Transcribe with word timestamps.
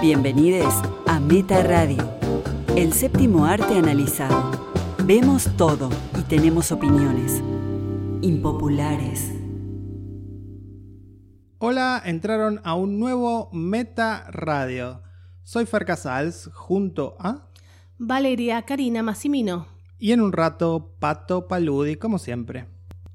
Bienvenidos 0.00 0.74
a 1.06 1.20
Meta 1.20 1.62
Radio, 1.62 1.98
el 2.76 2.92
séptimo 2.92 3.46
arte 3.46 3.78
analizado. 3.78 4.50
Vemos 5.04 5.48
todo 5.56 5.90
y 6.18 6.22
tenemos 6.22 6.72
opiniones 6.72 7.42
impopulares. 8.20 9.32
Hola, 11.58 12.02
entraron 12.04 12.60
a 12.64 12.74
un 12.74 12.98
nuevo 12.98 13.48
Meta 13.52 14.30
Radio. 14.30 15.02
Soy 15.42 15.66
Fer 15.66 15.84
Casals, 15.84 16.50
junto 16.52 17.16
a... 17.18 17.50
Valeria 17.98 18.62
Karina 18.62 19.02
Massimino. 19.02 19.66
Y 19.98 20.12
en 20.12 20.20
un 20.20 20.32
rato, 20.32 20.96
Pato 20.98 21.48
Paludi, 21.48 21.96
como 21.96 22.18
siempre. 22.18 22.66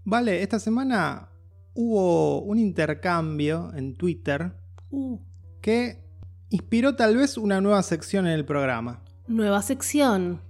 Vale, 0.03 0.41
esta 0.41 0.59
semana 0.59 1.29
hubo 1.73 2.41
un 2.41 2.57
intercambio 2.57 3.71
en 3.75 3.95
Twitter 3.95 4.59
Uh, 4.91 5.19
que 5.61 6.08
inspiró 6.49 6.95
tal 6.95 7.17
vez 7.17 7.37
una 7.37 7.61
nueva 7.61 7.83
sección 7.83 8.27
en 8.27 8.33
el 8.33 8.45
programa. 8.45 9.03
nueva 9.27 9.61
sección. 9.61 10.41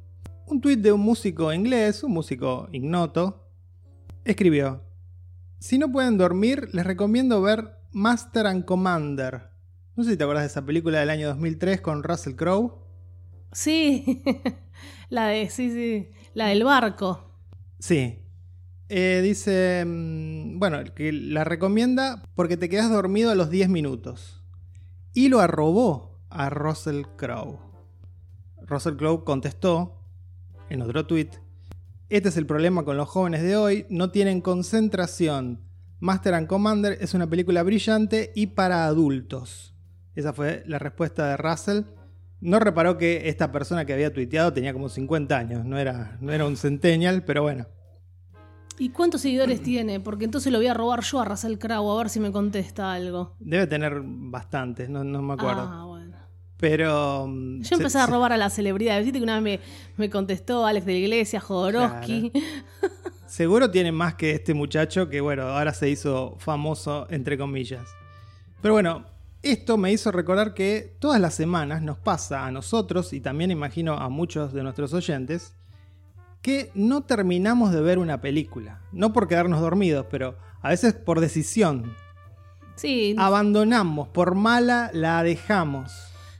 Un 0.45 0.61
tuit 0.61 0.79
de 0.79 0.91
un 0.91 1.01
músico 1.01 1.53
inglés, 1.53 2.03
un 2.03 2.13
músico 2.13 2.67
ignoto, 2.71 3.47
escribió, 4.23 4.83
si 5.59 5.77
no 5.77 5.91
pueden 5.91 6.17
dormir, 6.17 6.69
les 6.71 6.85
recomiendo 6.85 7.41
ver 7.41 7.71
Master 7.91 8.47
and 8.47 8.63
Commander. 8.63 9.49
No 9.97 10.03
sé 10.03 10.11
si 10.11 10.17
te 10.17 10.23
acuerdas 10.23 10.43
de 10.43 10.47
esa 10.47 10.65
película 10.65 11.01
del 11.01 11.09
año 11.09 11.27
2003 11.27 11.81
con 11.81 12.01
Russell 12.01 12.35
Crowe. 12.35 12.75
Sí, 13.51 14.23
la 15.09 15.27
de, 15.27 15.49
sí, 15.49 15.69
sí, 15.69 16.11
la 16.33 16.47
del 16.47 16.63
barco. 16.63 17.35
Sí. 17.79 18.19
Eh, 18.87 19.19
dice, 19.21 19.83
mm, 19.85 20.59
bueno, 20.59 20.81
que 20.95 21.11
la 21.11 21.43
recomienda 21.43 22.23
porque 22.35 22.55
te 22.55 22.69
quedas 22.69 22.89
dormido 22.89 23.29
a 23.29 23.35
los 23.35 23.49
10 23.49 23.67
minutos. 23.67 24.38
Y 25.13 25.29
lo 25.29 25.39
arrobó 25.39 26.19
a 26.29 26.49
Russell 26.49 27.03
Crowe. 27.17 27.59
Russell 28.61 28.95
Crowe 28.95 29.23
contestó 29.23 30.03
en 30.69 30.81
otro 30.81 31.05
tweet, 31.07 31.31
este 32.09 32.29
es 32.29 32.37
el 32.37 32.45
problema 32.45 32.83
con 32.85 32.97
los 32.97 33.07
jóvenes 33.07 33.43
de 33.43 33.55
hoy, 33.55 33.85
no 33.89 34.11
tienen 34.11 34.41
concentración. 34.41 35.61
Master 35.99 36.33
and 36.33 36.47
Commander 36.47 36.97
es 37.01 37.13
una 37.13 37.29
película 37.29 37.61
brillante 37.61 38.31
y 38.35 38.47
para 38.47 38.85
adultos. 38.85 39.75
Esa 40.15 40.33
fue 40.33 40.63
la 40.65 40.79
respuesta 40.79 41.27
de 41.27 41.37
Russell. 41.37 41.81
No 42.41 42.59
reparó 42.59 42.97
que 42.97 43.29
esta 43.29 43.51
persona 43.51 43.85
que 43.85 43.93
había 43.93 44.13
tuiteado 44.13 44.53
tenía 44.53 44.73
como 44.73 44.89
50 44.89 45.37
años, 45.37 45.65
no 45.65 45.77
era, 45.77 46.17
no 46.21 46.31
era 46.31 46.45
un 46.45 46.57
centennial, 46.57 47.23
pero 47.25 47.41
bueno. 47.41 47.67
¿Y 48.79 48.89
cuántos 48.89 49.21
seguidores 49.21 49.61
tiene? 49.61 49.99
Porque 49.99 50.25
entonces 50.25 50.51
lo 50.51 50.57
voy 50.57 50.67
a 50.67 50.73
robar 50.73 51.01
yo 51.03 51.19
a 51.19 51.25
Russell 51.25 51.57
Crowe 51.57 51.91
a 51.91 51.97
ver 51.97 52.09
si 52.09 52.19
me 52.19 52.31
contesta 52.31 52.93
algo. 52.93 53.35
Debe 53.39 53.67
tener 53.67 54.01
bastantes, 54.03 54.89
no, 54.89 55.03
no 55.03 55.21
me 55.21 55.33
acuerdo. 55.33 55.61
Ah, 55.71 55.85
bueno. 55.85 56.15
Pero. 56.57 57.27
mm, 57.27 57.59
Yo 57.61 57.67
se- 57.67 57.75
empecé 57.75 57.99
a 57.99 58.05
robar 58.07 58.31
a 58.33 58.37
las 58.37 58.53
celebridades. 58.53 59.03
Viste 59.03 59.19
que 59.19 59.23
una 59.23 59.39
vez 59.39 59.43
me, 59.43 59.59
me 59.97 60.09
contestó 60.09 60.65
Alex 60.65 60.85
de 60.85 60.93
la 60.93 60.97
Iglesia, 60.99 61.39
Jodorowsky. 61.39 62.31
Seguro 63.27 63.69
tiene 63.69 63.91
más 63.91 64.15
que 64.15 64.31
este 64.31 64.53
muchacho 64.53 65.07
que, 65.09 65.21
bueno, 65.21 65.43
ahora 65.43 65.73
se 65.73 65.89
hizo 65.89 66.35
famoso, 66.39 67.05
entre 67.09 67.37
comillas. 67.37 67.85
Pero 68.61 68.73
bueno, 68.73 69.05
esto 69.43 69.77
me 69.77 69.91
hizo 69.91 70.11
recordar 70.11 70.53
que 70.53 70.95
todas 70.99 71.21
las 71.21 71.33
semanas 71.35 71.81
nos 71.81 71.97
pasa 71.97 72.45
a 72.45 72.51
nosotros, 72.51 73.13
y 73.13 73.21
también 73.21 73.51
imagino 73.51 73.93
a 73.93 74.09
muchos 74.09 74.51
de 74.51 74.63
nuestros 74.63 74.93
oyentes, 74.93 75.53
que 76.41 76.71
no 76.73 77.01
terminamos 77.01 77.71
de 77.71 77.81
ver 77.81 77.99
una 77.99 78.21
película. 78.21 78.81
No 78.91 79.13
por 79.13 79.27
quedarnos 79.27 79.61
dormidos, 79.61 80.05
pero 80.09 80.37
a 80.61 80.69
veces 80.69 80.93
por 80.93 81.19
decisión. 81.19 81.95
Sí, 82.75 83.15
Abandonamos, 83.17 84.07
por 84.07 84.35
mala 84.35 84.89
la 84.93 85.21
dejamos. 85.21 85.91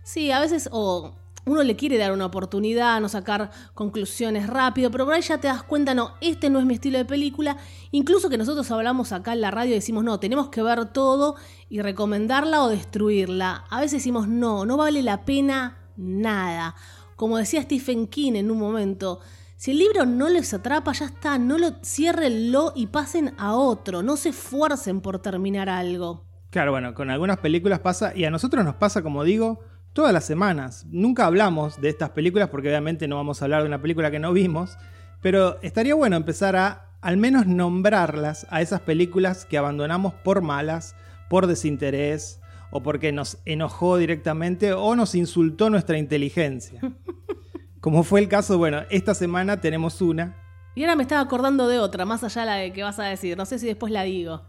Sí, 0.03 0.31
a 0.31 0.39
veces 0.39 0.69
o 0.71 1.15
uno 1.45 1.63
le 1.63 1.75
quiere 1.75 1.97
dar 1.97 2.11
una 2.11 2.27
oportunidad, 2.27 3.01
no 3.01 3.09
sacar 3.09 3.51
conclusiones 3.73 4.47
rápido, 4.47 4.91
pero 4.91 5.05
por 5.05 5.15
ahí 5.15 5.21
ya 5.21 5.39
te 5.39 5.47
das 5.47 5.63
cuenta, 5.63 5.93
no, 5.93 6.13
este 6.21 6.49
no 6.49 6.59
es 6.59 6.65
mi 6.65 6.75
estilo 6.75 6.97
de 6.97 7.05
película. 7.05 7.57
Incluso 7.91 8.29
que 8.29 8.37
nosotros 8.37 8.69
hablamos 8.71 9.11
acá 9.11 9.33
en 9.33 9.41
la 9.41 9.51
radio 9.51 9.71
y 9.71 9.75
decimos, 9.75 10.03
no, 10.03 10.19
tenemos 10.19 10.49
que 10.49 10.61
ver 10.61 10.93
todo 10.93 11.35
y 11.69 11.81
recomendarla 11.81 12.63
o 12.63 12.69
destruirla. 12.69 13.65
A 13.69 13.79
veces 13.79 13.99
decimos, 13.99 14.27
no, 14.27 14.65
no 14.65 14.77
vale 14.77 15.01
la 15.01 15.25
pena 15.25 15.79
nada. 15.97 16.75
Como 17.15 17.37
decía 17.37 17.61
Stephen 17.61 18.07
King 18.07 18.33
en 18.35 18.51
un 18.51 18.59
momento, 18.59 19.19
si 19.59 19.71
el 19.71 19.79
libro 19.79 20.05
no 20.05 20.29
les 20.29 20.53
atrapa, 20.53 20.93
ya 20.93 21.07
está, 21.07 21.37
no 21.37 21.57
lo 21.57 21.83
ciérrenlo 21.83 22.71
y 22.77 22.87
pasen 22.87 23.33
a 23.37 23.55
otro, 23.55 24.01
no 24.01 24.15
se 24.15 24.29
esfuercen 24.29 25.01
por 25.01 25.19
terminar 25.19 25.67
algo. 25.67 26.23
Claro, 26.49 26.71
bueno, 26.71 26.93
con 26.93 27.09
algunas 27.09 27.39
películas 27.39 27.79
pasa, 27.79 28.15
y 28.15 28.23
a 28.23 28.31
nosotros 28.31 28.63
nos 28.63 28.75
pasa, 28.75 29.03
como 29.03 29.25
digo, 29.25 29.59
todas 29.91 30.13
las 30.13 30.23
semanas. 30.23 30.85
Nunca 30.89 31.25
hablamos 31.25 31.81
de 31.81 31.89
estas 31.89 32.11
películas 32.11 32.47
porque 32.47 32.69
obviamente 32.69 33.09
no 33.09 33.17
vamos 33.17 33.41
a 33.41 33.45
hablar 33.45 33.63
de 33.63 33.67
una 33.67 33.81
película 33.81 34.09
que 34.11 34.19
no 34.19 34.31
vimos, 34.31 34.77
pero 35.21 35.59
estaría 35.61 35.93
bueno 35.93 36.15
empezar 36.15 36.55
a 36.55 36.95
al 37.01 37.17
menos 37.17 37.45
nombrarlas 37.45 38.47
a 38.51 38.61
esas 38.61 38.79
películas 38.79 39.43
que 39.43 39.57
abandonamos 39.57 40.13
por 40.13 40.41
malas, 40.41 40.95
por 41.29 41.47
desinterés, 41.47 42.39
o 42.71 42.81
porque 42.81 43.11
nos 43.11 43.39
enojó 43.43 43.97
directamente 43.97 44.71
o 44.71 44.95
nos 44.95 45.15
insultó 45.15 45.69
nuestra 45.69 45.97
inteligencia. 45.97 46.79
Como 47.81 48.03
fue 48.03 48.19
el 48.19 48.27
caso, 48.27 48.57
bueno, 48.57 48.81
esta 48.89 49.13
semana 49.13 49.61
tenemos 49.61 50.01
una. 50.01 50.35
Y 50.75 50.83
ahora 50.83 50.95
me 50.95 51.03
estaba 51.03 51.21
acordando 51.21 51.67
de 51.67 51.79
otra, 51.79 52.05
más 52.05 52.23
allá 52.23 52.41
de 52.41 52.47
la 52.47 52.55
de 52.55 52.73
que 52.73 52.83
vas 52.83 52.99
a 52.99 53.05
decir. 53.05 53.37
No 53.37 53.45
sé 53.45 53.59
si 53.59 53.67
después 53.67 53.91
la 53.91 54.03
digo. 54.03 54.41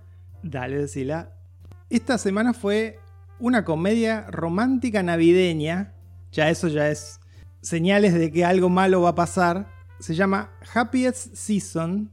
Dale, 0.42 0.78
decila. 0.78 1.32
Esta 1.88 2.18
semana 2.18 2.52
fue 2.52 2.98
una 3.38 3.64
comedia 3.64 4.26
romántica 4.30 5.02
navideña. 5.02 5.94
Ya 6.32 6.50
eso 6.50 6.68
ya 6.68 6.88
es 6.88 7.20
señales 7.60 8.14
de 8.14 8.30
que 8.30 8.44
algo 8.44 8.68
malo 8.68 9.02
va 9.02 9.10
a 9.10 9.14
pasar. 9.14 9.70
Se 9.98 10.14
llama 10.14 10.50
Happiest 10.74 11.34
Season. 11.34 12.10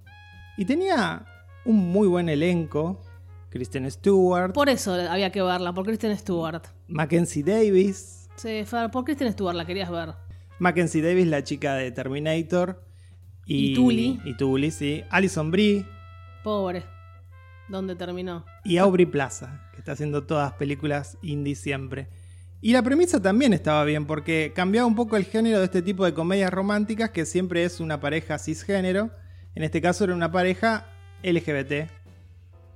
Y 0.58 0.66
tenía 0.66 1.26
un 1.66 1.76
muy 1.92 2.08
buen 2.08 2.30
elenco. 2.30 3.02
Kristen 3.50 3.90
Stewart, 3.90 4.54
Por 4.54 4.70
eso 4.70 4.94
había 4.94 5.32
que 5.32 5.42
verla, 5.42 5.74
por 5.74 5.86
Kristen 5.86 6.16
Stewart. 6.18 6.64
Mackenzie 6.88 7.44
Davis. 7.44 8.30
Sí, 8.36 8.64
Fer, 8.66 8.92
por 8.92 9.04
Kristen 9.06 9.32
Stewart 9.32 9.56
la 9.56 9.66
querías 9.66 9.90
ver. 9.90 10.14
Mackenzie 10.60 11.02
Davis, 11.02 11.28
la 11.28 11.44
chica 11.44 11.76
de 11.76 11.92
Terminator. 11.92 12.84
Y 13.46 13.74
Tully. 13.76 14.20
Y 14.26 14.36
Tully, 14.36 14.72
sí. 14.72 15.04
Alison 15.10 15.52
Brie. 15.52 15.86
Pobre. 16.44 16.84
¿Dónde 17.70 17.96
terminó? 17.96 18.46
y 18.64 18.78
Aubrey 18.78 19.06
Plaza, 19.06 19.70
que 19.74 19.80
está 19.80 19.92
haciendo 19.94 20.24
todas 20.26 20.54
películas 20.54 21.18
indie 21.22 21.56
siempre. 21.56 22.08
Y 22.62 22.72
la 22.74 22.82
premisa 22.82 23.22
también 23.22 23.54
estaba 23.54 23.84
bien, 23.84 24.06
porque 24.06 24.52
cambiaba 24.56 24.88
un 24.88 24.96
poco 24.96 25.16
el 25.18 25.26
género 25.26 25.60
de 25.60 25.66
este 25.66 25.82
tipo 25.82 26.06
de 26.06 26.14
comedias 26.14 26.52
románticas, 26.52 27.10
que 27.12 27.26
siempre 27.26 27.64
es 27.66 27.80
una 27.80 28.00
pareja 28.00 28.40
cisgénero. 28.40 29.12
En 29.54 29.64
este 29.64 29.82
caso 29.82 30.06
era 30.06 30.16
una 30.16 30.32
pareja 30.32 30.88
LGBT, 31.24 31.90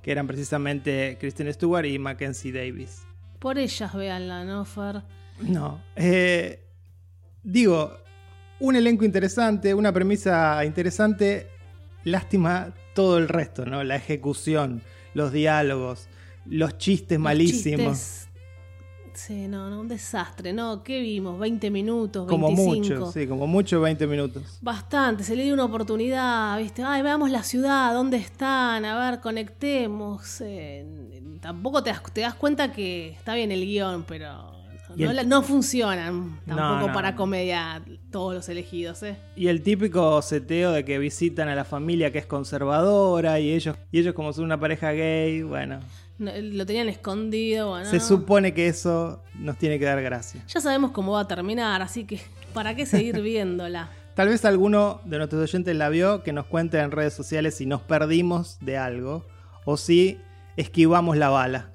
que 0.02 0.10
eran 0.12 0.26
precisamente 0.26 1.16
Kristen 1.18 1.52
Stewart 1.52 1.86
y 1.86 1.98
Mackenzie 1.98 2.52
Davis. 2.52 3.02
Por 3.38 3.58
ellas, 3.58 3.94
véanla, 3.94 4.44
¿no, 4.44 4.64
Fer? 4.64 5.02
No. 5.40 5.80
eh, 5.96 6.60
digo, 7.42 7.92
un 8.60 8.76
elenco 8.76 9.04
interesante, 9.04 9.74
una 9.74 9.92
premisa 9.92 10.64
interesante. 10.64 11.48
Lástima 12.04 12.72
todo 12.94 13.18
el 13.18 13.28
resto, 13.28 13.64
¿no? 13.64 13.84
La 13.84 13.96
ejecución, 13.96 14.82
los 15.14 15.32
diálogos, 15.32 16.08
los 16.46 16.76
chistes 16.78 17.18
Los 17.18 17.22
malísimos. 17.24 17.98
chistes. 17.98 18.28
Sí, 19.14 19.46
no, 19.46 19.68
no, 19.68 19.80
un 19.80 19.88
desastre, 19.88 20.54
¿no? 20.54 20.82
¿Qué 20.82 21.00
vimos? 21.00 21.38
¿20 21.38 21.70
minutos? 21.70 22.26
¿25? 22.26 22.28
Como 22.30 22.50
mucho, 22.50 23.12
sí, 23.12 23.26
como 23.26 23.46
mucho 23.46 23.78
20 23.80 24.06
minutos. 24.06 24.58
Bastante, 24.62 25.22
se 25.22 25.36
le 25.36 25.44
dio 25.44 25.52
una 25.52 25.66
oportunidad, 25.66 26.56
¿viste? 26.58 26.82
Ay, 26.82 27.02
veamos 27.02 27.30
la 27.30 27.42
ciudad, 27.42 27.92
¿dónde 27.92 28.16
están? 28.16 28.86
A 28.86 29.10
ver, 29.10 29.20
conectemos. 29.20 30.40
eh, 30.40 31.20
tampoco 31.42 31.82
te 31.82 31.90
das, 31.90 32.02
te 32.12 32.22
das 32.22 32.34
cuenta 32.34 32.72
que 32.72 33.10
está 33.10 33.34
bien 33.34 33.52
el 33.52 33.66
guion, 33.66 34.04
pero 34.08 34.50
No, 34.96 35.10
el- 35.10 35.16
la- 35.16 35.22
no 35.24 35.42
funcionan 35.42 36.40
tampoco 36.46 36.86
no, 36.88 36.92
para 36.92 37.14
comedia 37.16 37.82
todos 38.10 38.34
los 38.34 38.48
elegidos, 38.48 39.02
¿eh? 39.02 39.16
Y 39.36 39.48
el 39.48 39.62
típico 39.62 40.20
seteo 40.22 40.72
de 40.72 40.84
que 40.84 40.98
visitan 40.98 41.48
a 41.48 41.54
la 41.54 41.64
familia 41.64 42.10
que 42.12 42.18
es 42.18 42.26
conservadora 42.26 43.40
y 43.40 43.52
ellos, 43.52 43.76
y 43.90 43.98
ellos 44.00 44.14
como 44.14 44.32
son 44.32 44.44
una 44.44 44.58
pareja 44.60 44.92
gay, 44.92 45.42
bueno, 45.42 45.80
No, 46.18 46.30
lo 46.36 46.66
tenían 46.66 46.88
escondido, 46.88 47.70
bueno. 47.70 47.88
se 47.88 47.98
supone 48.00 48.54
que 48.54 48.68
eso 48.68 49.22
nos 49.38 49.56
tiene 49.56 49.78
que 49.78 49.84
dar 49.86 50.00
gracia. 50.02 50.44
Ya 50.48 50.60
sabemos 50.60 50.90
cómo 50.92 51.12
va 51.12 51.20
a 51.20 51.28
terminar, 51.28 51.82
así 51.82 52.04
que 52.04 52.20
¿para 52.54 52.74
qué 52.76 52.86
seguir 52.86 53.20
viéndola? 53.22 53.88
Tal 54.14 54.28
vez 54.28 54.44
alguno 54.44 55.00
de 55.06 55.16
nuestros 55.16 55.42
oyentes 55.42 55.74
la 55.74 55.88
vio, 55.88 56.22
que 56.22 56.32
nos 56.34 56.44
cuente 56.46 56.78
en 56.78 56.90
redes 56.90 57.14
sociales 57.14 57.56
si 57.56 57.64
nos 57.66 57.80
perdimos 57.80 58.58
de 58.60 58.76
algo 58.76 59.24
o 59.64 59.76
si 59.78 60.18
esquivamos 60.56 61.16
la 61.16 61.30
bala. 61.30 61.70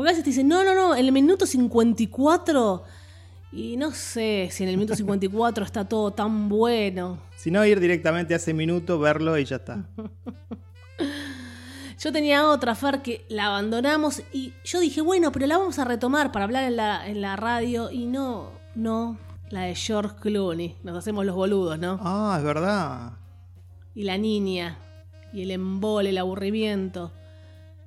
Porque 0.00 0.08
a 0.08 0.12
veces 0.12 0.24
te 0.24 0.30
dicen, 0.30 0.48
no, 0.48 0.64
no, 0.64 0.74
no, 0.74 0.96
en 0.96 1.04
el 1.04 1.12
minuto 1.12 1.44
54. 1.44 2.84
Y 3.52 3.76
no 3.76 3.92
sé 3.92 4.48
si 4.50 4.62
en 4.62 4.70
el 4.70 4.78
minuto 4.78 4.96
54 4.96 5.62
está 5.62 5.86
todo 5.86 6.10
tan 6.10 6.48
bueno. 6.48 7.18
Si 7.36 7.50
no, 7.50 7.62
ir 7.66 7.80
directamente 7.80 8.32
a 8.32 8.38
ese 8.38 8.54
minuto, 8.54 8.98
verlo 8.98 9.36
y 9.36 9.44
ya 9.44 9.56
está. 9.56 9.84
Yo 11.98 12.12
tenía 12.12 12.48
otra, 12.48 12.74
Fer, 12.74 13.02
que 13.02 13.26
la 13.28 13.48
abandonamos 13.48 14.22
y 14.32 14.54
yo 14.64 14.80
dije, 14.80 15.02
bueno, 15.02 15.32
pero 15.32 15.46
la 15.46 15.58
vamos 15.58 15.78
a 15.78 15.84
retomar 15.84 16.32
para 16.32 16.46
hablar 16.46 16.64
en 16.64 16.76
la, 16.76 17.06
en 17.06 17.20
la 17.20 17.36
radio 17.36 17.90
y 17.90 18.06
no, 18.06 18.52
no, 18.74 19.18
la 19.50 19.64
de 19.64 19.74
George 19.74 20.16
Clooney. 20.18 20.78
Nos 20.82 20.96
hacemos 20.96 21.26
los 21.26 21.36
boludos, 21.36 21.78
¿no? 21.78 21.98
Ah, 22.00 22.36
es 22.38 22.44
verdad. 22.44 23.18
Y 23.94 24.04
la 24.04 24.16
niña, 24.16 24.78
y 25.34 25.42
el 25.42 25.50
embole, 25.50 26.08
el 26.08 26.16
aburrimiento. 26.16 27.12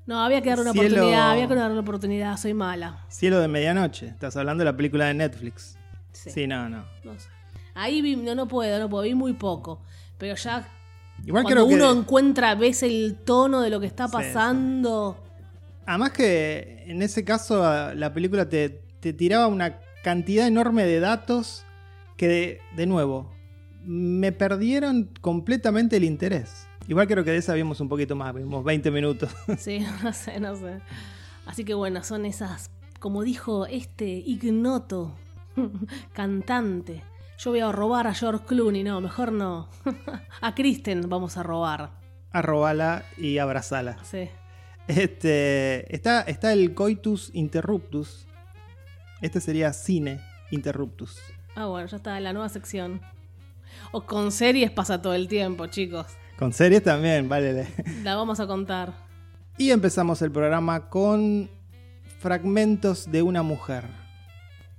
No, 0.06 0.22
había 0.22 0.42
que 0.42 0.50
darle 0.50 0.64
una 0.64 0.72
Cielo- 0.74 0.88
oportunidad, 0.88 1.32
había 1.32 1.48
que 1.48 1.56
darle 1.56 1.72
una 1.74 1.82
oportunidad, 1.82 2.38
soy 2.38 2.54
mala. 2.54 3.06
Cielo 3.10 3.40
de 3.40 3.48
medianoche. 3.48 4.08
Estás 4.08 4.36
hablando 4.36 4.62
de 4.64 4.72
la 4.72 4.76
película 4.76 5.06
de 5.06 5.14
Netflix. 5.14 5.78
Sí. 6.12 6.30
Sí, 6.30 6.48
no, 6.48 6.68
no. 6.70 6.84
No 7.04 7.18
sé. 7.18 7.30
Ahí 7.74 8.02
vi, 8.02 8.16
no, 8.16 8.36
no 8.36 8.48
puedo, 8.48 8.78
no 8.80 8.90
puedo, 8.90 9.04
vi 9.04 9.16
muy 9.16 9.34
poco. 9.34 9.82
Pero 10.18 10.36
ya 10.36 10.68
Igual 11.26 11.44
cuando 11.44 11.66
creo 11.66 11.68
que. 11.68 11.74
uno 11.76 11.92
encuentra, 12.02 12.54
ves 12.56 12.84
el 12.84 13.18
tono 13.26 13.62
de 13.62 13.70
lo 13.70 13.80
que 13.80 13.86
está 13.88 14.08
Sí, 14.08 14.14
pasando. 14.14 15.18
Además 15.86 16.12
que 16.12 16.84
en 16.86 17.02
ese 17.02 17.24
caso 17.26 17.62
la 17.96 18.14
película 18.14 18.48
te, 18.48 18.70
te 19.00 19.14
tiraba 19.14 19.48
una 19.48 19.80
cantidad 20.04 20.46
enorme 20.48 20.84
de 20.86 21.00
datos 21.00 21.66
que, 22.18 22.28
de, 22.28 22.62
de 22.76 22.86
nuevo, 22.86 23.34
me 23.86 24.32
perdieron 24.32 25.10
completamente 25.22 25.98
el 25.98 26.04
interés. 26.04 26.68
Igual 26.88 27.08
creo 27.08 27.24
que 27.24 27.32
de 27.32 27.38
esa 27.38 27.54
vimos 27.54 27.80
un 27.80 27.90
poquito 27.90 28.16
más, 28.16 28.34
vimos 28.34 28.64
20 28.64 28.92
minutos. 28.92 29.32
Sí, 29.58 29.86
no 30.04 30.14
sé, 30.14 30.40
no 30.40 30.56
sé. 30.56 30.82
Así 31.46 31.64
que 31.64 31.74
bueno, 31.74 32.04
son 32.04 32.26
esas, 32.26 32.72
como 33.00 33.24
dijo 33.24 33.66
este 33.66 34.06
ignoto 34.06 35.16
cantante. 36.14 37.04
Yo 37.38 37.52
voy 37.52 37.60
a 37.62 37.72
robar 37.72 38.08
a 38.08 38.14
George 38.14 38.46
Clooney, 38.46 38.84
no, 38.84 39.02
mejor 39.02 39.32
no. 39.32 39.70
a 40.42 40.56
Kristen 40.56 41.10
vamos 41.10 41.38
a 41.38 41.44
robar. 41.44 41.92
Arrobala 42.32 43.06
y 43.18 43.38
abrazala. 43.38 43.98
Sí. 44.04 44.30
Este, 44.88 45.94
está, 45.94 46.22
está 46.22 46.52
el 46.54 46.74
coitus 46.74 47.32
interruptus. 47.34 48.28
Este 49.22 49.40
sería 49.40 49.72
cine 49.72 50.20
interruptus. 50.52 51.20
Ah, 51.56 51.68
bueno, 51.68 51.88
ya 51.88 51.98
está 51.98 52.18
en 52.18 52.24
la 52.26 52.34
nueva 52.34 52.50
sección. 52.50 53.02
O 53.92 54.02
con 54.06 54.32
series 54.32 54.72
pasa 54.72 55.02
todo 55.02 55.14
el 55.14 55.28
tiempo, 55.28 55.68
chicos. 55.68 56.08
Con 56.38 56.52
series 56.52 56.84
también, 56.84 57.30
vale. 57.30 57.68
La 58.04 58.16
vamos 58.16 58.40
a 58.40 58.48
contar. 58.48 58.94
Y 59.58 59.70
empezamos 59.72 60.22
el 60.22 60.32
programa 60.32 60.90
con 60.90 61.50
fragmentos 62.20 63.12
de 63.12 63.22
una 63.22 63.44
mujer. 63.44 63.86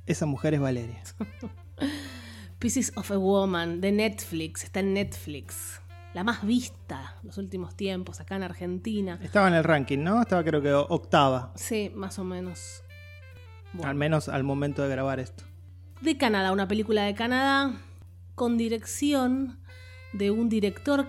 Esa 0.06 0.26
mujer 0.26 0.54
es 0.54 0.60
Valeria. 0.60 1.02
Pieces 2.58 2.92
of 2.96 3.10
a 3.10 3.18
Woman 3.18 3.80
de 3.80 3.92
Netflix, 3.92 4.64
está 4.64 4.80
en 4.80 4.94
Netflix. 4.94 5.80
La 6.12 6.24
más 6.24 6.46
vista 6.46 7.16
los 7.22 7.38
últimos 7.38 7.76
tiempos 7.76 8.20
acá 8.20 8.36
en 8.36 8.44
Argentina. 8.44 9.18
Estaba 9.22 9.48
en 9.48 9.54
el 9.54 9.64
ranking, 9.64 9.98
¿no? 9.98 10.22
Estaba 10.22 10.44
creo 10.44 10.62
que 10.62 10.72
octava. 10.72 11.52
Sí, 11.56 11.90
más 11.94 12.18
o 12.18 12.24
menos. 12.24 12.82
Bueno. 13.72 13.90
Al 13.90 13.96
menos 13.96 14.28
al 14.28 14.44
momento 14.44 14.82
de 14.82 14.88
grabar 14.88 15.20
esto. 15.20 15.44
de 16.00 16.16
Canadá, 16.16 16.52
una 16.52 16.68
película 16.68 17.04
de 17.04 17.14
Canadá 17.14 17.72
con 18.34 18.56
dirección 18.56 19.58
de 20.12 20.30
un 20.30 20.48
director 20.48 21.08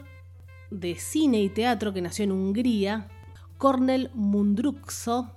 de 0.71 0.95
cine 0.95 1.41
y 1.41 1.49
teatro 1.49 1.93
que 1.93 2.01
nació 2.01 2.25
en 2.25 2.31
Hungría, 2.31 3.07
Cornel 3.57 4.11
Mundruxo, 4.13 5.31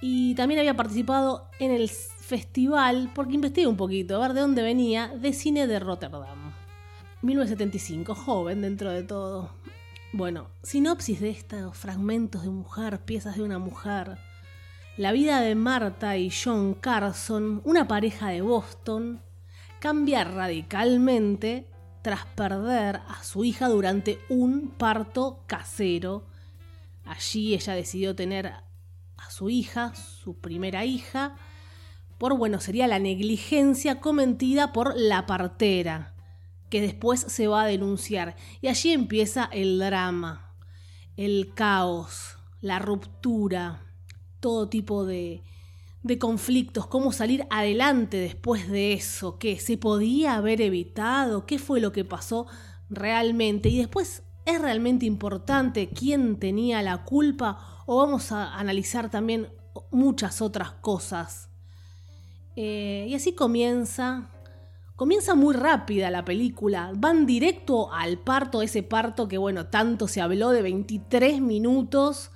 y 0.00 0.34
también 0.34 0.60
había 0.60 0.76
participado 0.76 1.48
en 1.58 1.70
el 1.70 1.88
festival, 1.88 3.10
porque 3.14 3.34
investigué 3.34 3.66
un 3.66 3.76
poquito, 3.76 4.16
a 4.16 4.26
ver 4.26 4.34
de 4.34 4.42
dónde 4.42 4.62
venía, 4.62 5.08
de 5.08 5.32
cine 5.32 5.66
de 5.66 5.78
Rotterdam. 5.78 6.52
1975, 7.22 8.14
joven 8.14 8.60
dentro 8.60 8.90
de 8.90 9.02
todo. 9.02 9.50
Bueno, 10.12 10.48
sinopsis 10.62 11.20
de 11.20 11.30
estos 11.30 11.76
fragmentos 11.76 12.42
de 12.42 12.50
mujer, 12.50 13.00
piezas 13.00 13.36
de 13.36 13.42
una 13.42 13.58
mujer. 13.58 14.18
La 14.96 15.10
vida 15.10 15.40
de 15.40 15.54
Marta 15.54 16.16
y 16.18 16.30
John 16.30 16.74
Carson, 16.74 17.62
una 17.64 17.88
pareja 17.88 18.28
de 18.28 18.42
Boston, 18.42 19.22
cambia 19.80 20.22
radicalmente 20.24 21.66
tras 22.04 22.26
perder 22.26 22.96
a 23.08 23.24
su 23.24 23.44
hija 23.44 23.66
durante 23.66 24.18
un 24.28 24.68
parto 24.68 25.42
casero. 25.46 26.26
Allí 27.06 27.54
ella 27.54 27.72
decidió 27.72 28.14
tener 28.14 28.48
a 28.48 29.30
su 29.30 29.48
hija, 29.48 29.94
su 29.94 30.34
primera 30.36 30.84
hija, 30.84 31.34
por, 32.18 32.36
bueno, 32.36 32.60
sería 32.60 32.86
la 32.88 32.98
negligencia 32.98 34.00
cometida 34.00 34.74
por 34.74 34.94
la 34.94 35.24
partera, 35.24 36.12
que 36.68 36.82
después 36.82 37.20
se 37.20 37.48
va 37.48 37.62
a 37.62 37.66
denunciar. 37.66 38.36
Y 38.60 38.68
allí 38.68 38.92
empieza 38.92 39.48
el 39.50 39.78
drama, 39.78 40.54
el 41.16 41.54
caos, 41.54 42.36
la 42.60 42.80
ruptura, 42.80 43.80
todo 44.40 44.68
tipo 44.68 45.06
de, 45.06 45.42
de 46.04 46.18
conflictos, 46.18 46.86
cómo 46.86 47.12
salir 47.12 47.46
adelante 47.50 48.18
después 48.18 48.70
de 48.70 48.92
eso, 48.92 49.38
qué 49.38 49.58
se 49.58 49.78
podía 49.78 50.36
haber 50.36 50.60
evitado, 50.60 51.46
qué 51.46 51.58
fue 51.58 51.80
lo 51.80 51.92
que 51.92 52.04
pasó 52.04 52.46
realmente 52.90 53.70
y 53.70 53.78
después 53.78 54.22
es 54.44 54.60
realmente 54.60 55.06
importante 55.06 55.88
quién 55.88 56.38
tenía 56.38 56.82
la 56.82 57.04
culpa 57.04 57.82
o 57.86 57.96
vamos 57.96 58.32
a 58.32 58.54
analizar 58.54 59.10
también 59.10 59.48
muchas 59.90 60.42
otras 60.42 60.72
cosas. 60.72 61.48
Eh, 62.54 63.06
y 63.08 63.14
así 63.14 63.32
comienza. 63.32 64.28
Comienza 64.96 65.34
muy 65.34 65.54
rápida 65.54 66.10
la 66.10 66.24
película. 66.24 66.92
Van 66.94 67.24
directo 67.24 67.92
al 67.92 68.18
parto, 68.18 68.60
ese 68.60 68.82
parto 68.82 69.26
que, 69.26 69.38
bueno, 69.38 69.66
tanto 69.66 70.06
se 70.06 70.20
habló 70.20 70.50
de 70.50 70.62
23 70.62 71.40
minutos 71.40 72.30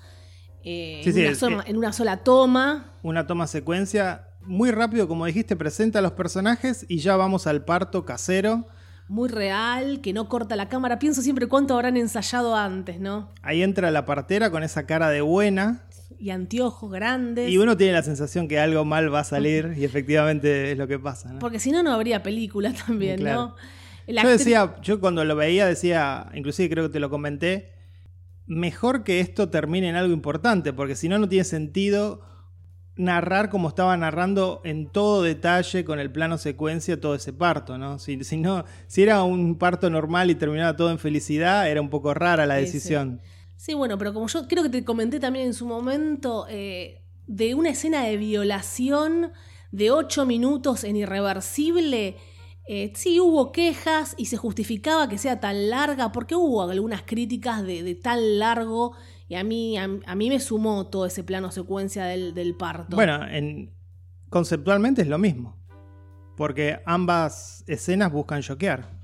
eh, 0.64 1.00
Sí, 1.04 1.10
en, 1.10 1.14
sí, 1.14 1.20
una 1.22 1.30
es- 1.30 1.38
sola, 1.38 1.64
en 1.66 1.76
una 1.76 1.92
sola 1.92 2.16
toma. 2.18 2.92
Una 3.02 3.26
toma 3.26 3.46
secuencia 3.46 4.24
muy 4.42 4.70
rápido, 4.70 5.08
como 5.08 5.26
dijiste, 5.26 5.56
presenta 5.56 5.98
a 5.98 6.02
los 6.02 6.12
personajes 6.12 6.86
y 6.88 6.98
ya 6.98 7.16
vamos 7.16 7.46
al 7.46 7.64
parto 7.64 8.04
casero. 8.04 8.66
Muy 9.08 9.28
real, 9.30 10.00
que 10.02 10.12
no 10.12 10.28
corta 10.28 10.54
la 10.56 10.68
cámara. 10.68 10.98
Pienso 10.98 11.22
siempre 11.22 11.46
cuánto 11.46 11.74
habrán 11.74 11.96
ensayado 11.96 12.54
antes, 12.54 13.00
¿no? 13.00 13.30
Ahí 13.42 13.62
entra 13.62 13.90
la 13.90 14.04
partera 14.04 14.50
con 14.50 14.62
esa 14.62 14.84
cara 14.86 15.08
de 15.08 15.22
buena 15.22 15.84
Y 16.18 16.28
anteojos 16.30 16.90
grandes. 16.90 17.50
y 17.50 17.56
uno 17.56 17.76
tiene 17.76 17.94
la 17.94 18.02
sensación 18.02 18.48
que 18.48 18.58
algo 18.58 18.84
mal 18.84 19.12
va 19.12 19.20
a 19.20 19.24
salir 19.24 19.74
y 19.78 19.84
efectivamente 19.84 20.72
es 20.72 20.76
lo 20.78 20.86
que 20.88 20.98
pasa. 20.98 21.32
¿no? 21.32 21.38
Porque 21.38 21.58
si 21.58 21.70
no, 21.70 21.82
no 21.82 21.92
habría 21.92 22.22
película 22.22 22.72
también, 22.86 23.18
Claro. 23.20 23.40
¿no? 23.48 23.56
La 24.06 24.22
Yo 24.22 24.28
decía, 24.30 24.76
yo 24.82 25.00
cuando 25.00 25.24
lo 25.24 25.36
veía 25.36 25.66
decía, 25.66 26.26
inclusive 26.34 26.68
creo 26.70 26.86
que 26.88 26.92
te 26.94 27.00
lo 27.00 27.08
comenté, 27.10 27.72
mejor 28.48 29.04
que 29.04 29.20
esto 29.20 29.50
termine 29.50 29.88
en 29.88 29.94
algo 29.96 30.12
importante, 30.12 30.72
porque 30.72 30.96
si 30.96 31.08
no, 31.08 31.18
no 31.18 31.28
tiene 31.28 31.44
sentido 31.44 32.22
narrar 32.96 33.48
como 33.48 33.68
estaba 33.68 33.96
narrando 33.96 34.60
en 34.64 34.90
todo 34.90 35.22
detalle 35.22 35.84
con 35.84 36.00
el 36.00 36.10
plano 36.10 36.36
secuencia 36.36 37.00
todo 37.00 37.14
ese 37.14 37.32
parto, 37.32 37.78
¿no? 37.78 38.00
Si, 38.00 38.24
si 38.24 38.36
no, 38.38 38.64
si 38.88 39.04
era 39.04 39.22
un 39.22 39.56
parto 39.56 39.88
normal 39.88 40.30
y 40.30 40.34
terminaba 40.34 40.74
todo 40.74 40.90
en 40.90 40.98
felicidad, 40.98 41.70
era 41.70 41.80
un 41.80 41.90
poco 41.90 42.12
rara 42.12 42.44
la 42.46 42.56
Sí, 42.58 42.66
sí. 42.66 42.72
decisión. 42.72 43.20
Sí, 43.54 43.74
bueno, 43.74 43.98
pero 43.98 44.12
como 44.12 44.26
yo 44.26 44.48
creo 44.48 44.64
que 44.64 44.68
te 44.68 44.84
comenté 44.84 45.20
también 45.20 45.46
en 45.46 45.54
su 45.54 45.66
momento, 45.66 46.46
eh, 46.48 47.02
de 47.28 47.54
una 47.54 47.70
escena 47.70 48.02
de 48.04 48.16
violación 48.16 49.30
de 49.70 49.90
ocho 49.90 50.24
minutos 50.26 50.82
en 50.82 50.96
irreversible, 50.96 52.16
eh, 52.68 52.92
sí 52.94 53.18
hubo 53.18 53.50
quejas 53.50 54.14
y 54.18 54.26
se 54.26 54.36
justificaba 54.36 55.08
que 55.08 55.16
sea 55.16 55.40
tan 55.40 55.70
larga, 55.70 56.12
porque 56.12 56.34
hubo 56.34 56.62
algunas 56.62 57.02
críticas 57.02 57.62
de, 57.62 57.82
de 57.82 57.94
tan 57.94 58.38
largo, 58.38 58.94
y 59.26 59.36
a 59.36 59.42
mí, 59.42 59.78
a, 59.78 59.88
a 60.06 60.14
mí 60.14 60.28
me 60.28 60.38
sumó 60.38 60.86
todo 60.86 61.06
ese 61.06 61.24
plano 61.24 61.50
secuencia 61.50 62.04
del, 62.04 62.34
del 62.34 62.54
parto. 62.54 62.94
Bueno, 62.94 63.26
en, 63.26 63.74
conceptualmente 64.28 65.02
es 65.02 65.08
lo 65.08 65.18
mismo, 65.18 65.56
porque 66.36 66.80
ambas 66.84 67.64
escenas 67.66 68.12
buscan 68.12 68.42
choquear. 68.42 68.96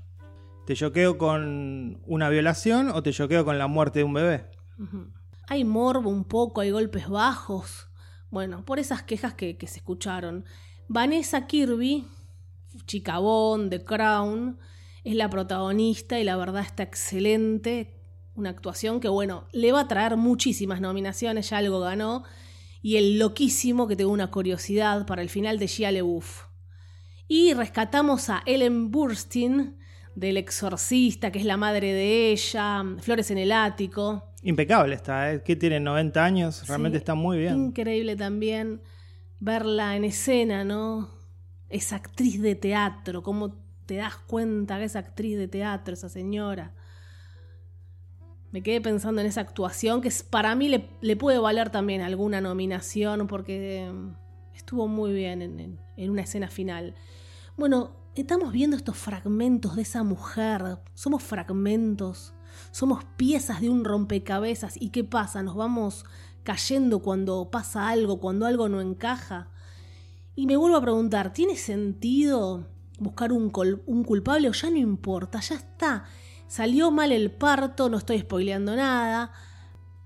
Te 0.67 0.75
choqueo 0.75 1.17
con 1.17 2.01
una 2.05 2.29
violación 2.29 2.89
o 2.89 3.03
te 3.03 3.11
choqueo 3.11 3.45
con 3.45 3.57
la 3.57 3.67
muerte 3.67 3.99
de 3.99 4.05
un 4.05 4.13
bebé. 4.13 4.45
Hay 5.47 5.63
morbo 5.63 6.09
un 6.09 6.23
poco, 6.23 6.61
hay 6.61 6.71
golpes 6.71 7.07
bajos. 7.07 7.87
Bueno, 8.31 8.65
por 8.65 8.79
esas 8.79 9.03
quejas 9.03 9.35
que, 9.35 9.57
que 9.57 9.67
se 9.67 9.77
escucharon. 9.77 10.45
Vanessa 10.87 11.45
Kirby, 11.45 12.07
chica 12.85 13.19
Bond, 13.19 13.69
The 13.69 13.83
Crown, 13.83 14.59
es 15.03 15.15
la 15.15 15.29
protagonista 15.29 16.19
y 16.19 16.23
la 16.23 16.35
verdad 16.35 16.63
está 16.63 16.83
excelente. 16.83 17.93
Una 18.35 18.49
actuación 18.49 18.99
que, 18.99 19.07
bueno, 19.07 19.47
le 19.53 19.71
va 19.71 19.81
a 19.81 19.87
traer 19.87 20.17
muchísimas 20.17 20.81
nominaciones, 20.81 21.49
ya 21.49 21.57
algo 21.57 21.79
ganó. 21.79 22.23
Y 22.81 22.97
el 22.97 23.17
loquísimo 23.17 23.87
que 23.87 23.95
tengo 23.95 24.11
una 24.11 24.29
curiosidad 24.29 25.05
para 25.05 25.21
el 25.21 25.29
final 25.29 25.57
de 25.57 25.67
Shia 25.67 25.91
LaBeouf. 25.91 26.43
Y 27.27 27.53
rescatamos 27.53 28.29
a 28.29 28.43
Ellen 28.45 28.91
Burstyn 28.91 29.77
del 30.15 30.37
exorcista, 30.37 31.31
que 31.31 31.39
es 31.39 31.45
la 31.45 31.57
madre 31.57 31.93
de 31.93 32.31
ella, 32.31 32.83
Flores 32.99 33.31
en 33.31 33.37
el 33.37 33.51
ático. 33.51 34.31
Impecable 34.43 34.95
está, 34.95 35.33
¿eh? 35.33 35.43
que 35.43 35.55
tiene 35.55 35.79
90 35.79 36.23
años, 36.23 36.67
realmente 36.67 36.97
Sí, 36.97 37.01
está 37.01 37.15
muy 37.15 37.39
bien. 37.39 37.55
Increíble 37.55 38.15
también 38.15 38.81
verla 39.39 39.95
en 39.95 40.05
escena, 40.05 40.63
¿no? 40.63 41.14
Esa 41.69 41.95
actriz 41.97 42.41
de 42.41 42.55
teatro, 42.55 43.23
cómo 43.23 43.55
te 43.85 43.95
das 43.97 44.15
cuenta 44.17 44.77
que 44.77 44.85
es 44.85 44.95
actriz 44.95 45.37
de 45.37 45.47
teatro 45.47 45.93
esa 45.93 46.09
señora. 46.09 46.73
Me 48.51 48.63
quedé 48.63 48.79
pensando 48.81 49.21
en 49.21 49.27
esa 49.27 49.41
actuación 49.41 50.01
que 50.01 50.07
es- 50.07 50.23
para 50.23 50.55
mí 50.55 50.69
le, 50.69 51.15
puede 51.17 51.39
valer 51.39 51.69
también 51.71 52.01
alguna 52.01 52.39
nominación 52.41 53.27
porque 53.27 53.91
mm, 53.91 54.55
estuvo 54.55 54.87
muy 54.87 55.13
bien 55.13 55.41
en, 55.41 55.59
en- 55.59 55.79
en 55.97 56.09
una 56.11 56.21
escena 56.21 56.47
final. 56.49 56.95
Bueno, 57.57 57.91
estamos 58.15 58.53
viendo 58.53 58.77
estos 58.77 58.97
fragmentos 58.97 59.75
de 59.75 59.81
esa 59.81 60.03
mujer. 60.03 60.79
Somos 60.93 61.23
fragmentos. 61.23 62.33
Somos 62.71 63.03
piezas 63.17 63.59
de 63.61 63.69
un 63.69 63.83
rompecabezas. 63.83 64.81
¿Y 64.81 64.89
qué 64.89 65.03
pasa? 65.03 65.43
Nos 65.43 65.55
vamos 65.55 66.05
cayendo 66.43 66.99
cuando 66.99 67.49
pasa 67.51 67.89
algo, 67.89 68.19
cuando 68.21 68.45
algo 68.45 68.69
no 68.69 68.79
encaja. 68.81 69.49
Y 70.35 70.47
me 70.47 70.57
vuelvo 70.57 70.75
a 70.75 70.81
preguntar, 70.81 71.31
¿tiene 71.31 71.55
sentido 71.55 72.67
buscar 72.99 73.31
un, 73.31 73.51
un 73.85 74.03
culpable 74.03 74.49
o 74.49 74.51
ya 74.51 74.69
no 74.69 74.77
importa? 74.77 75.39
Ya 75.39 75.55
está. 75.55 76.05
Salió 76.47 76.91
mal 76.91 77.13
el 77.13 77.31
parto, 77.31 77.89
no 77.89 77.97
estoy 77.97 78.19
spoileando 78.19 78.75
nada. 78.75 79.31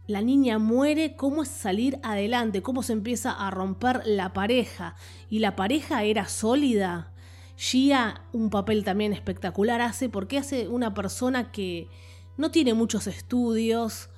La 0.05 0.21
niña 0.21 0.59
muere, 0.59 1.15
¿cómo 1.15 1.43
es 1.43 1.49
salir 1.49 1.99
adelante? 2.03 2.61
¿Cómo 2.61 2.83
se 2.83 2.93
empieza 2.93 3.31
a 3.31 3.49
romper 3.49 4.03
la 4.05 4.33
pareja? 4.33 4.95
Y 5.29 5.39
la 5.39 5.55
pareja 5.55 6.03
era 6.03 6.27
sólida. 6.27 7.11
Gia 7.55 8.21
un 8.31 8.49
papel 8.51 8.83
también 8.83 9.13
espectacular 9.13 9.81
hace 9.81 10.09
porque 10.09 10.37
hace 10.37 10.67
una 10.67 10.93
persona 10.93 11.51
que 11.51 11.89
no 12.37 12.51
tiene 12.51 12.73
muchos 12.73 13.07
estudios, 13.07 14.09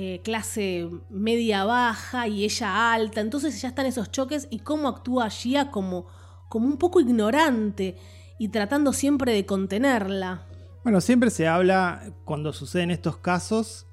eh, 0.00 0.20
clase 0.22 0.88
media 1.10 1.64
baja 1.64 2.28
y 2.28 2.44
ella 2.44 2.92
alta, 2.92 3.20
entonces 3.20 3.60
ya 3.60 3.66
están 3.66 3.84
esos 3.84 4.12
choques 4.12 4.46
y 4.48 4.60
cómo 4.60 4.86
actúa 4.86 5.28
Gia 5.28 5.72
como, 5.72 6.06
como 6.48 6.68
un 6.68 6.76
poco 6.76 7.00
ignorante 7.00 7.96
y 8.38 8.50
tratando 8.50 8.92
siempre 8.92 9.32
de 9.32 9.44
contenerla. 9.44 10.46
Bueno, 10.84 11.00
siempre 11.00 11.30
se 11.30 11.48
habla, 11.48 12.12
cuando 12.24 12.52
suceden 12.52 12.92
estos 12.92 13.16
casos, 13.16 13.88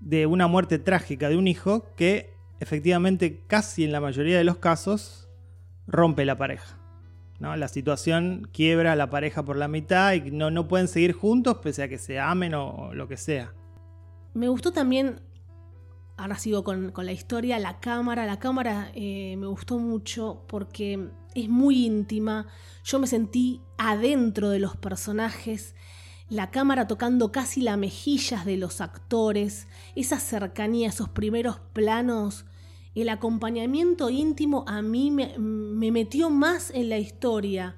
de 0.00 0.26
una 0.26 0.46
muerte 0.46 0.78
trágica 0.78 1.30
de 1.30 1.38
un 1.38 1.48
hijo 1.48 1.86
que 1.96 2.34
efectivamente 2.60 3.42
casi 3.46 3.84
en 3.84 3.92
la 3.92 4.02
mayoría 4.02 4.36
de 4.36 4.44
los 4.44 4.58
casos 4.58 5.30
rompe 5.86 6.26
la 6.26 6.36
pareja. 6.36 6.76
¿no? 7.38 7.56
La 7.56 7.68
situación 7.68 8.46
quiebra 8.52 8.92
a 8.92 8.96
la 8.96 9.08
pareja 9.08 9.42
por 9.42 9.56
la 9.56 9.68
mitad 9.68 10.12
y 10.12 10.32
no, 10.32 10.50
no 10.50 10.68
pueden 10.68 10.86
seguir 10.86 11.14
juntos 11.14 11.60
pese 11.62 11.82
a 11.82 11.88
que 11.88 11.96
se 11.96 12.20
amen 12.20 12.52
o, 12.52 12.68
o 12.68 12.94
lo 12.94 13.08
que 13.08 13.16
sea. 13.16 13.54
Me 14.34 14.48
gustó 14.48 14.70
también, 14.70 15.22
ahora 16.20 16.36
sigo 16.38 16.64
con, 16.64 16.92
con 16.92 17.06
la 17.06 17.12
historia, 17.12 17.58
la 17.58 17.80
cámara. 17.80 18.26
La 18.26 18.38
cámara 18.38 18.90
eh, 18.94 19.36
me 19.38 19.46
gustó 19.46 19.78
mucho 19.78 20.44
porque 20.48 21.08
es 21.34 21.48
muy 21.48 21.86
íntima. 21.86 22.46
Yo 22.84 22.98
me 22.98 23.06
sentí 23.06 23.60
adentro 23.78 24.50
de 24.50 24.58
los 24.58 24.76
personajes. 24.76 25.74
La 26.28 26.50
cámara 26.50 26.86
tocando 26.86 27.32
casi 27.32 27.60
las 27.62 27.76
mejillas 27.78 28.44
de 28.44 28.56
los 28.56 28.80
actores, 28.80 29.66
esa 29.96 30.20
cercanía, 30.20 30.88
esos 30.88 31.08
primeros 31.08 31.58
planos, 31.72 32.44
el 32.94 33.08
acompañamiento 33.08 34.10
íntimo 34.10 34.64
a 34.68 34.82
mí 34.82 35.10
me, 35.10 35.36
me 35.38 35.90
metió 35.90 36.30
más 36.30 36.70
en 36.70 36.88
la 36.88 36.98
historia. 36.98 37.76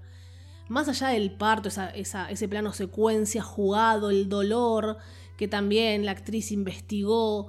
Más 0.69 0.89
allá 0.89 1.09
del 1.09 1.33
parto, 1.37 1.69
esa- 1.69 2.31
ese 2.31 2.49
plano 2.49 2.73
secuencia 2.73 3.43
jugado, 3.43 4.11
el 4.11 4.29
dolor 4.29 4.99
que 5.37 5.49
también 5.49 6.05
la 6.05 6.13
actriz 6.13 6.53
investigó, 6.53 7.49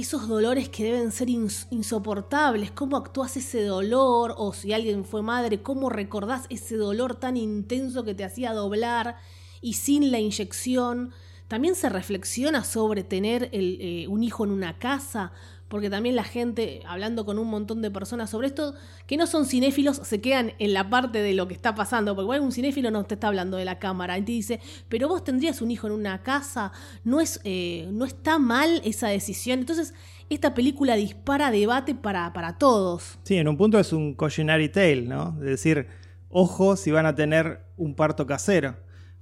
esos 0.00 0.28
dolores 0.28 0.68
que 0.68 0.84
deben 0.84 1.10
ser 1.12 1.28
ins- 1.28 1.66
insoportables, 1.70 2.70
cómo 2.70 2.96
actúas 2.96 3.36
ese 3.36 3.64
dolor, 3.64 4.34
o 4.36 4.52
si 4.52 4.72
alguien 4.72 5.04
fue 5.04 5.22
madre, 5.22 5.62
cómo 5.62 5.90
recordás 5.90 6.46
ese 6.50 6.76
dolor 6.76 7.16
tan 7.16 7.36
intenso 7.36 8.04
que 8.04 8.14
te 8.14 8.24
hacía 8.24 8.52
doblar 8.52 9.16
y 9.60 9.74
sin 9.74 10.10
la 10.12 10.18
inyección. 10.18 11.12
También 11.48 11.74
se 11.76 11.88
reflexiona 11.88 12.64
sobre 12.64 13.04
tener 13.04 13.48
eh, 13.52 14.06
un 14.08 14.22
hijo 14.22 14.44
en 14.44 14.50
una 14.50 14.78
casa, 14.78 15.32
porque 15.68 15.90
también 15.90 16.14
la 16.14 16.24
gente, 16.24 16.80
hablando 16.86 17.24
con 17.24 17.38
un 17.38 17.48
montón 17.48 17.82
de 17.82 17.90
personas 17.90 18.30
sobre 18.30 18.48
esto, 18.48 18.74
que 19.06 19.16
no 19.16 19.26
son 19.26 19.46
cinéfilos, 19.46 20.00
se 20.04 20.20
quedan 20.20 20.52
en 20.58 20.72
la 20.72 20.88
parte 20.88 21.22
de 21.22 21.34
lo 21.34 21.48
que 21.48 21.54
está 21.54 21.74
pasando, 21.74 22.14
porque 22.14 22.24
igual 22.24 22.40
un 22.40 22.52
cinéfilo 22.52 22.90
no 22.90 23.04
te 23.04 23.14
está 23.14 23.28
hablando 23.28 23.56
de 23.56 23.64
la 23.64 23.78
cámara, 23.78 24.16
y 24.18 24.22
te 24.22 24.32
dice, 24.32 24.60
pero 24.88 25.08
vos 25.08 25.24
tendrías 25.24 25.60
un 25.62 25.70
hijo 25.70 25.86
en 25.86 25.92
una 25.92 26.22
casa, 26.22 26.72
no, 27.04 27.20
es, 27.20 27.40
eh, 27.44 27.88
no 27.92 28.04
está 28.04 28.38
mal 28.38 28.80
esa 28.84 29.08
decisión. 29.08 29.58
Entonces, 29.58 29.94
esta 30.30 30.54
película 30.54 30.94
dispara 30.94 31.50
debate 31.50 31.94
para, 31.94 32.32
para 32.32 32.58
todos. 32.58 33.18
Sí, 33.24 33.36
en 33.36 33.48
un 33.48 33.56
punto 33.56 33.78
es 33.78 33.92
un 33.92 34.14
cautionary 34.14 34.68
tale, 34.68 35.02
¿no? 35.02 35.36
Es 35.40 35.46
decir, 35.46 35.88
ojo 36.28 36.76
si 36.76 36.90
van 36.90 37.06
a 37.06 37.14
tener 37.14 37.60
un 37.76 37.94
parto 37.94 38.26
casero. 38.26 38.76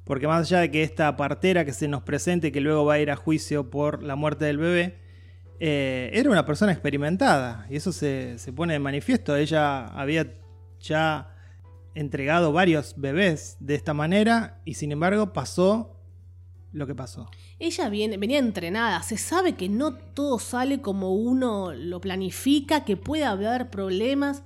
Porque 0.05 0.27
más 0.27 0.47
allá 0.47 0.61
de 0.61 0.71
que 0.71 0.83
esta 0.83 1.17
partera 1.17 1.65
que 1.65 1.73
se 1.73 1.89
nos 1.89 2.03
presente, 2.03 2.53
que 2.53 2.61
luego 2.61 2.85
va 2.85 2.95
a 2.95 2.99
ir 2.99 3.11
a 3.11 3.17
juicio 3.17 3.71
por 3.71 4.03
la 4.03 4.17
muerte 4.17 4.45
del 4.45 4.59
bebé, 4.59 4.99
eh, 5.61 6.11
era 6.13 6.31
una 6.31 6.45
persona 6.45 6.73
experimentada. 6.73 7.67
Y 7.71 7.77
eso 7.77 7.93
se, 7.93 8.39
se 8.39 8.53
pone 8.53 8.75
de 8.75 8.79
manifiesto. 8.79 9.37
Ella 9.37 9.87
había 9.87 10.33
ya 10.81 11.31
entregado 11.95 12.53
varios 12.53 12.95
bebés 12.97 13.57
de 13.61 13.75
esta 13.75 13.95
manera 13.95 14.61
y 14.65 14.75
sin 14.75 14.93
embargo 14.93 15.33
pasó 15.33 15.95
lo 16.73 16.87
que 16.87 16.95
pasó. 16.95 17.31
Ella 17.59 17.89
viene, 17.89 18.17
venía 18.17 18.39
entrenada, 18.39 19.01
se 19.03 19.17
sabe 19.17 19.55
que 19.55 19.69
no 19.69 19.95
todo 19.95 20.39
sale 20.41 20.81
como 20.81 21.15
uno 21.15 21.73
lo 21.73 22.01
planifica, 22.01 22.85
que 22.85 22.97
puede 22.97 23.25
haber 23.25 23.71
problemas, 23.71 24.43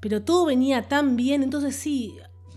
pero 0.00 0.22
todo 0.22 0.46
venía 0.46 0.88
tan 0.88 1.14
bien, 1.14 1.42
entonces 1.42 1.76
sí, 1.76 2.16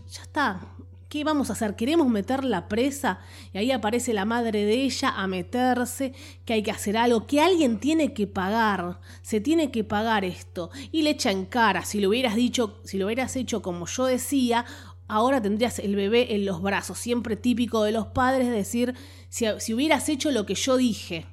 ya 0.09 0.21
está. 0.21 0.74
¿Qué 1.15 1.23
vamos 1.23 1.49
a 1.49 1.53
hacer? 1.53 1.77
¿Queremos 1.77 2.09
meterla 2.09 2.67
presa? 2.67 3.19
Y 3.53 3.57
ahí 3.57 3.71
aparece 3.71 4.11
la 4.11 4.25
madre 4.25 4.65
de 4.65 4.73
ella 4.83 5.13
a 5.15 5.27
meterse, 5.27 6.11
que 6.43 6.51
hay 6.51 6.61
que 6.61 6.71
hacer 6.71 6.97
algo, 6.97 7.25
que 7.25 7.39
alguien 7.39 7.79
tiene 7.79 8.13
que 8.13 8.27
pagar, 8.27 8.99
se 9.21 9.39
tiene 9.39 9.71
que 9.71 9.85
pagar 9.85 10.25
esto. 10.25 10.71
Y 10.91 11.03
le 11.03 11.11
echa 11.11 11.31
en 11.31 11.45
cara, 11.45 11.85
si 11.85 12.01
lo 12.01 12.09
hubieras 12.09 12.35
dicho, 12.35 12.81
si 12.83 12.97
lo 12.97 13.05
hubieras 13.05 13.33
hecho 13.37 13.61
como 13.61 13.85
yo 13.85 14.03
decía, 14.07 14.65
ahora 15.07 15.41
tendrías 15.41 15.79
el 15.79 15.95
bebé 15.95 16.35
en 16.35 16.45
los 16.45 16.61
brazos, 16.61 16.97
siempre 16.99 17.37
típico 17.37 17.83
de 17.83 17.93
los 17.93 18.07
padres 18.07 18.51
decir, 18.51 18.93
si, 19.29 19.45
si 19.59 19.73
hubieras 19.73 20.09
hecho 20.09 20.31
lo 20.31 20.45
que 20.45 20.55
yo 20.55 20.75
dije. 20.75 21.27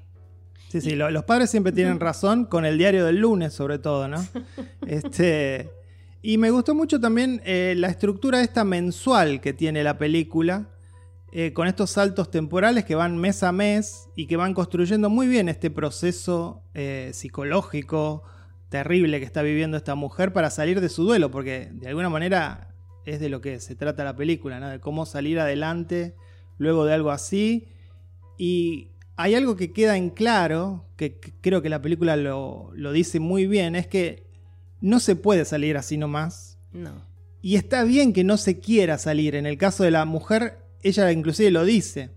Sí, 0.69 0.81
sí, 0.81 0.95
lo- 0.95 1.11
los 1.11 1.25
padres 1.25 1.51
siempre 1.51 1.73
tienen 1.73 1.99
razón 1.99 2.45
con 2.45 2.65
el 2.65 2.79
diario 2.79 3.05
del 3.05 3.17
lunes, 3.17 3.53
sobre 3.53 3.81
todo, 3.81 4.07
¿no? 4.07 4.25
Este, 4.87 5.73
y 6.23 6.38
me 6.38 6.50
gustó 6.50 6.76
mucho 6.76 7.00
también 7.00 7.43
eh, 7.45 7.75
la 7.76 7.88
estructura 7.88 8.41
esta 8.43 8.62
mensual 8.62 9.41
que 9.41 9.52
tiene 9.52 9.83
la 9.83 9.99
película, 9.99 10.69
eh, 11.33 11.52
con 11.52 11.67
estos 11.67 11.91
saltos 11.91 12.31
temporales 12.31 12.85
que 12.85 12.95
van 12.95 13.19
mes 13.19 13.43
a 13.43 13.50
mes 13.50 14.09
y 14.14 14.26
que 14.26 14.37
van 14.37 14.55
construyendo 14.55 15.11
muy 15.11 15.26
bien 15.26 15.49
este 15.49 15.69
proceso 15.71 16.62
eh, 16.75 17.11
psicológico 17.12 18.23
terrible 18.69 19.19
que 19.19 19.25
está 19.25 19.43
viviendo 19.43 19.76
esta 19.76 19.97
mujer 19.97 20.33
para 20.33 20.50
salir 20.50 20.81
de 20.81 20.88
su 20.88 21.02
duelo, 21.02 21.33
porque 21.33 21.71
de 21.73 21.88
alguna 21.88 22.09
manera 22.09 22.73
es 23.05 23.19
de 23.19 23.29
lo 23.29 23.41
que 23.41 23.59
se 23.59 23.75
trata 23.75 24.05
la 24.05 24.14
película, 24.14 24.61
¿no? 24.61 24.69
De 24.69 24.79
cómo 24.79 25.07
salir 25.07 25.41
adelante 25.41 26.14
luego 26.57 26.85
de 26.85 26.95
algo 26.95 27.11
así. 27.11 27.67
Y 28.38 28.93
hay 29.17 29.35
algo 29.35 29.57
que 29.57 29.73
queda 29.73 29.97
en 29.97 30.11
claro, 30.11 30.87
que 30.97 31.19
creo 31.41 31.62
que 31.62 31.69
la 31.69 31.83
película 31.83 32.17
lo 32.17 32.93
dice 32.93 33.19
muy 33.19 33.47
bien, 33.47 33.75
es 33.75 33.88
que 33.88 34.32
no 34.83 35.01
se 35.01 35.17
puede 35.17 35.47
salir 35.47 35.79
así 35.79 35.97
nomás. 35.97 36.59
No. 36.73 37.07
Y 37.41 37.57
está 37.57 37.85
bien 37.85 38.12
que 38.12 38.25
no 38.25 38.37
se 38.37 38.59
quiera 38.59 38.99
salir. 38.99 39.35
En 39.35 39.47
el 39.47 39.57
caso 39.57 39.85
de 39.85 39.91
la 39.91 40.05
mujer, 40.05 40.59
ella 40.83 41.11
inclusive 41.11 41.51
lo 41.51 41.65
dice. 41.65 42.11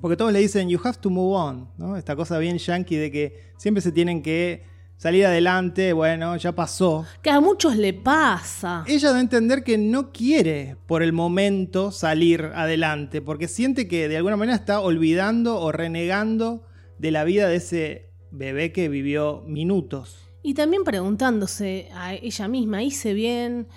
Porque 0.00 0.16
todos 0.16 0.32
le 0.32 0.40
dicen, 0.40 0.68
you 0.68 0.80
have 0.82 0.98
to 0.98 1.10
move 1.10 1.36
on, 1.36 1.70
¿no? 1.78 1.96
Esta 1.96 2.16
cosa 2.16 2.38
bien 2.38 2.58
yankee 2.58 2.96
de 2.96 3.10
que 3.10 3.52
siempre 3.58 3.80
se 3.80 3.92
tienen 3.92 4.22
que 4.22 4.64
salir 4.96 5.24
adelante, 5.24 5.92
bueno, 5.92 6.36
ya 6.36 6.52
pasó. 6.52 7.06
Que 7.22 7.30
a 7.30 7.40
muchos 7.40 7.76
le 7.76 7.94
pasa. 7.94 8.84
Ella 8.86 9.12
da 9.12 9.18
a 9.18 9.20
entender 9.20 9.62
que 9.62 9.78
no 9.78 10.10
quiere 10.12 10.76
por 10.86 11.02
el 11.02 11.12
momento 11.12 11.90
salir 11.90 12.50
adelante, 12.54 13.22
porque 13.22 13.48
siente 13.48 13.88
que 13.88 14.08
de 14.08 14.16
alguna 14.16 14.36
manera 14.36 14.56
está 14.56 14.80
olvidando 14.80 15.60
o 15.60 15.70
renegando 15.70 16.66
de 16.98 17.10
la 17.10 17.24
vida 17.24 17.48
de 17.48 17.56
ese 17.56 18.10
bebé 18.30 18.72
que 18.72 18.88
vivió 18.88 19.42
minutos. 19.46 20.29
Y 20.42 20.54
también 20.54 20.84
preguntándose 20.84 21.88
a 21.94 22.14
ella 22.14 22.48
misma, 22.48 22.82
hice 22.82 23.12
bien, 23.14 23.68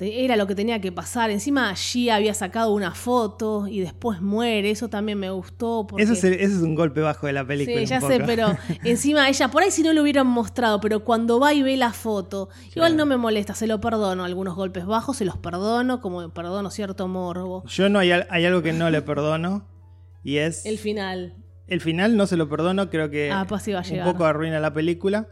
era 0.00 0.36
lo 0.36 0.46
que 0.46 0.54
tenía 0.54 0.80
que 0.80 0.92
pasar. 0.92 1.30
Encima 1.30 1.70
allí 1.70 2.10
había 2.10 2.34
sacado 2.34 2.72
una 2.72 2.90
foto 2.94 3.68
y 3.68 3.80
después 3.80 4.20
muere, 4.20 4.70
eso 4.70 4.88
también 4.88 5.18
me 5.18 5.30
gustó. 5.30 5.86
Porque... 5.86 6.02
Ese 6.02 6.12
es, 6.14 6.24
ese 6.24 6.42
es 6.44 6.52
un 6.62 6.74
golpe 6.74 7.00
bajo 7.00 7.26
de 7.26 7.32
la 7.32 7.46
película. 7.46 7.76
Sí, 7.76 7.82
un 7.84 7.88
ya 7.88 8.00
sé, 8.00 8.20
pero 8.26 8.48
encima 8.84 9.28
ella, 9.28 9.48
por 9.48 9.62
ahí 9.62 9.70
si 9.70 9.82
no 9.82 9.92
lo 9.92 10.02
hubieran 10.02 10.26
mostrado, 10.26 10.80
pero 10.80 11.04
cuando 11.04 11.38
va 11.40 11.54
y 11.54 11.62
ve 11.62 11.76
la 11.76 11.92
foto, 11.92 12.48
igual 12.74 12.96
no 12.96 13.06
me 13.06 13.16
molesta, 13.16 13.54
se 13.54 13.66
lo 13.66 13.80
perdono. 13.80 14.24
Algunos 14.24 14.56
golpes 14.56 14.84
bajos 14.84 15.16
se 15.16 15.24
los 15.24 15.38
perdono, 15.38 16.00
como 16.00 16.28
perdono 16.34 16.70
cierto 16.70 17.06
morbo. 17.08 17.64
Yo 17.66 17.88
no 17.88 18.00
hay, 18.00 18.10
hay 18.10 18.44
algo 18.44 18.62
que 18.62 18.72
no 18.72 18.90
le 18.90 19.00
perdono 19.02 19.66
y 20.22 20.38
es 20.38 20.66
El 20.66 20.78
final. 20.78 21.34
el 21.68 21.80
final 21.80 22.16
no 22.16 22.26
se 22.26 22.36
lo 22.36 22.48
perdono, 22.48 22.90
creo 22.90 23.10
que 23.10 23.30
Ah, 23.30 23.46
pues 23.48 23.62
sí 23.62 23.72
va 23.72 23.78
a 23.78 23.82
un 23.82 23.88
llegar. 23.88 24.12
poco 24.12 24.24
arruina 24.24 24.58
la 24.58 24.72
película, 24.72 25.28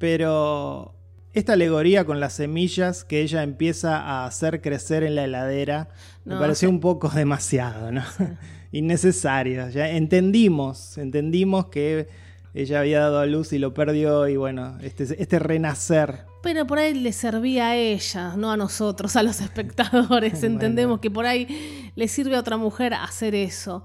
pero 0.00 0.94
esta 1.34 1.52
alegoría 1.52 2.04
con 2.04 2.18
las 2.18 2.32
semillas 2.32 3.04
que 3.04 3.20
ella 3.20 3.44
empieza 3.44 3.98
a 3.98 4.24
hacer 4.24 4.62
crecer 4.62 5.04
en 5.04 5.14
la 5.14 5.24
heladera 5.24 5.90
me 6.24 6.36
pareció 6.36 6.68
sí. 6.68 6.74
un 6.74 6.80
poco 6.80 7.08
demasiado, 7.14 7.92
¿no? 7.92 8.02
innecesarios. 8.72 9.74
Ya 9.74 9.90
entendimos, 9.90 10.96
entendimos 10.96 11.66
que 11.66 12.08
ella 12.54 12.80
había 12.80 13.00
dado 13.00 13.20
a 13.20 13.26
luz 13.26 13.52
y 13.52 13.58
lo 13.58 13.74
perdió 13.74 14.26
y 14.26 14.36
bueno, 14.36 14.78
este, 14.80 15.04
este 15.22 15.38
renacer. 15.38 16.24
Pero 16.42 16.66
por 16.66 16.78
ahí 16.78 16.94
le 16.94 17.12
servía 17.12 17.68
a 17.68 17.76
ella, 17.76 18.34
no 18.36 18.50
a 18.50 18.56
nosotros, 18.56 19.14
a 19.16 19.22
los 19.22 19.40
espectadores. 19.42 20.42
Entendemos 20.42 21.00
que 21.00 21.10
por 21.10 21.26
ahí 21.26 21.92
le 21.94 22.08
sirve 22.08 22.36
a 22.36 22.40
otra 22.40 22.56
mujer 22.56 22.94
hacer 22.94 23.34
eso. 23.34 23.84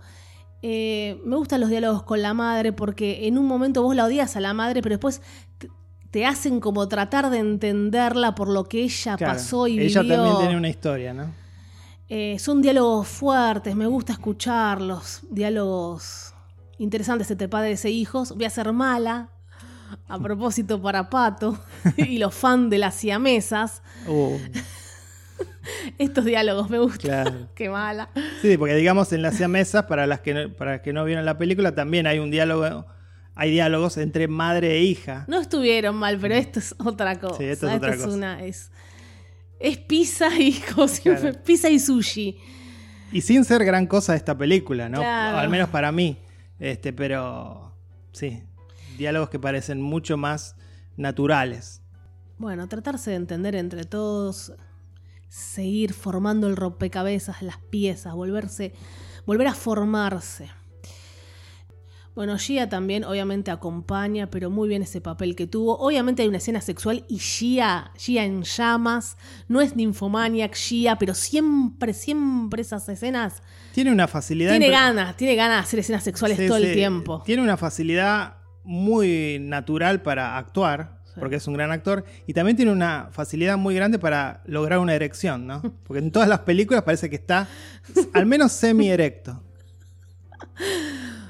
Eh, 0.61 1.21
me 1.25 1.35
gustan 1.35 1.59
los 1.59 1.69
diálogos 1.69 2.03
con 2.03 2.21
la 2.21 2.33
madre 2.33 2.71
porque 2.71 3.27
en 3.27 3.37
un 3.37 3.45
momento 3.45 3.83
vos 3.83 3.95
la 3.95 4.05
odias 4.05 4.35
a 4.35 4.39
la 4.39 4.53
madre, 4.53 4.81
pero 4.81 4.93
después 4.93 5.21
te, 6.15 6.25
hacen 6.25 6.61
como 6.61 6.87
tratar 6.87 7.29
de 7.29 7.39
entenderla 7.39 8.35
por 8.35 8.47
lo 8.47 8.63
que 8.63 8.83
ella 8.83 9.17
pasó 9.17 9.67
y 9.67 9.79
ella 9.81 10.01
vivió. 10.01 10.15
Ella 10.15 10.23
también 10.23 10.37
tiene 10.39 10.57
una 10.57 10.69
historia, 10.69 11.13
¿no? 11.13 11.33
Eh, 12.07 12.37
son 12.39 12.61
diálogos 12.61 13.05
fuertes, 13.09 13.75
me 13.75 13.85
gusta 13.85 14.13
escucharlos, 14.13 15.23
diálogos 15.29 16.33
interesantes 16.77 17.29
entre 17.31 17.49
padres 17.49 17.83
e 17.83 17.89
hijos. 17.89 18.33
Voy 18.33 18.45
a 18.45 18.49
ser 18.49 18.71
mala, 18.71 19.29
a 20.07 20.17
propósito 20.17 20.81
para 20.81 21.09
Pato 21.09 21.59
y 21.97 22.17
los 22.17 22.33
fans 22.33 22.69
de 22.69 22.77
las 22.77 22.95
siamesas. 22.95 23.81
Uh. 24.07 24.37
Estos 25.97 26.23
diálogos 26.23 26.69
me 26.69 26.79
gustan. 26.79 27.49
Qué 27.55 27.69
mala. 27.69 28.09
Sí, 28.41 28.57
porque 28.57 28.75
digamos 28.75 29.11
en 29.11 29.21
las 29.21 29.35
siamesas, 29.35 29.83
para 29.83 30.07
las 30.07 30.21
que 30.21 30.33
no, 30.33 30.49
para 30.53 30.81
que 30.81 30.93
no 30.93 31.03
vieron 31.03 31.25
la 31.25 31.37
película, 31.37 31.75
también 31.75 32.07
hay 32.07 32.19
un 32.19 32.31
diálogo. 32.31 32.85
Hay 33.35 33.51
diálogos 33.51 33.97
entre 33.97 34.27
madre 34.27 34.77
e 34.77 34.83
hija. 34.83 35.25
No 35.27 35.41
estuvieron 35.41 35.97
mal, 35.97 36.17
pero 36.19 36.35
esto 36.35 36.59
es 36.59 36.73
otra 36.79 37.19
cosa. 37.19 37.37
Sí, 37.37 37.43
esto 37.43 37.67
es 37.69 37.75
otra 37.75 37.97
cosa. 37.97 38.43
Es, 38.43 38.71
es, 39.59 39.77
pizza 39.77 40.29
y 40.39 40.61
pizza 41.45 41.69
y 41.69 41.79
sushi. 41.79 42.37
Y 43.11 43.21
sin 43.21 43.43
ser 43.43 43.65
gran 43.65 43.87
cosa 43.87 44.15
esta 44.15 44.37
película, 44.37 44.87
¿no? 44.87 45.01
Al 45.01 45.49
menos 45.49 45.69
para 45.69 45.91
mí. 45.91 46.17
Este, 46.59 46.93
pero 46.93 47.75
sí, 48.13 48.43
diálogos 48.97 49.29
que 49.29 49.39
parecen 49.39 49.81
mucho 49.81 50.15
más 50.15 50.55
naturales. 50.95 51.81
Bueno, 52.37 52.67
tratarse 52.67 53.11
de 53.11 53.17
entender 53.17 53.55
entre 53.55 53.83
todos, 53.83 54.53
seguir 55.27 55.93
formando 55.93 56.47
el 56.47 56.55
rompecabezas, 56.55 57.41
las 57.41 57.57
piezas, 57.57 58.13
volverse, 58.13 58.73
volver 59.25 59.47
a 59.47 59.53
formarse. 59.53 60.49
Bueno, 62.15 62.37
Gia 62.37 62.69
también 62.69 63.03
obviamente 63.03 63.51
acompaña, 63.51 64.29
pero 64.29 64.49
muy 64.49 64.69
bien 64.69 64.81
ese 64.81 65.01
papel 65.01 65.35
que 65.35 65.47
tuvo. 65.47 65.77
Obviamente 65.77 66.21
hay 66.21 66.29
una 66.29 66.37
escena 66.37 66.61
sexual 66.61 67.03
y 67.09 67.19
Gia, 67.19 67.91
Gia 67.97 68.23
en 68.23 68.43
llamas, 68.43 69.17
no 69.49 69.59
es 69.59 69.75
ninfomaniac 69.75 70.55
Gia, 70.55 70.97
pero 70.97 71.13
siempre, 71.13 71.93
siempre 71.93 72.61
esas 72.61 72.87
escenas... 72.87 73.43
Tiene 73.73 73.91
una 73.91 74.07
facilidad... 74.07 74.51
Tiene 74.51 74.69
ganas, 74.69 75.17
tiene 75.17 75.35
ganas 75.35 75.57
de 75.57 75.63
hacer 75.63 75.79
escenas 75.79 76.03
sexuales 76.05 76.47
todo 76.47 76.57
el 76.57 76.73
tiempo. 76.73 77.21
Tiene 77.25 77.43
una 77.43 77.57
facilidad 77.57 78.37
muy 78.63 79.37
natural 79.41 80.01
para 80.01 80.37
actuar, 80.37 81.01
porque 81.19 81.35
es 81.35 81.47
un 81.47 81.53
gran 81.53 81.71
actor, 81.71 82.05
y 82.27 82.33
también 82.33 82.55
tiene 82.55 82.71
una 82.71 83.09
facilidad 83.11 83.57
muy 83.57 83.75
grande 83.75 83.99
para 83.99 84.41
lograr 84.45 84.79
una 84.79 84.93
erección, 84.93 85.47
¿no? 85.47 85.61
Porque 85.83 85.99
en 85.99 86.11
todas 86.11 86.29
las 86.29 86.39
películas 86.39 86.83
parece 86.83 87.09
que 87.09 87.17
está 87.17 87.47
al 88.13 88.25
menos 88.25 88.53
semi-erecto. 88.53 89.43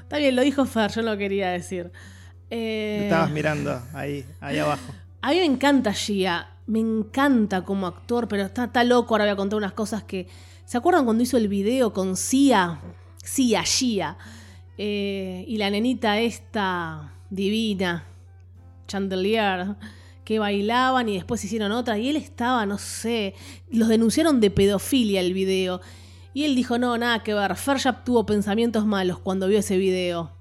Está 0.06 0.18
bien, 0.18 0.36
lo 0.36 0.42
dijo 0.42 0.64
Fer, 0.66 0.92
yo 0.92 1.02
lo 1.02 1.18
quería 1.18 1.50
decir. 1.50 1.90
Eh... 2.48 3.00
Estabas 3.02 3.28
mirando 3.32 3.82
ahí, 3.92 4.24
ahí 4.40 4.56
abajo. 4.56 4.94
A 5.20 5.30
mí 5.30 5.38
me 5.38 5.46
encanta 5.46 5.92
Gia, 5.92 6.48
me 6.68 6.78
encanta 6.78 7.64
como 7.64 7.88
actor, 7.88 8.28
pero 8.28 8.44
está, 8.44 8.66
está 8.66 8.84
loco. 8.84 9.14
Ahora 9.14 9.24
voy 9.24 9.32
a 9.32 9.36
contar 9.36 9.56
unas 9.56 9.72
cosas 9.72 10.04
que. 10.04 10.28
¿Se 10.64 10.78
acuerdan 10.78 11.06
cuando 11.06 11.24
hizo 11.24 11.36
el 11.36 11.48
video 11.48 11.92
con 11.92 12.16
Sia? 12.16 12.78
Sia, 13.16 13.64
Gia. 13.64 14.16
Eh, 14.78 15.44
y 15.48 15.56
la 15.56 15.70
nenita 15.70 16.20
esta 16.20 17.12
divina, 17.28 18.04
Chandelier, 18.86 19.74
que 20.24 20.38
bailaban 20.38 21.08
y 21.08 21.14
después 21.14 21.42
hicieron 21.42 21.72
otra. 21.72 21.98
Y 21.98 22.10
él 22.10 22.16
estaba, 22.16 22.64
no 22.64 22.78
sé, 22.78 23.34
los 23.72 23.88
denunciaron 23.88 24.40
de 24.40 24.52
pedofilia 24.52 25.18
el 25.20 25.34
video. 25.34 25.80
Y 26.36 26.44
él 26.44 26.54
dijo, 26.54 26.76
no, 26.76 26.98
nada 26.98 27.22
que 27.22 27.32
ver, 27.32 27.56
Ferjap 27.56 28.04
tuvo 28.04 28.26
pensamientos 28.26 28.84
malos 28.84 29.18
cuando 29.18 29.48
vio 29.48 29.60
ese 29.60 29.78
video. 29.78 30.32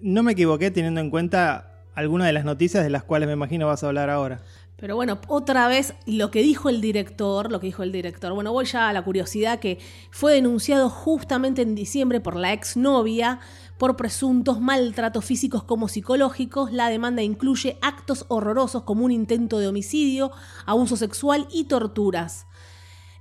No 0.00 0.24
me 0.24 0.32
equivoqué 0.32 0.72
teniendo 0.72 1.00
en 1.00 1.08
cuenta 1.08 1.84
algunas 1.94 2.26
de 2.26 2.32
las 2.32 2.44
noticias 2.44 2.82
de 2.82 2.90
las 2.90 3.04
cuales 3.04 3.28
me 3.28 3.34
imagino 3.34 3.68
vas 3.68 3.84
a 3.84 3.86
hablar 3.86 4.10
ahora. 4.10 4.40
Pero 4.74 4.96
bueno, 4.96 5.20
otra 5.28 5.68
vez 5.68 5.94
lo 6.04 6.32
que 6.32 6.42
dijo 6.42 6.68
el 6.68 6.80
director, 6.80 7.52
lo 7.52 7.60
que 7.60 7.68
dijo 7.68 7.84
el 7.84 7.92
director. 7.92 8.32
Bueno, 8.32 8.52
voy 8.52 8.64
ya 8.64 8.88
a 8.88 8.92
la 8.92 9.04
curiosidad 9.04 9.60
que 9.60 9.78
fue 10.10 10.34
denunciado 10.34 10.90
justamente 10.90 11.62
en 11.62 11.76
diciembre 11.76 12.20
por 12.20 12.34
la 12.34 12.52
exnovia 12.52 13.38
por 13.78 13.96
presuntos 13.96 14.60
maltratos 14.60 15.24
físicos 15.24 15.62
como 15.62 15.86
psicológicos. 15.86 16.72
La 16.72 16.88
demanda 16.88 17.22
incluye 17.22 17.78
actos 17.82 18.24
horrorosos 18.26 18.82
como 18.82 19.04
un 19.04 19.12
intento 19.12 19.60
de 19.60 19.68
homicidio, 19.68 20.32
abuso 20.66 20.96
sexual 20.96 21.46
y 21.52 21.66
torturas. 21.66 22.48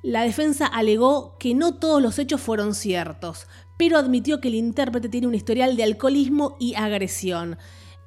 La 0.06 0.22
defensa 0.22 0.68
alegó 0.68 1.36
que 1.39 1.56
no 1.56 1.80
todos 1.80 2.00
los 2.00 2.20
hechos 2.20 2.39
fueron 2.39 2.76
ciertos, 2.76 3.48
pero 3.76 3.98
admitió 3.98 4.39
que 4.39 4.50
el 4.50 4.54
intérprete 4.54 5.10
tiene 5.10 5.26
un 5.26 5.34
historial 5.34 5.76
de 5.76 5.82
alcoholismo 5.82 6.58
y 6.60 6.76
agresión. 6.76 7.58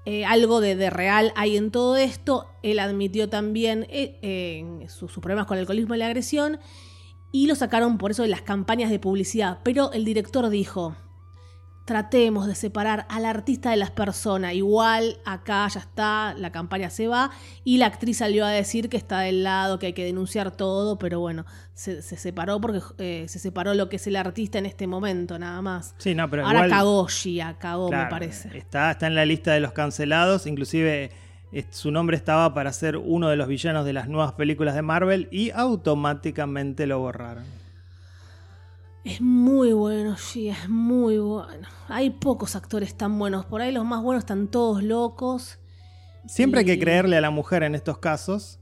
Eh, 0.04 0.24
algo 0.24 0.60
de, 0.60 0.90
real 0.90 1.32
hay 1.34 1.56
en 1.56 1.72
todo 1.72 1.96
esto. 1.96 2.46
Él 2.62 2.78
admitió 2.78 3.28
también 3.28 3.84
eh, 3.90 4.86
sus, 4.88 5.10
problemas 5.14 5.46
con 5.46 5.56
el 5.56 5.62
alcoholismo 5.62 5.96
y 5.96 5.98
la 5.98 6.06
agresión 6.06 6.60
y 7.32 7.48
lo 7.48 7.56
sacaron 7.56 7.98
por 7.98 8.12
eso 8.12 8.22
de 8.22 8.28
las 8.28 8.42
campañas 8.42 8.90
de 8.90 9.00
publicidad. 9.00 9.58
Pero 9.64 9.90
el 9.90 10.04
director 10.04 10.48
dijo, 10.50 10.94
tratemos 11.88 12.46
de 12.46 12.54
separar 12.54 13.06
al 13.08 13.24
artista 13.24 13.70
de 13.70 13.78
las 13.78 13.90
personas. 13.90 14.52
Igual 14.52 15.16
acá 15.24 15.66
ya 15.68 15.80
está, 15.80 16.34
la 16.36 16.52
campaña 16.52 16.90
se 16.90 17.08
va 17.08 17.30
y 17.64 17.78
la 17.78 17.86
actriz 17.86 18.18
salió 18.18 18.44
a 18.44 18.50
decir 18.50 18.90
que 18.90 18.98
está 18.98 19.20
del 19.20 19.42
lado, 19.42 19.78
que 19.78 19.86
hay 19.86 19.92
que 19.94 20.04
denunciar 20.04 20.50
todo, 20.50 20.98
pero 20.98 21.18
bueno, 21.18 21.46
se, 21.72 22.02
separó 22.02 22.60
porque 22.60 22.82
eh, 22.98 23.24
se 23.26 23.38
separó 23.38 23.72
lo 23.72 23.88
que 23.88 23.96
es 23.96 24.06
el 24.06 24.16
artista 24.16 24.58
en 24.58 24.66
este 24.66 24.86
momento, 24.86 25.38
nada 25.38 25.62
más. 25.62 25.94
Sí, 25.96 26.14
no, 26.14 26.28
pero 26.28 26.46
Ahora 26.46 26.68
cagó 26.68 27.06
Gia, 27.06 27.54
cagó 27.58 27.90
me 27.90 28.04
parece. 28.04 28.54
Está, 28.58 28.90
está 28.90 29.06
en 29.06 29.14
la 29.14 29.24
lista 29.24 29.52
de 29.52 29.60
los 29.60 29.72
cancelados, 29.72 30.46
inclusive 30.46 31.10
su 31.70 31.90
nombre 31.90 32.18
estaba 32.18 32.52
para 32.52 32.70
ser 32.74 32.98
uno 32.98 33.30
de 33.30 33.36
los 33.36 33.48
villanos 33.48 33.86
de 33.86 33.94
las 33.94 34.08
nuevas 34.08 34.34
películas 34.34 34.74
de 34.74 34.82
Marvel 34.82 35.26
y 35.30 35.52
automáticamente 35.52 36.86
lo 36.86 36.98
borraron. 36.98 37.44
Es 39.08 39.22
muy 39.22 39.72
bueno, 39.72 40.18
sí, 40.18 40.50
es 40.50 40.68
muy 40.68 41.16
bueno. 41.16 41.66
Hay 41.88 42.10
pocos 42.10 42.54
actores 42.54 42.94
tan 42.94 43.18
buenos. 43.18 43.46
Por 43.46 43.62
ahí 43.62 43.72
los 43.72 43.86
más 43.86 44.02
buenos 44.02 44.24
están 44.24 44.48
todos 44.48 44.82
locos. 44.82 45.58
Siempre 46.26 46.60
hay 46.60 46.66
que 46.66 46.78
creerle 46.78 47.16
a 47.16 47.22
la 47.22 47.30
mujer 47.30 47.62
en 47.62 47.74
estos 47.74 47.96
casos. 47.96 48.60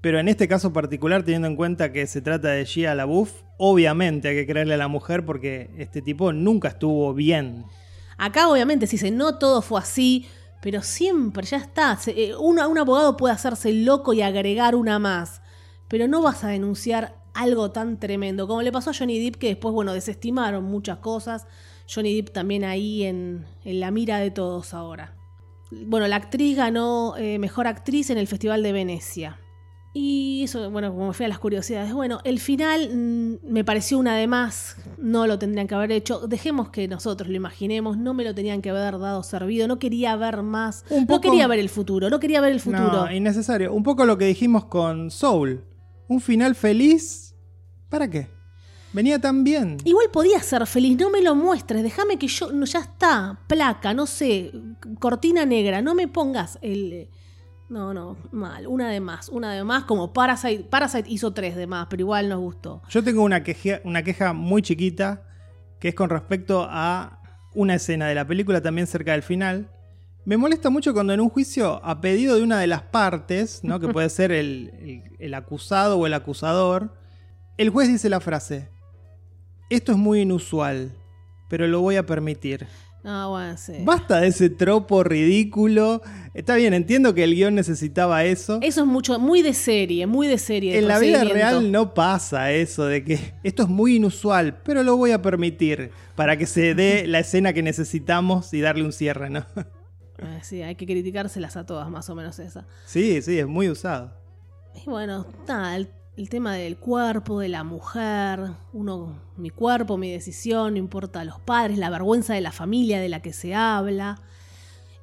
Pero 0.00 0.20
en 0.20 0.28
este 0.28 0.46
caso 0.46 0.72
particular, 0.72 1.24
teniendo 1.24 1.48
en 1.48 1.56
cuenta 1.56 1.90
que 1.90 2.06
se 2.06 2.20
trata 2.20 2.50
de 2.50 2.64
Gia 2.64 2.94
LaBeouf, 2.94 3.42
obviamente 3.56 4.28
hay 4.28 4.36
que 4.36 4.46
creerle 4.46 4.74
a 4.74 4.76
la 4.76 4.86
mujer 4.86 5.26
porque 5.26 5.74
este 5.78 6.00
tipo 6.00 6.32
nunca 6.32 6.68
estuvo 6.68 7.12
bien. 7.12 7.64
Acá 8.18 8.48
obviamente 8.48 8.86
se 8.86 8.92
dice, 8.92 9.10
no 9.10 9.38
todo 9.38 9.62
fue 9.62 9.80
así, 9.80 10.28
pero 10.62 10.80
siempre, 10.80 11.44
ya 11.44 11.56
está. 11.56 11.98
Eh, 12.06 12.36
un 12.36 12.60
abogado 12.60 13.16
puede 13.16 13.34
hacerse 13.34 13.72
loco 13.72 14.12
y 14.12 14.22
agregar 14.22 14.76
una 14.76 15.00
más. 15.00 15.42
Pero 15.88 16.06
no 16.06 16.22
vas 16.22 16.44
a 16.44 16.48
denunciar 16.48 17.16
algo 17.38 17.70
tan 17.70 18.00
tremendo, 18.00 18.48
como 18.48 18.62
le 18.62 18.72
pasó 18.72 18.90
a 18.90 18.94
Johnny 18.94 19.20
Depp, 19.20 19.36
que 19.36 19.48
después, 19.48 19.72
bueno, 19.72 19.92
desestimaron 19.92 20.64
muchas 20.64 20.98
cosas. 20.98 21.46
Johnny 21.92 22.16
Depp 22.16 22.32
también 22.32 22.64
ahí 22.64 23.04
en, 23.04 23.46
la 23.64 23.92
mira 23.92 24.18
de 24.18 24.32
todos 24.32 24.74
ahora. 24.74 25.14
Bueno, 25.70 26.08
la 26.08 26.16
actriz 26.16 26.56
ganó 26.56 27.14
eh, 27.16 27.38
Mejor 27.38 27.68
Actriz 27.68 28.10
en 28.10 28.18
el 28.18 28.26
Festival 28.26 28.62
de 28.62 28.72
Venecia. 28.72 29.38
Y 29.94 30.42
eso, 30.44 30.70
bueno, 30.70 30.92
como 30.92 31.12
fui 31.12 31.26
a 31.26 31.28
las 31.28 31.38
curiosidades, 31.38 31.92
bueno, 31.92 32.20
el 32.24 32.40
final 32.40 32.90
mm, 32.92 33.52
me 33.52 33.64
pareció 33.64 33.98
una 33.98 34.16
de 34.16 34.26
más, 34.26 34.76
no 34.98 35.26
lo 35.26 35.38
tendrían 35.38 35.66
que 35.66 35.74
haber 35.74 35.92
hecho, 35.92 36.26
dejemos 36.26 36.68
que 36.70 36.86
nosotros 36.88 37.28
lo 37.28 37.36
imaginemos, 37.36 37.96
no 37.96 38.14
me 38.14 38.22
lo 38.22 38.34
tenían 38.34 38.60
que 38.62 38.70
haber 38.70 38.98
dado 38.98 39.22
servido, 39.22 39.66
no 39.66 39.78
quería 39.78 40.14
ver 40.16 40.42
más, 40.42 40.84
no 41.08 41.20
quería 41.20 41.46
ver 41.46 41.58
el 41.58 41.68
futuro, 41.68 42.10
no 42.10 42.20
quería 42.20 42.40
ver 42.40 42.52
el 42.52 42.60
futuro. 42.60 43.06
No, 43.06 43.12
innecesario, 43.12 43.72
un 43.72 43.82
poco 43.82 44.04
lo 44.04 44.18
que 44.18 44.26
dijimos 44.26 44.66
con 44.66 45.10
Soul, 45.10 45.64
un 46.06 46.20
final 46.20 46.54
feliz 46.54 47.27
¿Para 47.88 48.08
qué? 48.08 48.28
Venía 48.92 49.18
tan 49.18 49.44
bien. 49.44 49.76
Igual 49.84 50.06
podía 50.10 50.40
ser 50.40 50.66
feliz, 50.66 50.96
no 50.98 51.10
me 51.10 51.20
lo 51.20 51.34
muestres, 51.34 51.82
déjame 51.82 52.18
que 52.18 52.26
yo, 52.26 52.50
ya 52.64 52.80
está, 52.80 53.38
placa, 53.46 53.92
no 53.92 54.06
sé, 54.06 54.52
cortina 54.98 55.44
negra, 55.44 55.82
no 55.82 55.94
me 55.94 56.08
pongas 56.08 56.58
el... 56.62 57.08
No, 57.68 57.92
no, 57.92 58.16
mal, 58.32 58.66
una 58.66 58.88
de 58.88 58.98
más, 58.98 59.28
una 59.28 59.52
de 59.52 59.62
más, 59.62 59.84
como 59.84 60.14
Parasite, 60.14 60.64
Parasite 60.64 61.10
hizo 61.10 61.34
tres 61.34 61.54
de 61.54 61.66
más, 61.66 61.86
pero 61.90 62.00
igual 62.00 62.30
nos 62.30 62.40
gustó. 62.40 62.80
Yo 62.88 63.04
tengo 63.04 63.22
una 63.22 63.42
queja, 63.42 63.82
una 63.84 64.02
queja 64.02 64.32
muy 64.32 64.62
chiquita, 64.62 65.26
que 65.78 65.88
es 65.88 65.94
con 65.94 66.08
respecto 66.08 66.66
a 66.66 67.20
una 67.52 67.74
escena 67.74 68.06
de 68.06 68.14
la 68.14 68.26
película 68.26 68.62
también 68.62 68.86
cerca 68.86 69.12
del 69.12 69.22
final. 69.22 69.68
Me 70.24 70.38
molesta 70.38 70.70
mucho 70.70 70.94
cuando 70.94 71.12
en 71.12 71.20
un 71.20 71.28
juicio, 71.28 71.84
a 71.84 72.00
pedido 72.00 72.36
de 72.36 72.42
una 72.42 72.58
de 72.58 72.68
las 72.68 72.82
partes, 72.84 73.62
¿no? 73.62 73.78
que 73.80 73.88
puede 73.88 74.08
ser 74.08 74.32
el 74.32 75.34
acusado 75.34 75.98
o 75.98 76.06
el 76.06 76.14
acusador, 76.14 76.94
el 77.58 77.70
juez 77.70 77.88
dice 77.88 78.08
la 78.08 78.20
frase, 78.20 78.68
esto 79.68 79.92
es 79.92 79.98
muy 79.98 80.20
inusual, 80.20 80.92
pero 81.48 81.66
lo 81.66 81.80
voy 81.80 81.96
a 81.96 82.06
permitir. 82.06 82.66
Ah, 83.04 83.26
bueno, 83.28 83.56
sí. 83.56 83.74
Basta 83.84 84.20
de 84.20 84.28
ese 84.28 84.50
tropo 84.50 85.02
ridículo. 85.02 86.02
Está 86.34 86.56
bien, 86.56 86.74
entiendo 86.74 87.14
que 87.14 87.24
el 87.24 87.34
guion 87.34 87.54
necesitaba 87.54 88.24
eso. 88.24 88.58
Eso 88.62 88.80
es 88.82 88.86
mucho, 88.86 89.18
muy 89.18 89.42
de 89.42 89.54
serie, 89.54 90.06
muy 90.06 90.26
de 90.26 90.38
serie. 90.38 90.72
de 90.72 90.78
En 90.80 90.88
la 90.88 90.98
vida 90.98 91.24
real 91.24 91.70
no 91.72 91.94
pasa 91.94 92.52
eso 92.52 92.86
de 92.86 93.04
que 93.04 93.34
esto 93.42 93.64
es 93.64 93.68
muy 93.68 93.96
inusual, 93.96 94.60
pero 94.64 94.82
lo 94.82 94.96
voy 94.96 95.12
a 95.12 95.22
permitir 95.22 95.90
para 96.16 96.36
que 96.36 96.46
se 96.46 96.74
dé 96.74 97.06
la 97.08 97.20
escena 97.20 97.52
que 97.52 97.62
necesitamos 97.62 98.52
y 98.54 98.60
darle 98.60 98.84
un 98.84 98.92
cierre, 98.92 99.30
¿no? 99.30 99.44
Eh, 100.18 100.40
sí, 100.42 100.62
hay 100.62 100.74
que 100.74 100.84
criticárselas 100.84 101.56
a 101.56 101.64
todas, 101.64 101.88
más 101.90 102.08
o 102.10 102.14
menos 102.14 102.38
esa. 102.38 102.66
Sí, 102.86 103.22
sí, 103.22 103.38
es 103.38 103.46
muy 103.46 103.68
usado. 103.68 104.12
Y 104.74 104.90
bueno, 104.90 105.26
nada, 105.46 105.76
el, 105.76 105.88
el 106.18 106.28
tema 106.28 106.56
del 106.56 106.78
cuerpo, 106.78 107.38
de 107.38 107.48
la 107.48 107.62
mujer, 107.62 108.40
uno, 108.72 109.22
mi 109.36 109.50
cuerpo, 109.50 109.96
mi 109.96 110.10
decisión, 110.10 110.72
no 110.72 110.78
importa 110.80 111.24
los 111.24 111.38
padres, 111.38 111.78
la 111.78 111.90
vergüenza 111.90 112.34
de 112.34 112.40
la 112.40 112.50
familia 112.50 113.00
de 113.00 113.08
la 113.08 113.22
que 113.22 113.32
se 113.32 113.54
habla, 113.54 114.20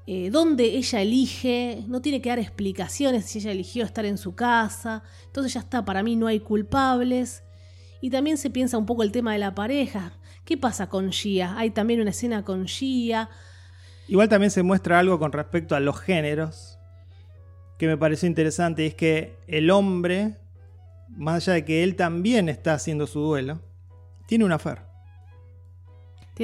eh, 0.07 0.29
dónde 0.29 0.65
ella 0.65 1.01
elige, 1.01 1.85
no 1.87 2.01
tiene 2.01 2.21
que 2.21 2.27
dar 2.27 2.39
explicaciones 2.39 3.23
si 3.23 3.39
ella 3.39 3.53
eligió 3.53 3.85
estar 3.85 4.03
en 4.03 4.17
su 4.17 4.35
casa, 4.35 5.03
entonces 5.27 5.53
ya 5.53 5.61
está, 5.61 5.85
para 5.85 6.03
mí 6.03 6.17
no 6.17 6.27
hay 6.27 6.41
culpables. 6.41 7.43
Y 8.01 8.09
también 8.09 8.37
se 8.37 8.49
piensa 8.49 8.77
un 8.77 8.85
poco 8.85 9.01
el 9.01 9.13
tema 9.13 9.31
de 9.31 9.39
la 9.39 9.55
pareja. 9.55 10.11
¿Qué 10.43 10.57
pasa 10.57 10.89
con 10.89 11.13
Gia? 11.13 11.57
Hay 11.57 11.69
también 11.69 12.01
una 12.01 12.09
escena 12.09 12.43
con 12.43 12.67
Gia. 12.67 13.29
Igual 14.09 14.27
también 14.27 14.51
se 14.51 14.63
muestra 14.63 14.99
algo 14.99 15.17
con 15.17 15.31
respecto 15.31 15.75
a 15.75 15.79
los 15.79 15.97
géneros 15.97 16.77
que 17.77 17.87
me 17.87 17.97
pareció 17.97 18.27
interesante, 18.27 18.85
es 18.85 18.95
que 18.95 19.37
el 19.47 19.69
hombre, 19.69 20.37
más 21.09 21.43
allá 21.43 21.53
de 21.53 21.65
que 21.65 21.83
él 21.83 21.95
también 21.95 22.49
está 22.49 22.73
haciendo 22.73 23.07
su 23.07 23.19
duelo, 23.19 23.61
tiene 24.27 24.45
una 24.45 24.59
fer. 24.59 24.81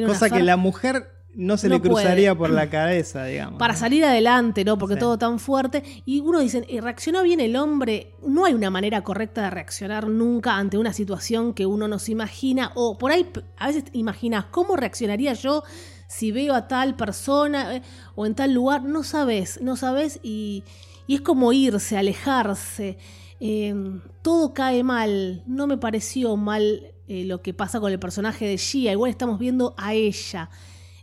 Cosa 0.06 0.30
que 0.30 0.41
la 0.41 0.56
mujer 0.58 1.10
no 1.34 1.58
se 1.58 1.67
No 1.69 1.76
le 1.76 1.82
cruzaría 1.82 2.36
puede. 2.36 2.50
por 2.50 2.56
la 2.56 2.69
cabeza, 2.69 3.26
digamos. 3.26 3.58
para 3.60 3.74
¿no? 3.74 3.80
salir 3.80 4.04
adelante, 4.06 4.63
¿no? 4.65 4.78
Porque 4.78 4.95
Sí. 4.95 5.00
todo 5.00 5.17
tan 5.17 5.39
fuerte. 5.39 5.84
Y 6.06 6.19
uno 6.21 6.39
dice, 6.39 6.65
"Eh, 6.69 6.82
¿reaccionó 6.82 7.24
bien 7.24 7.39
el 7.39 7.56
hombre? 7.56 8.13
No 8.26 8.45
hay 8.45 8.54
una 8.54 8.69
manera 8.69 9.02
correcta 9.04 9.43
de 9.43 9.50
reaccionar 9.50 10.08
nunca 10.08 10.58
ante 10.58 10.78
una 10.78 10.93
situación 10.93 11.54
que 11.54 11.65
uno 11.65 11.88
no 11.88 12.00
se 12.00 12.12
imagina. 12.13 12.71
O 12.76 12.97
por 12.97 13.12
ahí, 13.12 13.30
a 13.58 13.67
veces 13.67 13.86
imaginas, 13.93 14.45
¿cómo 14.52 14.76
reaccionaría 14.76 15.34
yo 15.34 15.63
si 16.08 16.32
veo 16.34 16.54
a 16.54 16.67
tal 16.67 16.95
persona 16.95 17.78
eh, 17.78 17.82
o 18.15 18.26
en 18.26 18.36
tal 18.36 18.54
lugar? 18.54 18.84
No 18.84 19.04
sabes, 19.04 19.62
no 19.62 19.76
sabes 19.78 20.19
y, 20.24 20.63
y 21.08 21.15
es 21.15 21.21
como 21.21 21.52
irse, 21.54 21.97
alejarse. 21.97 22.97
Eh, 23.43 23.73
todo 24.21 24.54
cae 24.54 24.84
mal. 24.84 25.43
No 25.47 25.65
me 25.67 25.77
pareció 25.77 26.38
mal 26.38 26.93
eh, 27.08 27.25
lo 27.25 27.41
que 27.41 27.54
pasa 27.54 27.80
con 27.80 27.91
el 27.91 27.99
personaje 27.99 28.45
de 28.45 28.58
Gia. 28.58 28.91
Igual 28.91 29.10
estamos 29.12 29.39
viendo 29.39 29.73
a 29.77 29.93
ella. 29.95 30.49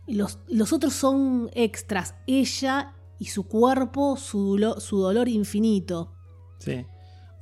Los, 0.07 0.39
los 0.47 0.71
otros 0.73 0.93
son 0.93 1.49
extras. 1.53 2.15
Ella 2.25 2.93
y 3.19 3.25
su 3.25 3.47
cuerpo, 3.47 4.15
su, 4.17 4.57
dolo- 4.57 4.79
su 4.79 4.97
dolor 4.99 5.27
infinito. 5.27 6.13
Sí. 6.59 6.85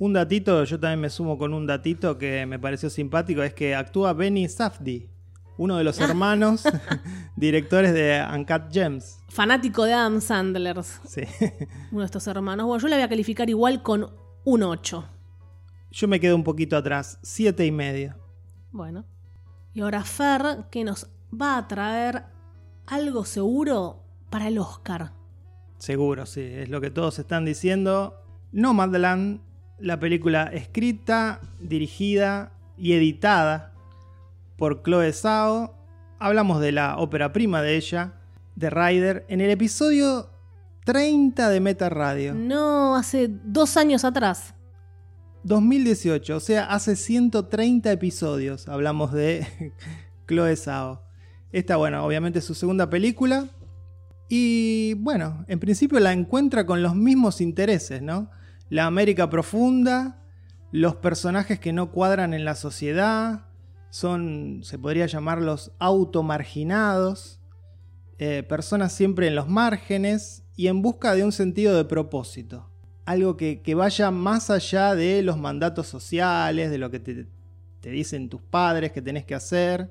Un 0.00 0.12
datito, 0.12 0.62
yo 0.64 0.78
también 0.78 1.00
me 1.00 1.10
sumo 1.10 1.38
con 1.38 1.54
un 1.54 1.66
datito 1.66 2.18
que 2.18 2.44
me 2.46 2.58
pareció 2.58 2.90
simpático, 2.90 3.42
es 3.42 3.54
que 3.54 3.74
actúa 3.74 4.12
Benny 4.12 4.48
Safdie, 4.48 5.08
uno 5.56 5.76
de 5.76 5.82
los 5.82 5.98
hermanos 5.98 6.62
directores 7.36 7.92
de 7.92 8.24
Uncut 8.32 8.70
Gems. 8.72 9.18
Fanático 9.28 9.84
de 9.84 9.94
Adam 9.94 10.20
Sandler, 10.20 10.76
Sí. 11.04 11.22
uno 11.90 12.00
de 12.00 12.06
estos 12.06 12.26
hermanos. 12.28 12.66
Bueno, 12.66 12.80
yo 12.80 12.88
le 12.88 12.96
voy 12.96 13.02
a 13.04 13.08
calificar 13.08 13.48
igual 13.50 13.82
con 13.82 14.08
un 14.44 14.62
8. 14.62 15.08
Yo 15.90 16.08
me 16.08 16.20
quedo 16.20 16.36
un 16.36 16.44
poquito 16.44 16.76
atrás, 16.76 17.18
siete 17.22 17.64
y 17.64 17.72
medio. 17.72 18.16
Bueno. 18.72 19.04
Y 19.72 19.80
ahora 19.80 20.04
Fer, 20.04 20.66
que 20.70 20.84
nos 20.84 21.08
va 21.32 21.56
a 21.56 21.68
traer 21.68 22.24
algo 22.86 23.24
seguro 23.24 24.02
para 24.30 24.48
el 24.48 24.58
Oscar. 24.58 25.12
Seguro, 25.78 26.26
sí, 26.26 26.40
es 26.40 26.68
lo 26.68 26.80
que 26.80 26.90
todos 26.90 27.18
están 27.18 27.44
diciendo. 27.44 28.20
Nomadland, 28.52 29.40
la 29.78 30.00
película 30.00 30.44
escrita, 30.44 31.40
dirigida 31.60 32.52
y 32.76 32.94
editada 32.94 33.72
por 34.56 34.82
Chloe 34.82 35.12
Zhao. 35.12 35.74
Hablamos 36.18 36.60
de 36.60 36.72
la 36.72 36.98
ópera 36.98 37.32
prima 37.32 37.62
de 37.62 37.76
ella, 37.76 38.14
de 38.56 38.70
Ryder, 38.70 39.24
en 39.28 39.40
el 39.40 39.50
episodio 39.50 40.30
30 40.88 41.50
de 41.50 41.60
Meta 41.60 41.90
Radio. 41.90 42.32
No, 42.32 42.96
hace 42.96 43.28
dos 43.28 43.76
años 43.76 44.06
atrás. 44.06 44.54
2018, 45.44 46.34
o 46.34 46.40
sea, 46.40 46.64
hace 46.64 46.96
130 46.96 47.92
episodios 47.92 48.68
hablamos 48.68 49.12
de 49.12 49.74
Chloe 50.26 50.56
Zhao. 50.56 51.02
Esta, 51.52 51.76
bueno, 51.76 52.02
obviamente 52.06 52.38
es 52.38 52.46
su 52.46 52.54
segunda 52.54 52.88
película. 52.88 53.50
Y 54.30 54.94
bueno, 54.94 55.44
en 55.46 55.60
principio 55.60 56.00
la 56.00 56.14
encuentra 56.14 56.64
con 56.64 56.82
los 56.82 56.94
mismos 56.94 57.42
intereses, 57.42 58.00
¿no? 58.00 58.30
La 58.70 58.86
América 58.86 59.28
profunda, 59.28 60.22
los 60.72 60.96
personajes 60.96 61.60
que 61.60 61.74
no 61.74 61.92
cuadran 61.92 62.32
en 62.32 62.46
la 62.46 62.54
sociedad, 62.54 63.44
son, 63.90 64.60
se 64.62 64.78
podría 64.78 65.04
llamarlos 65.04 65.70
automarginados, 65.80 67.42
eh, 68.16 68.42
personas 68.42 68.94
siempre 68.94 69.26
en 69.26 69.34
los 69.34 69.50
márgenes 69.50 70.47
y 70.58 70.66
en 70.66 70.82
busca 70.82 71.14
de 71.14 71.22
un 71.22 71.30
sentido 71.30 71.76
de 71.76 71.84
propósito. 71.84 72.68
Algo 73.04 73.36
que, 73.36 73.62
que 73.62 73.76
vaya 73.76 74.10
más 74.10 74.50
allá 74.50 74.96
de 74.96 75.22
los 75.22 75.38
mandatos 75.38 75.86
sociales, 75.86 76.68
de 76.72 76.78
lo 76.78 76.90
que 76.90 76.98
te, 76.98 77.26
te 77.80 77.90
dicen 77.90 78.28
tus 78.28 78.42
padres 78.42 78.90
que 78.90 79.00
tenés 79.00 79.24
que 79.24 79.36
hacer. 79.36 79.88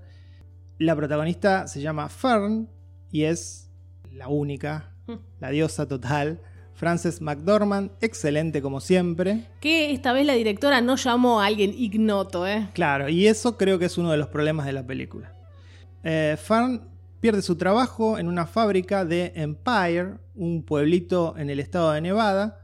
La 0.77 0.93
protagonista 0.93 1.67
se 1.67 1.80
llama 1.80 2.10
Fern 2.10 2.69
y 3.12 3.23
es 3.23 3.71
la 4.12 4.27
única, 4.27 4.93
Mm. 5.08 5.13
la 5.39 5.49
diosa 5.51 5.88
total. 5.88 6.41
Frances 6.73 7.21
McDormand, 7.21 7.91
excelente 8.01 8.62
como 8.62 8.82
siempre. 8.82 9.45
Que 9.62 9.91
esta 9.93 10.12
vez 10.12 10.25
la 10.25 10.34
directora 10.34 10.82
no 10.82 10.97
llamó 10.97 11.39
a 11.41 11.45
alguien 11.45 11.73
ignoto, 11.75 12.45
¿eh? 12.45 12.67
Claro, 12.73 13.08
y 13.08 13.25
eso 13.25 13.56
creo 13.58 13.80
que 13.80 13.86
es 13.86 13.97
uno 13.97 14.12
de 14.12 14.17
los 14.17 14.27
problemas 14.27 14.65
de 14.65 14.73
la 14.73 14.86
película. 14.86 15.34
Eh, 16.03 16.36
Fern 16.38 16.89
pierde 17.19 17.41
su 17.41 17.56
trabajo 17.56 18.17
en 18.17 18.27
una 18.27 18.45
fábrica 18.45 19.06
de 19.06 19.34
Empire, 19.36 20.15
un 20.36 20.63
pueblito 20.63 21.36
en 21.38 21.49
el 21.49 21.60
estado 21.60 21.91
de 21.91 22.01
Nevada. 22.01 22.60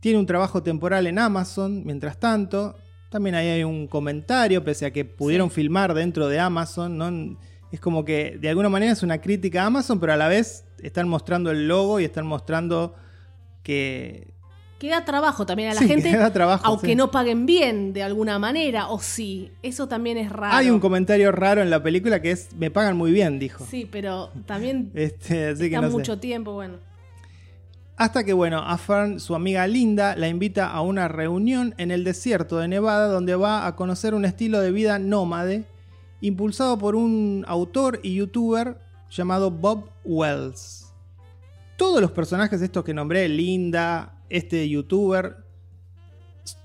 Tiene 0.00 0.18
un 0.18 0.26
trabajo 0.26 0.62
temporal 0.62 1.06
en 1.06 1.18
Amazon, 1.18 1.84
mientras 1.84 2.18
tanto. 2.18 2.76
También 3.10 3.34
ahí 3.36 3.48
hay 3.48 3.64
un 3.64 3.86
comentario, 3.86 4.64
pese 4.64 4.86
a 4.86 4.92
que 4.92 5.04
pudieron 5.04 5.48
Sí. 5.48 5.56
filmar 5.56 5.94
dentro 5.94 6.28
de 6.28 6.40
Amazon. 6.40 6.98
¿no? 6.98 7.38
Es 7.70 7.80
como 7.80 8.04
que 8.04 8.36
de 8.40 8.48
alguna 8.48 8.68
manera 8.68 8.92
es 8.92 9.02
una 9.02 9.20
crítica 9.20 9.62
a 9.62 9.66
Amazon, 9.66 10.00
pero 10.00 10.12
a 10.12 10.16
la 10.16 10.28
vez 10.28 10.64
están 10.82 11.08
mostrando 11.08 11.50
el 11.50 11.68
logo 11.68 12.00
y 12.00 12.04
están 12.04 12.26
mostrando 12.26 12.94
que... 13.62 14.33
Que 14.84 14.90
da 14.90 15.04
trabajo 15.04 15.46
también 15.46 15.70
a 15.70 15.74
la 15.74 15.80
Sí, 15.80 15.88
gente. 15.88 16.10
que 16.10 16.16
da 16.18 16.32
trabajo, 16.32 16.66
aunque 16.66 16.88
sí. 16.88 16.94
no 16.94 17.10
paguen 17.10 17.46
bien 17.46 17.92
de 17.92 18.02
alguna 18.02 18.38
manera, 18.38 18.88
o 18.88 19.00
sí. 19.00 19.50
Eso 19.62 19.88
también 19.88 20.18
es 20.18 20.30
raro. 20.30 20.56
Hay 20.56 20.70
un 20.70 20.80
comentario 20.80 21.32
raro 21.32 21.62
en 21.62 21.70
la 21.70 21.82
película 21.82 22.20
que 22.20 22.30
es, 22.32 22.54
me 22.56 22.70
pagan 22.70 22.96
muy 22.96 23.10
bien, 23.12 23.38
dijo. 23.38 23.64
Sí, 23.70 23.88
pero 23.90 24.30
también 24.46 24.90
Este, 24.94 25.48
así 25.48 25.60
que 25.60 25.66
está 25.76 25.80
no 25.80 25.88
sé. 25.88 25.92
mucho 25.96 26.18
tiempo, 26.18 26.52
bueno. 26.52 26.76
Hasta 27.96 28.24
que, 28.24 28.32
bueno, 28.32 28.58
a 28.58 28.76
Fern, 28.76 29.20
su 29.20 29.34
amiga 29.36 29.66
Linda, 29.68 30.16
la 30.16 30.26
invita 30.28 30.68
a 30.70 30.80
una 30.80 31.06
reunión 31.08 31.74
en 31.78 31.90
el 31.92 32.02
desierto 32.02 32.58
de 32.58 32.66
Nevada 32.68 33.06
donde 33.06 33.36
va 33.36 33.66
a 33.66 33.76
conocer 33.76 34.14
un 34.14 34.24
estilo 34.24 34.60
de 34.60 34.72
vida 34.72 34.98
nómade 34.98 35.64
impulsado 36.20 36.76
por 36.78 36.96
un 36.96 37.44
autor 37.46 38.00
y 38.02 38.16
youtuber 38.16 38.78
llamado 39.10 39.50
Bob 39.50 39.90
Wells. 40.04 40.83
Todos 41.76 42.00
los 42.00 42.12
personajes 42.12 42.62
estos 42.62 42.84
que 42.84 42.94
nombré, 42.94 43.28
Linda, 43.28 44.14
este 44.28 44.68
youtuber, 44.68 45.44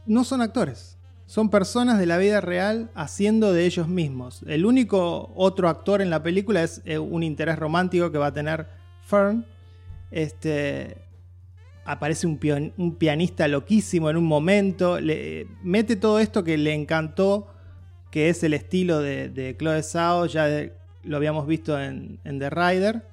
no 0.05 0.23
son 0.23 0.41
actores. 0.41 0.97
Son 1.25 1.49
personas 1.49 1.99
de 1.99 2.07
la 2.07 2.17
vida 2.17 2.41
real 2.41 2.89
haciendo 2.95 3.53
de 3.53 3.65
ellos 3.65 3.87
mismos. 3.87 4.41
El 4.47 4.65
único 4.65 5.31
otro 5.35 5.69
actor 5.69 6.01
en 6.01 6.09
la 6.09 6.23
película 6.23 6.63
es 6.63 6.81
eh, 6.85 6.97
un 6.97 7.23
interés 7.23 7.57
romántico 7.59 8.11
que 8.11 8.17
va 8.17 8.27
a 8.27 8.33
tener 8.33 8.67
Fern. 9.03 9.45
Este, 10.09 10.97
aparece 11.85 12.25
un, 12.25 12.39
pianista 12.97 13.47
loquísimo 13.47 14.09
en 14.09 14.17
un 14.17 14.25
momento. 14.25 14.97
Mete 15.61 15.95
todo 15.95 16.19
esto 16.19 16.43
que 16.43 16.57
le 16.57 16.73
encantó, 16.73 17.47
que 18.09 18.29
es 18.29 18.43
el 18.43 18.53
estilo 18.55 18.99
de, 18.99 19.29
de 19.29 19.55
Chloe. 19.55 19.81
Ya 20.29 20.71
lo 21.03 21.17
habíamos 21.17 21.45
visto 21.45 21.79
en 21.79 22.19
The 22.23 22.49
Rider, 22.49 23.03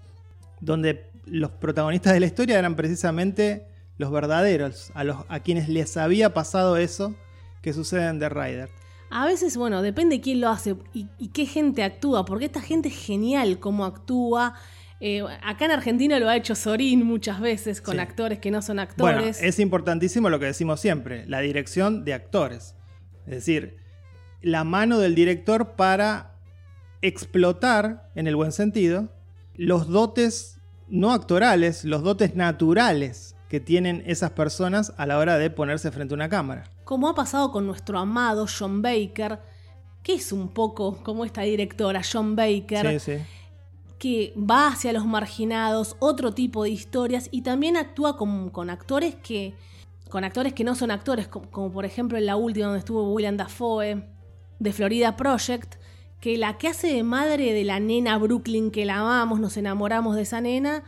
donde 0.60 1.10
los 1.26 1.50
protagonistas 1.52 2.12
de 2.14 2.20
la 2.20 2.26
historia 2.26 2.58
eran 2.58 2.76
precisamente 2.76 3.66
los 3.98 4.10
verdaderos, 4.10 4.90
a, 4.94 5.04
los, 5.04 5.18
a 5.28 5.40
quienes 5.40 5.68
les 5.68 5.96
había 5.96 6.32
pasado 6.34 6.76
eso 6.76 7.14
que 7.62 7.72
sucede 7.72 8.06
en 8.08 8.18
The 8.18 8.28
Rider. 8.28 8.68
A 9.10 9.24
veces, 9.24 9.56
bueno, 9.56 9.82
depende 9.82 10.20
quién 10.20 10.40
lo 10.40 10.48
hace 10.48 10.76
y, 10.92 11.06
y 11.18 11.28
qué 11.28 11.46
gente 11.46 11.82
actúa, 11.84 12.24
porque 12.24 12.46
esta 12.46 12.60
gente 12.60 12.88
es 12.88 12.96
genial 12.96 13.58
cómo 13.60 13.84
actúa. 13.84 14.54
Eh, 15.00 15.22
acá 15.42 15.66
en 15.66 15.70
Argentina 15.72 16.18
lo 16.18 16.28
ha 16.28 16.36
hecho 16.36 16.54
Sorín 16.54 17.04
muchas 17.04 17.40
veces 17.40 17.80
con 17.80 17.94
Sí. 17.94 18.00
actores 18.00 18.38
que 18.38 18.50
no 18.50 18.62
son 18.62 18.76
Bueno, 18.98 19.18
actores. 19.18 19.42
es 19.42 19.58
importantísimo 19.58 20.28
lo 20.30 20.38
que 20.40 20.46
decimos 20.46 20.80
siempre, 20.80 21.26
la 21.26 21.40
dirección 21.40 22.04
de 22.04 22.14
actores. 22.14 22.74
Es 23.26 23.32
decir, 23.34 23.76
la 24.42 24.64
mano 24.64 24.98
del 24.98 25.14
director 25.14 25.76
para 25.76 26.34
explotar, 27.02 28.10
en 28.14 28.26
el 28.26 28.36
buen 28.36 28.52
sentido, 28.52 29.08
los 29.54 29.88
dotes 29.88 30.55
no 30.88 31.12
actorales, 31.12 31.84
los 31.84 32.02
dotes 32.02 32.34
naturales 32.36 33.34
que 33.48 33.60
tienen 33.60 34.02
esas 34.06 34.30
personas 34.32 34.92
a 34.96 35.06
la 35.06 35.18
hora 35.18 35.38
de 35.38 35.50
ponerse 35.50 35.90
frente 35.90 36.14
a 36.14 36.16
una 36.16 36.28
cámara. 36.28 36.64
Como 36.84 37.08
ha 37.08 37.14
pasado 37.14 37.50
con 37.52 37.66
nuestro 37.66 37.98
amado 37.98 38.46
John 38.46 38.82
Baker, 38.82 39.40
que 40.02 40.14
es 40.14 40.32
un 40.32 40.48
poco 40.48 40.98
como 41.02 41.24
esta 41.24 41.42
directora, 41.42 42.02
John 42.10 42.36
Baker, 42.36 43.00
Sí, 43.00 43.16
sí. 43.18 43.22
que 43.98 44.34
va 44.38 44.68
hacia 44.68 44.92
los 44.92 45.06
marginados, 45.06 45.96
otro 45.98 46.32
tipo 46.32 46.64
de 46.64 46.70
historias, 46.70 47.28
y 47.30 47.42
también 47.42 47.76
actúa 47.76 48.16
con, 48.16 48.50
con 48.50 48.70
actores 48.70 49.14
que. 49.16 49.54
con 50.10 50.22
actores 50.24 50.52
que 50.52 50.64
no 50.64 50.74
son 50.76 50.90
actores, 50.92 51.26
como, 51.28 51.50
como 51.50 51.72
por 51.72 51.84
ejemplo 51.84 52.16
en 52.18 52.26
la 52.26 52.36
última 52.36 52.66
donde 52.66 52.80
estuvo 52.80 53.12
William 53.12 53.36
Dafoe, 53.36 54.04
de 54.58 54.72
Florida 54.72 55.16
Project, 55.16 55.74
que 56.20 56.36
la 56.38 56.58
que 56.58 56.68
hace 56.68 56.88
de 56.88 57.02
madre 57.02 57.52
de 57.52 57.64
la 57.64 57.78
nena 57.80 58.18
Brooklyn, 58.18 58.70
que 58.70 58.84
la 58.84 58.98
amamos, 59.00 59.40
nos 59.40 59.56
enamoramos 59.56 60.16
de 60.16 60.22
esa 60.22 60.40
nena, 60.40 60.82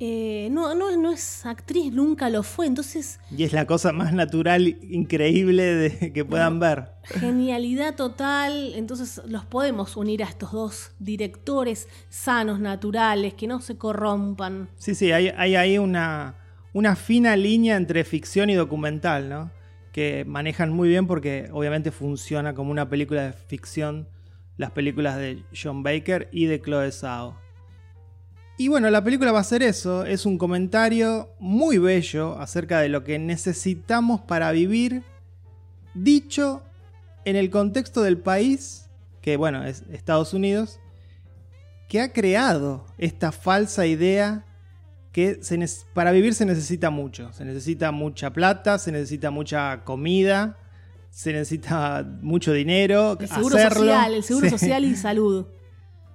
eh, 0.00 0.48
no, 0.52 0.76
no, 0.76 0.96
no 0.96 1.10
es 1.10 1.44
actriz, 1.44 1.92
nunca 1.92 2.30
lo 2.30 2.42
fue. 2.44 2.66
Entonces, 2.66 3.18
Y 3.36 3.42
es 3.42 3.52
la 3.52 3.66
cosa 3.66 3.92
más 3.92 4.12
natural, 4.12 4.78
increíble 4.82 5.64
de, 5.64 6.12
que 6.12 6.24
puedan 6.24 6.60
ver. 6.60 6.92
genialidad 7.04 7.96
total. 7.96 8.74
Entonces, 8.76 9.20
los 9.26 9.44
podemos 9.44 9.96
unir 9.96 10.22
a 10.22 10.26
estos 10.28 10.52
dos 10.52 10.92
directores 10.98 11.88
sanos, 12.10 12.60
naturales, 12.60 13.34
que 13.34 13.46
no 13.48 13.60
se 13.60 13.76
corrompan. 13.76 14.68
Sí, 14.76 14.94
sí, 14.94 15.10
hay, 15.10 15.32
hay 15.36 15.56
ahí 15.56 15.78
una, 15.78 16.36
una 16.72 16.94
fina 16.94 17.34
línea 17.36 17.76
entre 17.76 18.04
ficción 18.04 18.50
y 18.50 18.54
documental, 18.54 19.28
¿no? 19.28 19.50
Que 19.92 20.24
manejan 20.26 20.70
muy 20.70 20.88
bien 20.88 21.08
porque 21.08 21.48
obviamente 21.52 21.90
funciona 21.90 22.54
como 22.54 22.70
una 22.70 22.88
película 22.88 23.22
de 23.22 23.32
ficción 23.32 24.06
las 24.58 24.72
películas 24.72 25.16
de 25.16 25.42
John 25.54 25.82
Baker 25.82 26.28
y 26.30 26.44
de 26.44 26.60
Chloe 26.60 26.92
Zhao. 26.92 27.38
Y 28.58 28.68
bueno, 28.68 28.90
la 28.90 29.04
película 29.04 29.32
va 29.32 29.38
a 29.38 29.44
ser 29.44 29.62
eso, 29.62 30.04
es 30.04 30.26
un 30.26 30.36
comentario 30.36 31.30
muy 31.38 31.78
bello 31.78 32.36
acerca 32.38 32.80
de 32.80 32.88
lo 32.88 33.04
que 33.04 33.18
necesitamos 33.20 34.20
para 34.22 34.50
vivir, 34.50 35.04
dicho 35.94 36.62
en 37.24 37.36
el 37.36 37.50
contexto 37.50 38.02
del 38.02 38.18
país, 38.18 38.90
que 39.22 39.36
bueno, 39.36 39.64
es 39.64 39.84
Estados 39.92 40.34
Unidos, 40.34 40.80
que 41.88 42.00
ha 42.00 42.12
creado 42.12 42.84
esta 42.98 43.30
falsa 43.30 43.86
idea 43.86 44.44
que 45.12 45.38
se 45.42 45.58
para 45.94 46.10
vivir 46.12 46.34
se 46.34 46.44
necesita 46.44 46.90
mucho. 46.90 47.32
Se 47.32 47.44
necesita 47.44 47.92
mucha 47.92 48.32
plata, 48.32 48.78
se 48.78 48.92
necesita 48.92 49.30
mucha 49.30 49.84
comida, 49.84 50.58
se 51.10 51.32
necesita 51.32 52.06
mucho 52.22 52.52
dinero. 52.52 53.16
El 53.20 53.28
seguro 53.28 53.56
hacerlo. 53.56 53.78
social, 53.80 54.14
el 54.14 54.22
seguro 54.22 54.46
Sí. 54.50 54.50
social 54.50 54.84
y 54.84 54.96
salud. 54.96 55.46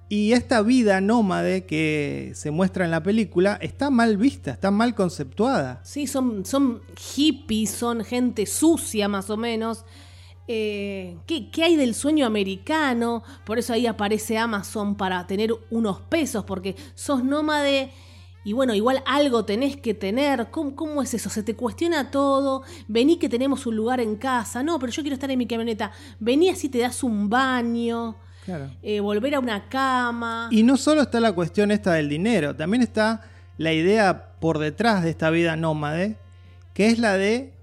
Y 0.10 0.34
esta 0.34 0.62
vida 0.62 1.02
nómade 1.02 1.66
que 1.66 2.34
se 2.36 2.52
muestra 2.52 2.86
en 2.86 2.92
la 2.92 3.02
película 3.02 3.58
está 3.62 3.90
mal 3.90 4.18
vista, 4.18 4.52
está 4.52 4.70
mal 4.70 4.94
conceptuada. 4.94 5.82
Sí, 5.84 6.06
son, 6.08 6.46
son 6.46 6.82
hippies, 7.16 7.72
son 7.72 8.04
gente 8.04 8.46
sucia 8.46 9.08
más 9.08 9.30
o 9.30 9.38
menos. 9.38 9.86
Eh, 10.48 11.18
¿qué, 11.26 11.50
qué 11.50 11.64
hay 11.64 11.78
del 11.78 11.96
sueño 11.96 12.26
americano? 12.28 13.24
Por 13.46 13.58
eso 13.60 13.74
ahí 13.74 13.88
aparece 13.88 14.38
Amazon 14.38 14.96
para 14.96 15.26
tener 15.26 15.52
unos 15.72 16.02
pesos, 16.02 16.44
porque 16.46 16.76
sos 16.96 17.24
nómade 17.24 17.92
y 18.44 18.54
bueno, 18.54 18.74
igual 18.74 19.02
algo 19.06 19.46
tenés 19.46 19.78
que 19.78 19.94
tener. 19.94 20.50
¿Cómo, 20.52 20.76
cómo 20.76 21.02
es 21.02 21.14
eso? 21.14 21.30
Se 21.30 21.44
te 21.44 21.56
cuestiona 21.56 22.12
todo. 22.12 22.64
Vení 22.88 23.18
que 23.18 23.30
tenemos 23.30 23.66
un 23.66 23.76
lugar 23.76 24.00
en 24.02 24.16
casa. 24.16 24.64
No, 24.64 24.80
pero 24.80 24.92
yo 24.92 25.02
quiero 25.02 25.16
estar 25.16 25.32
en 25.32 25.40
mi 25.40 25.48
camioneta. 25.48 25.92
Vení 26.20 26.50
así 26.50 26.70
te 26.70 26.80
das 26.80 27.04
un 27.04 27.30
baño. 27.30 28.18
Claro. 28.46 28.72
eh, 28.82 29.00
volver 29.00 29.36
a 29.36 29.40
una 29.40 29.70
cama. 29.70 30.50
Y 30.52 30.64
no 30.64 30.76
solo 30.76 31.04
está 31.04 31.22
la 31.22 31.32
cuestión 31.32 31.72
esta 31.72 31.94
del 31.94 32.10
dinero, 32.10 32.54
también 32.54 32.84
está 32.84 33.22
la 33.58 33.72
idea 33.72 34.34
por 34.42 34.60
detrás 34.60 35.02
de 35.04 35.12
esta 35.12 35.30
vida 35.30 35.56
nómade, 35.56 36.18
que 36.74 36.88
es 36.88 37.00
la 37.00 37.16
de 37.18 37.54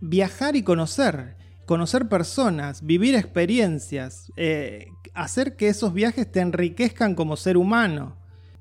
viajar 0.00 0.54
y 0.54 0.62
conocer, 0.62 1.36
conocer 1.64 2.08
personas, 2.08 2.84
vivir 2.84 3.14
experiencias, 3.14 4.30
eh, 4.36 4.88
hacer 5.14 5.56
que 5.56 5.68
esos 5.68 5.94
viajes 5.94 6.30
te 6.30 6.40
enriquezcan 6.40 7.14
como 7.14 7.36
ser 7.36 7.56
humano. 7.56 8.16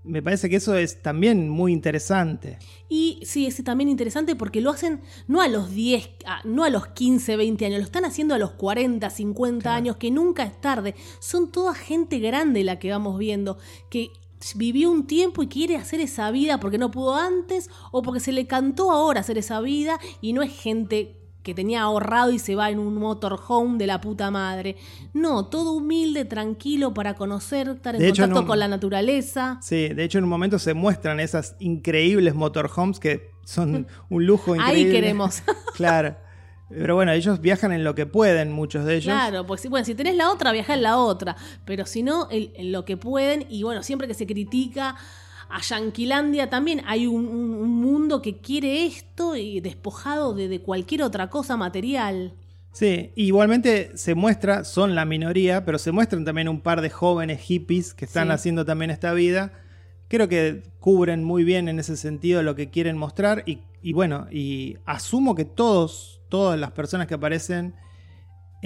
Me 0.05 0.21
parece 0.21 0.49
que 0.49 0.57
eso 0.57 0.75
es 0.75 1.01
también 1.01 1.49
muy 1.49 1.73
interesante. 1.73 2.59
Y 2.89 3.19
sí, 3.25 3.47
es 3.47 3.63
también 3.63 3.89
interesante 3.89 4.35
porque 4.35 4.61
lo 4.61 4.69
hacen 4.71 5.01
no 5.27 5.41
a 5.41 5.47
los 5.47 5.71
10, 5.73 6.09
a- 6.25 6.41
no 6.45 6.63
a 6.63 6.69
los 6.69 6.87
15, 6.87 7.35
20 7.37 7.65
años, 7.65 7.79
lo 7.79 7.85
están 7.85 8.05
haciendo 8.05 8.35
a 8.35 8.37
los 8.37 8.51
40, 8.51 9.09
50 9.09 9.63
Claro. 9.63 9.77
años, 9.77 9.97
que 9.97 10.11
nunca 10.11 10.43
es 10.43 10.61
tarde. 10.61 10.93
Son 11.19 11.51
toda 11.51 11.73
gente 11.73 12.19
grande 12.19 12.63
la 12.63 12.77
que 12.77 12.91
vamos 12.91 13.17
viendo, 13.17 13.57
que 13.89 14.09
vivió 14.55 14.91
un 14.91 15.07
tiempo 15.07 15.41
y 15.41 15.47
quiere 15.47 15.75
hacer 15.75 15.99
esa 16.01 16.29
vida 16.29 16.59
porque 16.59 16.77
no 16.77 16.91
pudo 16.91 17.15
antes 17.15 17.69
o 17.91 18.03
porque 18.03 18.19
se 18.19 18.31
le 18.31 18.45
cantó 18.45 18.91
ahora 18.91 19.21
hacer 19.21 19.39
esa 19.39 19.59
vida 19.59 19.99
y 20.21 20.33
no 20.33 20.43
es 20.43 20.51
gente 20.53 21.19
que 21.45 21.53
tenía 21.53 21.83
ahorrado 21.83 22.31
y 22.31 22.39
se 22.39 22.55
va 22.55 22.71
en 22.71 22.79
un 22.79 22.95
motorhome 22.95 23.77
de 23.77 23.85
la 23.85 24.01
puta 24.01 24.31
madre. 24.31 24.77
No, 25.13 25.45
todo 25.45 25.73
humilde, 25.73 26.25
tranquilo 26.25 26.91
para 26.95 27.13
conocer, 27.13 27.69
estar 27.69 27.93
en 27.93 28.01
De 28.01 28.07
hecho, 28.07 28.23
contacto 28.23 28.47
con 28.47 28.57
la 28.57 28.67
naturaleza. 28.67 29.59
Sí, 29.61 29.89
de 29.89 30.03
hecho 30.03 30.17
en 30.17 30.23
un 30.23 30.29
momento 30.31 30.57
se 30.57 30.73
muestran 30.73 31.19
esas 31.19 31.55
increíbles 31.59 32.33
motorhomes 32.33 32.99
que 32.99 33.35
son 33.45 33.85
un 34.09 34.25
lujo 34.25 34.53
Ahí 34.53 34.59
increíble. 34.59 34.91
queremos. 34.91 35.43
claro. 35.75 36.17
Pero 36.67 36.95
bueno, 36.95 37.11
ellos 37.11 37.39
viajan 37.41 37.71
en 37.73 37.83
lo 37.83 37.93
que 37.93 38.07
pueden, 38.07 38.51
muchos 38.51 38.83
de 38.85 38.95
ellos. 38.95 39.05
Claro, 39.13 39.45
pues 39.45 39.61
si, 39.61 39.67
bueno, 39.67 39.85
si 39.85 39.93
tenés 39.93 40.15
la 40.15 40.31
otra, 40.31 40.51
viajá 40.51 40.73
en 40.73 40.81
la 40.81 40.97
otra. 40.97 41.35
Pero 41.63 41.85
si 41.85 42.01
no, 42.01 42.27
en 42.31 42.71
lo 42.71 42.85
que 42.85 42.97
pueden. 42.97 43.45
Y 43.49 43.61
bueno, 43.61 43.83
siempre 43.83 44.07
que 44.07 44.15
se 44.15 44.25
critica 44.25 44.95
a 45.49 45.61
Yanquilandia 45.61 46.49
también 46.49 46.81
hay 46.85 47.07
un, 47.07 47.27
un- 47.27 47.53
un 47.55 47.69
mundo 47.81 48.21
que 48.21 48.37
quiere 48.37 48.85
esto 48.85 49.35
y 49.35 49.59
despojado 49.61 50.33
de, 50.33 50.47
de 50.47 50.61
cualquier 50.61 51.03
otra 51.03 51.29
cosa 51.29 51.57
material. 51.57 52.33
Sí, 52.71 53.11
igualmente 53.15 53.91
se 53.95 54.15
muestra, 54.15 54.65
son 54.65 54.95
la 54.95 55.05
minoría, 55.05 55.63
pero 55.63 55.77
se 55.79 55.91
muestran 55.93 56.25
también 56.25 56.49
un 56.49 56.59
par 56.61 56.81
de 56.81 56.89
jóvenes 56.89 57.39
hippies 57.41 57.93
que 57.93 58.05
están 58.05 58.27
Sí. 58.27 58.33
haciendo 58.33 58.65
también 58.65 58.91
esta 58.91 59.13
vida. 59.13 59.53
Creo 60.09 60.27
que 60.27 60.63
cubren 60.79 61.23
muy 61.23 61.43
bien 61.45 61.69
en 61.69 61.79
ese 61.79 61.95
sentido 61.97 62.43
lo 62.43 62.53
que 62.55 62.69
quieren 62.69 62.97
mostrar 62.97 63.43
y, 63.45 63.59
y 63.81 63.93
bueno, 63.93 64.27
y 64.29 64.77
asumo 64.85 65.35
que 65.35 65.45
todos, 65.45 66.21
todas 66.29 66.59
las 66.59 66.71
personas 66.71 67.07
que 67.07 67.13
aparecen 67.13 67.75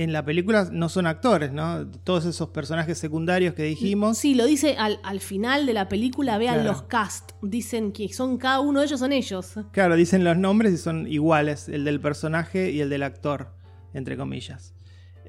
en 0.04 0.14
la 0.14 0.24
película 0.24 0.70
no 0.72 0.88
son 0.90 1.08
actores, 1.08 1.52
¿no? 1.52 1.86
Todos 2.04 2.26
esos 2.26 2.50
personajes 2.50 2.98
secundarios 2.98 3.54
que 3.54 3.64
dijimos. 3.64 4.18
Sí, 4.18 4.34
lo 4.36 4.46
dice 4.46 4.76
al, 4.78 5.00
al 5.04 5.20
final 5.20 5.66
de 5.66 5.74
la 5.74 5.90
película, 5.90 6.38
vean 6.38 6.56
Claro. 6.56 6.72
los 6.72 6.82
cast. 6.84 7.32
Dicen 7.42 7.92
que 7.92 8.12
son 8.14 8.38
cada 8.38 8.60
uno 8.62 8.80
de 8.80 8.86
ellos 8.86 9.00
son 9.00 9.12
ellos. 9.12 9.56
Claro, 9.72 9.96
dicen 9.96 10.24
los 10.24 10.38
nombres 10.38 10.74
y 10.74 10.78
son 10.78 11.08
iguales, 11.08 11.68
el 11.70 11.84
del 11.86 12.00
personaje 12.00 12.72
y 12.72 12.82
el 12.82 12.90
del 12.90 13.04
actor, 13.04 13.54
entre 13.94 14.16
comillas. 14.18 14.74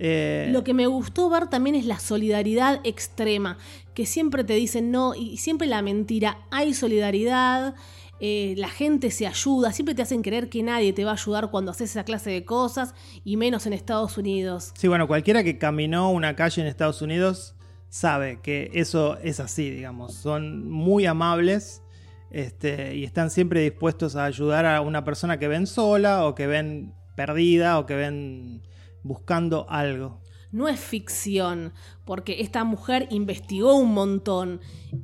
Eh, 0.02 0.48
Lo 0.52 0.64
que 0.64 0.72
me 0.72 0.86
gustó 0.86 1.28
ver 1.28 1.48
también 1.48 1.76
es 1.76 1.84
la 1.84 1.98
solidaridad 1.98 2.80
extrema, 2.84 3.58
que 3.92 4.06
siempre 4.06 4.44
te 4.44 4.54
dicen 4.54 4.90
no 4.90 5.14
y 5.14 5.36
siempre 5.36 5.66
la 5.66 5.82
mentira. 5.82 6.38
Hay 6.50 6.72
solidaridad, 6.74 7.74
eh, 8.20 8.54
la 8.58 8.68
gente 8.68 9.10
se 9.10 9.26
ayuda, 9.26 9.72
siempre 9.72 9.94
te 9.94 10.02
hacen 10.02 10.22
creer 10.22 10.48
que 10.48 10.62
nadie 10.62 10.92
te 10.92 11.04
va 11.04 11.12
a 11.12 11.14
ayudar 11.14 11.50
cuando 11.50 11.70
haces 11.70 11.90
esa 11.90 12.04
clase 12.04 12.30
de 12.30 12.44
cosas 12.44 12.94
y 13.24 13.36
menos 13.36 13.66
en 13.66 13.72
Estados 13.72 14.18
Unidos. 14.18 14.72
Sí, 14.76 14.88
bueno, 14.88 15.06
cualquiera 15.06 15.42
que 15.42 15.58
caminó 15.58 16.10
una 16.10 16.36
calle 16.36 16.62
en 16.62 16.68
Estados 16.68 17.00
Unidos 17.00 17.54
sabe 17.88 18.40
que 18.42 18.70
eso 18.74 19.18
es 19.22 19.40
así, 19.40 19.70
digamos. 19.70 20.14
Son 20.14 20.70
muy 20.70 21.06
amables 21.06 21.82
este, 22.30 22.94
y 22.94 23.04
están 23.04 23.30
siempre 23.30 23.62
dispuestos 23.62 24.16
a 24.16 24.24
ayudar 24.24 24.66
a 24.66 24.80
una 24.80 25.04
persona 25.04 25.38
que 25.38 25.48
ven 25.48 25.66
sola 25.66 26.26
o 26.26 26.34
que 26.34 26.46
ven 26.46 26.94
perdida 27.16 27.78
o 27.78 27.86
que 27.86 27.94
ven 27.94 28.62
buscando 29.02 29.66
algo. 29.68 30.20
No 30.52 30.68
es 30.68 30.80
ficción, 30.80 31.72
porque 32.04 32.40
esta 32.40 32.64
mujer 32.64 33.06
investigó 33.10 33.76
un 33.76 33.94
montón 33.94 34.60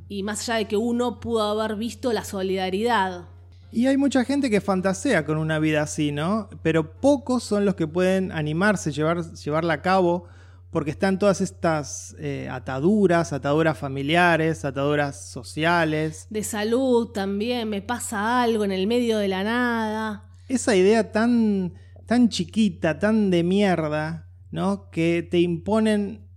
y 0.09 0.23
más 0.23 0.41
allá 0.41 0.59
de 0.59 0.67
que 0.67 0.77
uno 0.77 1.19
pudo 1.19 1.43
haber 1.43 1.77
visto 1.77 2.11
la 2.11 2.23
solidaridad. 2.23 3.29
Y 3.71 3.87
hay 3.87 3.97
mucha 3.97 4.23
gente 4.23 4.49
que 4.49 4.61
fantasea 4.61 5.25
con 5.25 5.37
una 5.37 5.59
vida 5.59 5.81
así, 5.83 6.11
¿no? 6.11 6.49
Pero 6.63 6.99
pocos 6.99 7.43
son 7.43 7.65
los 7.65 7.75
que 7.75 7.87
pueden 7.87 8.31
animarse, 8.31 8.91
llevar, 8.91 9.23
llevarla 9.33 9.73
a 9.73 9.81
cabo, 9.81 10.25
porque 10.69 10.91
están 10.91 11.19
todas 11.19 11.41
estas 11.41 12.15
eh, 12.19 12.47
ataduras, 12.51 13.33
ataduras 13.33 13.77
familiares, 13.77 14.65
ataduras 14.65 15.29
sociales. 15.29 16.27
De 16.29 16.43
salud 16.43 17.07
también, 17.07 17.69
me 17.69 17.81
pasa 17.81 18.41
algo 18.41 18.63
en 18.63 18.71
el 18.71 18.87
medio 18.87 19.17
de 19.17 19.27
la 19.27 19.43
nada. 19.43 20.23
esa 20.47 20.75
idea 20.75 21.11
tan, 21.11 21.73
tan 22.05 22.29
chiquita, 22.29 22.99
tan 22.99 23.29
de 23.29 23.43
mierda, 23.43 24.26
¿no? 24.51 24.89
Que 24.89 25.27
te 25.29 25.39
imponen 25.39 26.27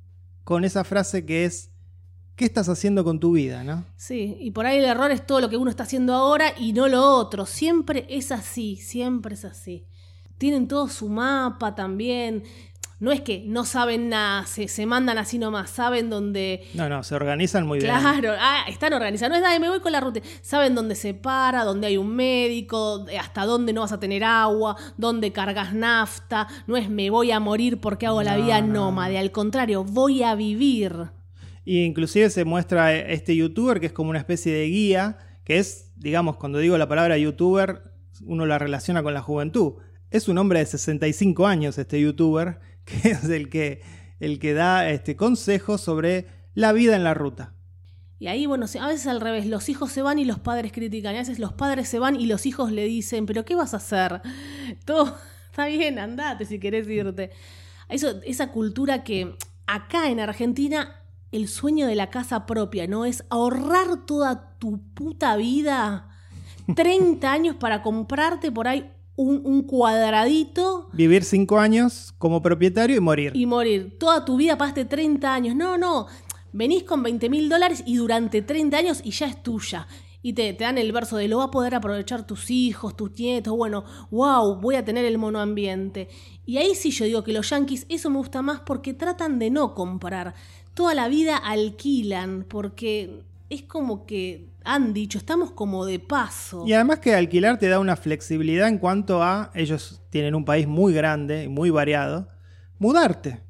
con 0.45 0.65
esa 0.65 0.85
frase 0.85 1.25
que 1.25 1.45
es, 1.45 1.71
¿qué 2.37 2.45
estás 2.45 2.69
haciendo 2.69 3.05
con 3.05 3.21
tu 3.21 3.33
vida, 3.33 3.65
no? 3.65 3.85
Sí, 3.97 4.37
y 4.41 4.51
por 4.51 4.67
ahí 4.67 4.79
el 4.79 4.85
error 4.85 5.11
es 5.11 5.27
todo 5.27 5.41
lo 5.41 5.49
que 5.49 5.57
uno 5.57 5.71
está 5.71 5.85
haciendo 5.85 6.15
ahora 6.15 6.53
y 6.59 6.73
no 6.73 6.89
lo 6.89 7.03
otro. 7.03 7.47
Siempre 7.47 8.07
es 8.09 8.33
así, 8.33 8.77
siempre 8.77 9.35
es 9.35 9.45
así. 9.45 9.87
Tienen 10.39 10.69
todo 10.69 10.89
su 10.89 11.09
mapa 11.09 11.75
también. 11.75 12.45
No 13.01 13.13
es 13.13 13.23
que 13.23 13.43
no 13.47 13.65
saben 13.65 14.11
nada, 14.11 14.45
se, 14.45 14.69
se 14.69 14.85
mandan 14.85 15.17
así 15.17 15.39
nomás, 15.39 15.71
saben 15.71 16.11
dónde... 16.11 16.69
No, 16.75 16.89
no, 16.91 17.03
se 17.03 17.15
organizan 17.15 17.67
muy 17.67 17.79
bien. 17.79 17.91
Claro, 17.91 18.35
ah, 18.39 18.65
están 18.69 18.93
organizados. 18.93 19.31
No 19.31 19.37
es 19.37 19.43
nada, 19.43 19.59
me 19.59 19.71
voy 19.71 19.81
con 19.81 19.93
la 19.93 20.01
ruta. 20.01 20.21
Saben 20.43 20.75
dónde 20.75 20.95
se 20.95 21.15
para, 21.15 21.65
dónde 21.65 21.87
hay 21.87 21.97
un 21.97 22.15
médico, 22.15 23.07
hasta 23.19 23.47
dónde 23.47 23.73
no 23.73 23.81
vas 23.81 23.93
a 23.93 24.01
tener 24.01 24.23
agua, 24.23 24.77
dónde 24.99 25.33
cargas 25.33 25.73
nafta. 25.73 26.47
No 26.67 26.77
es 26.77 26.91
me 26.91 27.09
voy 27.09 27.31
a 27.31 27.41
morir 27.41 27.81
porque 27.81 28.07
hago 28.07 28.23
la 28.23 28.37
vida 28.37 28.61
no. 28.61 28.85
nómade. 28.85 29.19
Al 29.19 29.33
contrario, 29.33 29.83
voy 29.83 30.23
a 30.23 30.35
vivir. 30.35 31.11
Y 31.65 31.85
inclusive 31.85 32.29
se 32.29 32.45
muestra 32.45 32.95
este 32.95 33.35
youtuber 33.35 33.81
que 33.81 33.87
es 33.87 33.93
como 33.93 34.11
una 34.11 34.19
especie 34.19 34.53
de 34.53 34.67
guía, 34.67 35.17
que 35.45 35.59
es, 35.59 35.91
digamos, 35.97 36.37
cuando 36.37 36.59
digo 36.59 36.77
la 36.77 36.89
palabra 36.89 37.17
youtuber, 37.17 37.95
uno 38.27 38.45
la 38.45 38.59
relaciona 38.59 39.03
con 39.03 39.15
la 39.15 39.23
juventud. 39.23 39.75
Es 40.11 40.29
un 40.29 40.37
hombre 40.37 40.59
de 40.59 40.67
65 40.67 41.47
años 41.47 41.79
este 41.79 41.99
youtuber, 42.01 42.59
que 42.85 43.11
es 43.11 43.25
el 43.25 43.49
que, 43.49 43.83
el 44.19 44.39
que 44.39 44.55
da 44.55 44.89
este, 44.91 45.17
consejos 45.17 45.81
sobre 45.81 46.27
la 46.55 46.73
vida 46.73 46.97
en 46.97 47.05
la 47.05 47.15
ruta. 47.15 47.55
Y 48.19 48.27
ahí, 48.27 48.45
bueno, 48.45 48.67
a 48.79 48.87
veces 48.87 49.07
al 49.07 49.21
revés, 49.21 49.47
los 49.47 49.71
hijos 49.71 49.91
se 49.91 50.03
van 50.03 50.19
y 50.19 50.27
los 50.27 50.39
padres 50.39 50.73
critican. 50.73 51.15
Y 51.15 51.17
a 51.17 51.21
veces 51.21 51.39
los 51.39 51.55
padres 51.55 51.89
se 51.89 51.99
van 51.99 52.21
y 52.21 52.27
los 52.27 52.45
hijos 52.45 52.71
le 52.71 52.85
dicen, 52.85 53.25
pero 53.25 53.47
¿qué 53.47 53.55
vas 53.55 53.73
a 53.73 53.79
hacer? 53.79 54.21
Todo 54.85 55.17
está 55.47 55.67
bien, 55.67 55.99
andate 55.99 56.45
si 56.45 56.59
querés 56.59 56.87
irte. 56.89 57.31
Eso, 57.89 58.21
esa 58.25 58.53
cultura 58.53 59.05
que 59.05 59.35
acá 59.67 60.11
en 60.11 60.21
Argentina 60.21 61.01
el 61.33 61.49
sueño 61.49 61.87
de 61.87 61.95
la 61.95 62.11
casa 62.11 62.47
propia, 62.47 62.87
¿no? 62.87 63.05
Es 63.05 63.25
ahorrar 63.31 64.05
toda 64.05 64.57
tu 64.59 64.81
puta 64.95 65.37
vida, 65.37 66.09
30 66.77 67.33
años 67.33 67.57
para 67.57 67.83
comprarte 67.83 68.51
por 68.53 68.69
ahí 68.69 68.91
un, 69.23 69.41
un 69.45 69.63
cuadradito 69.63 70.89
Vivir 70.93 71.25
5 71.25 71.59
años 71.59 72.15
como 72.19 72.43
propietario 72.43 72.97
y 72.97 73.01
morir. 73.01 73.33
y 73.35 73.47
morir. 73.47 73.97
Toda 73.99 74.25
tu 74.25 74.37
vida 74.37 74.57
pasaste 74.59 74.85
30 74.85 75.33
años. 75.33 75.57
No, 75.57 75.77
no. 75.77 76.07
Venís 76.53 76.83
con 76.85 77.03
20 77.03 77.29
mil 77.31 77.49
dólares 77.49 77.83
y 77.87 77.97
durante 77.97 78.43
30 78.43 78.77
años 78.77 79.01
y 79.05 79.11
ya 79.13 79.27
es 79.27 79.43
tuya. 79.43 79.87
Y 80.23 80.35
te, 80.35 80.53
te 80.53 80.65
dan 80.65 80.77
el 80.77 80.93
verso 80.93 81.17
de 81.17 81.29
lo 81.29 81.39
va 81.39 81.45
a 81.45 81.51
poder 81.51 81.75
aprovechar 81.75 82.27
tus 82.27 82.51
hijos, 82.51 82.95
tus 82.97 83.13
nietos. 83.19 83.57
Bueno, 83.57 83.85
wow, 84.11 84.57
voy 84.61 84.75
a 84.75 84.85
tener 84.85 85.05
el 85.05 85.17
monoambiente. 85.17 86.09
Y 86.45 86.59
ahí 86.59 86.75
sí 86.75 86.91
yo 86.91 87.05
digo 87.07 87.23
que 87.25 87.33
los 87.33 87.49
yankees, 87.49 87.87
eso 87.89 88.11
me 88.11 88.19
gusta 88.19 88.43
más 88.43 88.61
porque 88.61 88.93
tratan 88.93 89.39
de 89.39 89.51
no 89.51 89.75
comprar. 89.75 90.35
Toda 90.75 90.95
la 90.95 91.09
vida 91.09 91.37
alquilan 91.37 92.45
porque 92.49 93.23
es 93.51 93.63
como 93.63 94.07
que 94.07 94.55
han 94.65 94.95
dicho, 94.95 95.19
estamos 95.19 95.51
como 95.51 95.85
de 95.85 95.99
paso. 95.99 96.65
Y 96.67 96.73
además 96.73 97.01
que 97.01 97.15
alquilar 97.15 97.59
te 97.59 97.69
da 97.69 97.81
una 97.81 97.97
flexibilidad 97.97 98.69
en 98.69 98.79
cuanto 98.79 99.23
a, 99.23 99.51
ellos 99.55 100.01
tienen 100.09 100.37
un 100.37 100.45
país 100.45 100.69
muy 100.69 100.95
grande 100.95 101.45
y 101.45 101.49
muy 101.49 101.71
variado, 101.71 102.29
mudarte, 102.79 103.41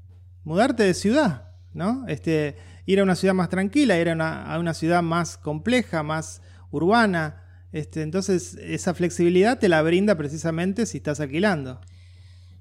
mudarte 0.43 0.85
de 0.85 0.95
ciudad, 0.95 1.53
¿no? 1.75 2.07
Este, 2.09 2.57
ir 2.87 3.01
a 3.01 3.03
una 3.03 3.15
ciudad 3.15 3.35
más 3.35 3.51
tranquila, 3.51 3.99
ir 3.99 4.09
a 4.09 4.15
una, 4.15 4.53
a 4.53 4.59
una 4.59 4.73
ciudad 4.73 5.03
más 5.03 5.37
compleja, 5.37 6.03
más 6.03 6.41
urbana. 6.71 7.43
Este, 7.71 8.01
entonces, 8.01 8.55
esa 8.55 8.95
flexibilidad 8.95 9.59
te 9.59 9.69
la 9.69 9.83
brinda 9.83 10.17
precisamente 10.17 10.87
si 10.87 10.99
estás 10.99 11.21
alquilando. 11.21 11.81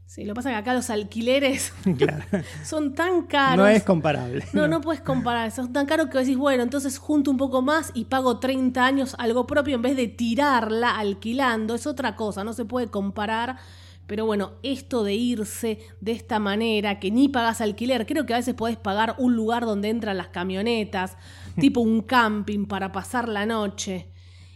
Sí, 0.09 0.23
lo 0.23 0.33
que 0.33 0.37
pasa 0.37 0.49
es 0.49 0.55
que 0.55 0.59
acá 0.61 0.73
los 0.73 0.89
alquileres 0.89 1.71
Claro. 1.97 2.23
son 2.63 2.95
tan 2.95 3.27
caros. 3.27 3.57
No 3.57 3.67
es 3.67 3.83
comparable. 3.83 4.43
No, 4.53 4.67
no 4.67 4.81
puedes 4.81 5.01
comparar. 5.01 5.51
Son 5.51 5.71
tan 5.71 5.85
caros 5.85 6.07
que 6.07 6.17
decís, 6.17 6.35
bueno, 6.35 6.63
entonces 6.63 6.97
junto 6.97 7.29
un 7.29 7.37
poco 7.37 7.61
más 7.61 7.91
y 7.93 8.05
pago 8.05 8.39
30 8.39 8.83
años 8.83 9.15
algo 9.19 9.45
propio 9.45 9.75
en 9.75 9.83
vez 9.83 9.95
de 9.95 10.07
tirarla 10.07 10.97
alquilando. 10.97 11.75
Es 11.75 11.85
otra 11.85 12.15
cosa, 12.15 12.43
no 12.43 12.53
se 12.53 12.65
puede 12.65 12.87
comparar. 12.87 13.57
Pero 14.07 14.25
bueno, 14.25 14.53
esto 14.63 15.03
de 15.03 15.13
irse 15.13 15.77
de 16.01 16.13
esta 16.13 16.39
manera, 16.39 16.99
que 16.99 17.11
ni 17.11 17.29
pagas 17.29 17.61
alquiler, 17.61 18.07
creo 18.07 18.25
que 18.25 18.33
a 18.33 18.37
veces 18.37 18.55
podés 18.55 18.77
pagar 18.77 19.13
un 19.19 19.35
lugar 19.35 19.67
donde 19.67 19.89
entran 19.89 20.17
las 20.17 20.29
camionetas, 20.29 21.17
tipo 21.59 21.81
un 21.81 22.01
camping 22.01 22.65
para 22.65 22.91
pasar 22.91 23.29
la 23.29 23.45
noche. 23.45 24.07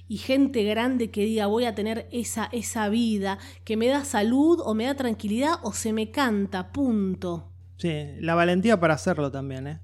Y 0.07 0.17
gente 0.17 0.63
grande 0.63 1.11
que 1.11 1.25
diga 1.25 1.47
voy 1.47 1.65
a 1.65 1.75
tener 1.75 2.07
esa, 2.11 2.49
esa 2.51 2.89
vida, 2.89 3.39
que 3.63 3.77
me 3.77 3.87
da 3.87 4.03
salud 4.05 4.59
o 4.63 4.73
me 4.73 4.85
da 4.85 4.95
tranquilidad 4.95 5.55
o 5.63 5.73
se 5.73 5.93
me 5.93 6.11
canta, 6.11 6.71
punto. 6.71 7.49
Sí, 7.77 8.07
la 8.19 8.35
valentía 8.35 8.79
para 8.79 8.93
hacerlo 8.93 9.31
también, 9.31 9.67
¿eh? 9.67 9.79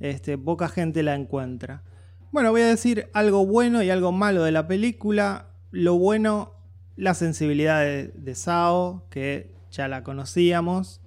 Este, 0.00 0.38
poca 0.38 0.68
gente 0.68 1.02
la 1.02 1.14
encuentra. 1.14 1.82
Bueno, 2.30 2.50
voy 2.50 2.62
a 2.62 2.66
decir 2.66 3.08
algo 3.14 3.46
bueno 3.46 3.82
y 3.82 3.90
algo 3.90 4.12
malo 4.12 4.42
de 4.42 4.52
la 4.52 4.66
película. 4.68 5.50
Lo 5.70 5.96
bueno, 5.98 6.54
la 6.96 7.14
sensibilidad 7.14 7.80
de, 7.80 8.08
de 8.08 8.34
Sao, 8.34 9.06
que 9.10 9.54
ya 9.70 9.88
la 9.88 10.02
conocíamos. 10.02 11.00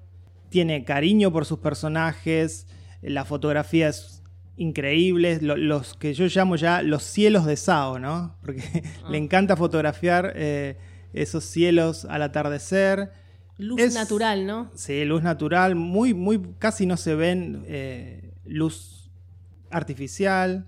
Tiene 0.49 0.83
cariño 0.83 1.31
por 1.31 1.45
sus 1.45 1.59
personajes. 1.59 2.67
La 3.01 3.23
fotografía 3.25 3.87
es 3.87 4.20
increíble. 4.61 5.39
lo- 5.41 5.57
los 5.57 5.93
que 5.95 6.13
yo 6.13 6.25
llamo 6.27 6.55
ya 6.55 6.81
los 6.81 7.03
cielos 7.03 7.45
de 7.45 7.55
Sao, 7.57 7.99
¿no? 7.99 8.35
Porque 8.41 8.61
le 9.09 9.17
encanta 9.17 9.55
fotografiar 9.55 10.33
eh, 10.35 10.77
esos 11.13 11.43
cielos 11.43 12.05
al 12.05 12.21
atardecer. 12.21 13.11
Luz 13.57 13.79
Es- 13.81 13.93
natural, 13.93 14.45
¿no? 14.45 14.71
Sí, 14.75 15.03
luz 15.05 15.21
natural, 15.23 15.75
muy, 15.75 16.13
muy, 16.13 16.39
casi 16.59 16.85
no 16.85 16.97
se 16.97 17.15
ven 17.15 17.63
eh, 17.67 18.33
luz 18.45 19.11
artificial. 19.69 20.65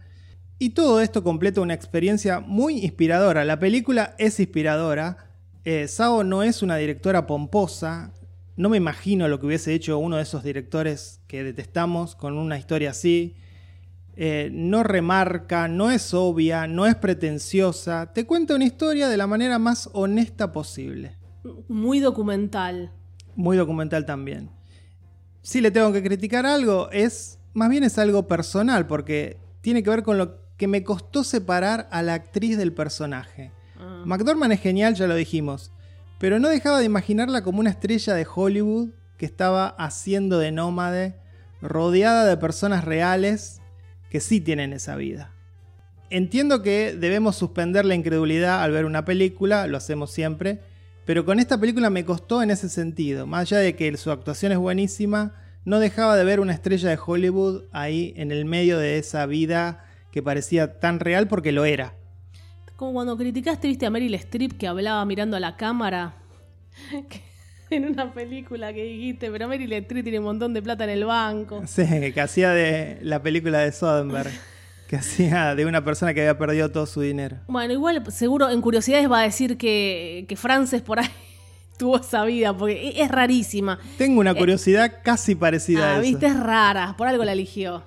Y 0.59 0.69
todo 0.71 1.01
esto 1.01 1.23
completa 1.23 1.61
una 1.61 1.73
experiencia 1.73 2.39
muy 2.39 2.79
inspiradora. 2.85 3.43
La 3.43 3.59
película 3.59 4.15
es 4.17 4.39
inspiradora. 4.39 5.17
Eh, 5.65 5.87
Sao 5.87 6.23
no 6.23 6.43
es 6.43 6.61
una 6.61 6.77
directora 6.77 7.25
pomposa. 7.27 8.13
No 8.55 8.69
me 8.69 8.77
imagino 8.77 9.27
lo 9.27 9.39
que 9.39 9.47
hubiese 9.47 9.73
hecho 9.73 9.97
uno 9.97 10.17
de 10.17 10.23
esos 10.23 10.43
directores 10.43 11.21
que 11.27 11.43
detestamos 11.43 12.15
con 12.15 12.37
una 12.37 12.57
historia 12.57 12.91
así. 12.91 13.35
Eh, 14.15 14.49
no 14.53 14.83
remarca, 14.83 15.67
no 15.67 15.89
es 15.89 16.13
obvia, 16.13 16.67
no 16.67 16.85
es 16.85 16.95
pretenciosa. 16.95 18.13
Te 18.13 18.25
cuenta 18.27 18.55
una 18.55 18.65
historia 18.65 19.09
de 19.09 19.17
la 19.17 19.25
manera 19.25 19.57
más 19.57 19.89
honesta 19.93 20.51
posible 20.51 21.17
Muy 21.67 21.99
documental. 21.99 22.91
muy 23.35 23.57
documental 23.57 24.05
también. 24.05 24.51
Si 25.41 25.61
le 25.61 25.71
tengo 25.71 25.91
que 25.91 26.03
criticar 26.03 26.45
algo, 26.45 26.89
es 26.91 27.39
más 27.53 27.69
bien 27.69 27.83
es 27.83 27.97
algo 27.97 28.27
personal, 28.27 28.85
porque 28.87 29.37
tiene 29.61 29.81
que 29.83 29.89
ver 29.89 30.03
con 30.03 30.17
lo 30.17 30.37
que 30.57 30.67
me 30.67 30.83
costó 30.83 31.23
separar 31.23 31.87
a 31.91 32.01
la 32.03 32.13
actriz 32.13 32.57
del 32.57 32.71
personaje. 32.73 33.51
Ah. 33.79 34.03
McDormand 34.05 34.53
es 34.53 34.61
genial, 34.61 34.93
ya 34.93 35.07
lo 35.07 35.15
dijimos, 35.15 35.71
pero 36.19 36.39
no 36.39 36.49
dejaba 36.49 36.79
de 36.79 36.85
imaginarla 36.85 37.43
como 37.43 37.59
una 37.59 37.71
estrella 37.71 38.13
de 38.13 38.27
Hollywood 38.33 38.89
que 39.17 39.25
estaba 39.25 39.67
haciendo 39.67 40.37
de 40.37 40.51
nómade, 40.51 41.15
rodeada 41.61 42.25
de 42.25 42.37
personas 42.37 42.85
reales 42.85 43.61
que 44.13 44.19
sí 44.19 44.39
tienen 44.39 44.73
esa 44.73 44.95
vida. 44.95 45.31
Entiendo 46.11 46.61
que 46.61 46.95
debemos 46.95 47.35
suspender 47.35 47.83
la 47.83 47.95
incredulidad 47.95 48.61
al 48.61 48.71
ver 48.71 48.85
una 48.85 49.05
película, 49.05 49.65
lo 49.65 49.75
hacemos 49.75 50.11
siempre, 50.11 50.59
pero 51.03 51.25
con 51.25 51.39
esta 51.39 51.59
película 51.59 51.89
me 51.89 52.05
costó 52.05 52.43
en 52.43 52.51
ese 52.51 52.69
sentido. 52.69 53.25
Más 53.25 53.41
allá 53.41 53.57
de 53.57 53.75
que 53.75 53.97
su 53.97 54.11
actuación 54.11 54.51
es 54.51 54.59
buenísima, 54.59 55.33
no 55.65 55.79
dejaba 55.79 56.15
de 56.15 56.25
ver 56.25 56.41
una 56.41 56.53
estrella 56.53 56.89
de 56.89 56.99
Hollywood 57.03 57.63
ahí 57.71 58.13
en 58.15 58.31
el 58.31 58.45
medio 58.45 58.77
de 58.77 58.99
esa 58.99 59.25
vida 59.25 59.83
que 60.11 60.21
parecía 60.21 60.79
tan 60.79 60.99
real 60.99 61.27
porque 61.27 61.51
lo 61.51 61.65
era. 61.65 61.95
Como 62.75 62.93
cuando 62.93 63.17
criticaste, 63.17 63.83
a 63.83 63.89
Meryl 63.89 64.13
Streep 64.13 64.59
que 64.59 64.67
hablaba 64.67 65.03
mirando 65.05 65.37
a 65.37 65.39
la 65.39 65.57
cámara. 65.57 66.17
En 67.75 67.85
una 67.85 68.13
película 68.13 68.71
que 68.73 68.83
dijiste, 68.83 69.31
pero 69.31 69.47
Meryl 69.47 69.71
Streep 69.73 70.03
tiene 70.03 70.19
un 70.19 70.25
montón 70.25 70.53
de 70.53 70.61
plata 70.61 70.83
en 70.83 70.91
el 70.91 71.05
banco. 71.05 71.63
Sí, 71.67 71.83
que 72.13 72.21
hacía 72.21 72.51
de 72.51 72.99
la 73.01 73.21
película 73.21 73.59
de 73.59 73.71
Soderbergh, 73.71 74.31
que 74.87 74.95
hacía 74.97 75.55
de 75.55 75.65
una 75.65 75.83
persona 75.83 76.13
que 76.13 76.21
había 76.21 76.37
perdido 76.37 76.69
todo 76.71 76.85
su 76.85 77.01
dinero. 77.01 77.37
Bueno, 77.47 77.73
igual 77.73 78.03
seguro 78.11 78.49
en 78.49 78.61
curiosidades 78.61 79.09
va 79.11 79.21
a 79.21 79.23
decir 79.23 79.57
que, 79.57 80.25
que 80.27 80.35
Frances 80.35 80.81
por 80.81 80.99
ahí 80.99 81.09
tuvo 81.77 81.97
esa 81.97 82.23
vida, 82.25 82.55
porque 82.55 82.89
e- 82.89 83.01
es 83.01 83.09
rarísima. 83.09 83.79
Tengo 83.97 84.19
una 84.19 84.35
curiosidad 84.35 84.99
casi 85.03 85.35
parecida 85.35 85.83
Ah, 85.85 85.89
a 85.91 85.93
eso. 85.93 86.01
viste, 86.03 86.27
es 86.27 86.39
rara, 86.39 86.95
por 86.97 87.07
algo 87.07 87.23
la 87.23 87.31
eligió. 87.31 87.83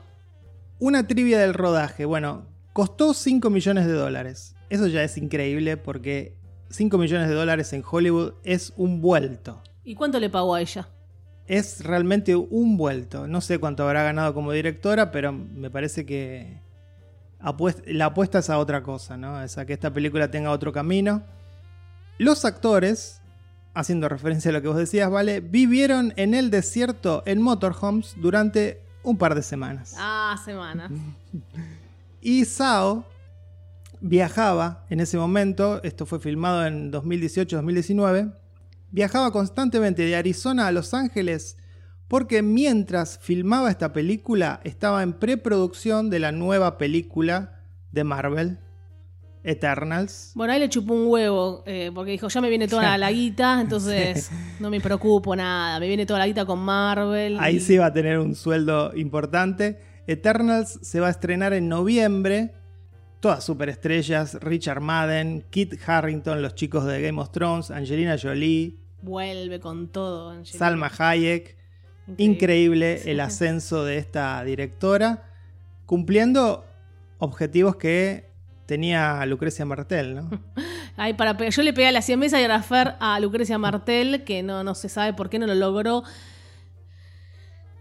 Una 0.78 1.06
trivia 1.06 1.38
del 1.38 1.54
rodaje. 1.54 2.04
Bueno, 2.04 2.46
costó 2.72 3.14
5 3.14 3.48
millones 3.50 3.86
de 3.86 3.92
dólares. 3.92 4.54
Eso 4.68 4.86
ya 4.88 5.02
es 5.04 5.16
increíble 5.16 5.76
porque 5.76 6.34
5 6.70 6.98
millones 6.98 7.28
de 7.28 7.34
dólares 7.34 7.72
en 7.72 7.82
Hollywood 7.88 8.34
es 8.44 8.72
un 8.76 9.00
vuelto. 9.00 9.62
¿Y 9.86 9.94
cuánto 9.94 10.18
le 10.20 10.28
pagó 10.28 10.54
a 10.54 10.60
ella? 10.60 10.88
Es 11.46 11.82
realmente 11.84 12.34
un 12.34 12.76
vuelto. 12.76 13.26
No 13.28 13.40
sé 13.40 13.58
cuánto 13.58 13.84
habrá 13.84 14.02
ganado 14.02 14.34
como 14.34 14.50
directora, 14.52 15.12
pero 15.12 15.32
me 15.32 15.70
parece 15.70 16.04
que 16.04 16.60
apuest- 17.40 17.84
la 17.86 18.06
apuesta 18.06 18.40
es 18.40 18.50
a 18.50 18.58
otra 18.58 18.82
cosa, 18.82 19.16
¿no? 19.16 19.40
Es 19.40 19.56
a 19.56 19.64
que 19.64 19.72
esta 19.72 19.92
película 19.92 20.28
tenga 20.30 20.50
otro 20.50 20.72
camino. 20.72 21.22
Los 22.18 22.44
actores, 22.44 23.22
haciendo 23.74 24.08
referencia 24.08 24.48
a 24.50 24.54
lo 24.54 24.60
que 24.60 24.68
vos 24.68 24.76
decías, 24.76 25.08
¿vale? 25.08 25.38
Vivieron 25.40 26.12
en 26.16 26.34
el 26.34 26.50
desierto 26.50 27.22
en 27.24 27.40
motorhomes 27.40 28.16
durante 28.20 28.82
un 29.04 29.16
par 29.18 29.36
de 29.36 29.42
semanas. 29.42 29.94
Ah, 29.98 30.36
semanas. 30.44 30.90
Y 32.20 32.44
Sao 32.44 33.04
viajaba 34.00 34.84
en 34.90 34.98
ese 34.98 35.16
momento, 35.16 35.80
esto 35.84 36.06
fue 36.06 36.18
filmado 36.18 36.66
en 36.66 36.90
2018-2019, 36.90 38.32
viajaba 38.90 39.30
constantemente 39.32 40.02
de 40.02 40.16
Arizona 40.16 40.66
a 40.66 40.72
Los 40.72 40.94
Ángeles 40.94 41.56
porque 42.08 42.42
mientras 42.42 43.18
filmaba 43.18 43.70
esta 43.70 43.92
película 43.92 44.60
estaba 44.64 45.02
en 45.02 45.12
preproducción 45.14 46.08
de 46.08 46.20
la 46.20 46.32
nueva 46.32 46.78
película 46.78 47.60
de 47.90 48.04
Marvel, 48.04 48.58
Eternals. 49.42 50.32
Bueno, 50.34 50.52
ahí 50.52 50.60
le 50.60 50.68
chupó 50.68 50.94
un 50.94 51.06
huevo, 51.06 51.62
eh, 51.66 51.90
porque 51.94 52.12
dijo, 52.12 52.28
ya 52.28 52.40
me 52.40 52.48
viene 52.48 52.68
toda 52.68 52.96
la 52.98 53.10
guita, 53.12 53.60
entonces 53.60 54.30
no 54.60 54.70
me 54.70 54.80
preocupo 54.80 55.34
nada, 55.34 55.78
me 55.80 55.88
viene 55.88 56.06
toda 56.06 56.18
la 56.20 56.26
guita 56.26 56.44
con 56.44 56.60
Marvel. 56.60 57.38
Ahí 57.40 57.56
y- 57.56 57.60
sí 57.60 57.76
va 57.76 57.86
a 57.86 57.92
tener 57.92 58.18
un 58.18 58.34
sueldo 58.34 58.92
importante. 58.96 59.80
Eternals 60.06 60.78
se 60.82 61.00
va 61.00 61.08
a 61.08 61.10
estrenar 61.10 61.52
en 61.52 61.68
noviembre. 61.68 62.54
Todas 63.26 63.42
superestrellas, 63.42 64.34
Richard 64.34 64.80
Madden, 64.80 65.44
Kit 65.50 65.74
Harrington, 65.84 66.42
los 66.42 66.54
chicos 66.54 66.84
de 66.84 67.02
Game 67.02 67.20
of 67.20 67.32
Thrones, 67.32 67.72
Angelina 67.72 68.16
Jolie, 68.16 68.76
Vuelve 69.02 69.58
con 69.58 69.88
todo, 69.88 70.30
Angelina. 70.30 70.58
Salma 70.60 70.92
Hayek. 70.96 71.56
Increíble. 72.06 72.24
Increíble 72.24 72.98
Sí. 72.98 73.10
el 73.10 73.18
ascenso 73.18 73.84
de 73.84 73.98
esta 73.98 74.44
directora, 74.44 75.24
cumpliendo 75.86 76.64
objetivos 77.18 77.74
que 77.74 78.30
tenía 78.64 79.26
Lucrecia 79.26 79.64
Martel, 79.64 80.14
¿no? 80.14 80.30
Ay, 80.96 81.14
para 81.14 81.36
yo 81.48 81.62
le 81.64 81.72
pegué 81.72 81.88
a 81.88 81.92
la 81.92 82.02
100 82.02 82.20
mesa 82.20 82.40
y 82.40 82.44
a 82.44 82.62
Fer 82.62 82.94
a 83.00 83.18
Lucrecia 83.18 83.58
Martel, 83.58 84.22
que 84.22 84.44
no, 84.44 84.62
no 84.62 84.76
se 84.76 84.88
sabe 84.88 85.14
por 85.14 85.30
qué 85.30 85.40
no 85.40 85.48
lo 85.48 85.56
logró 85.56 86.04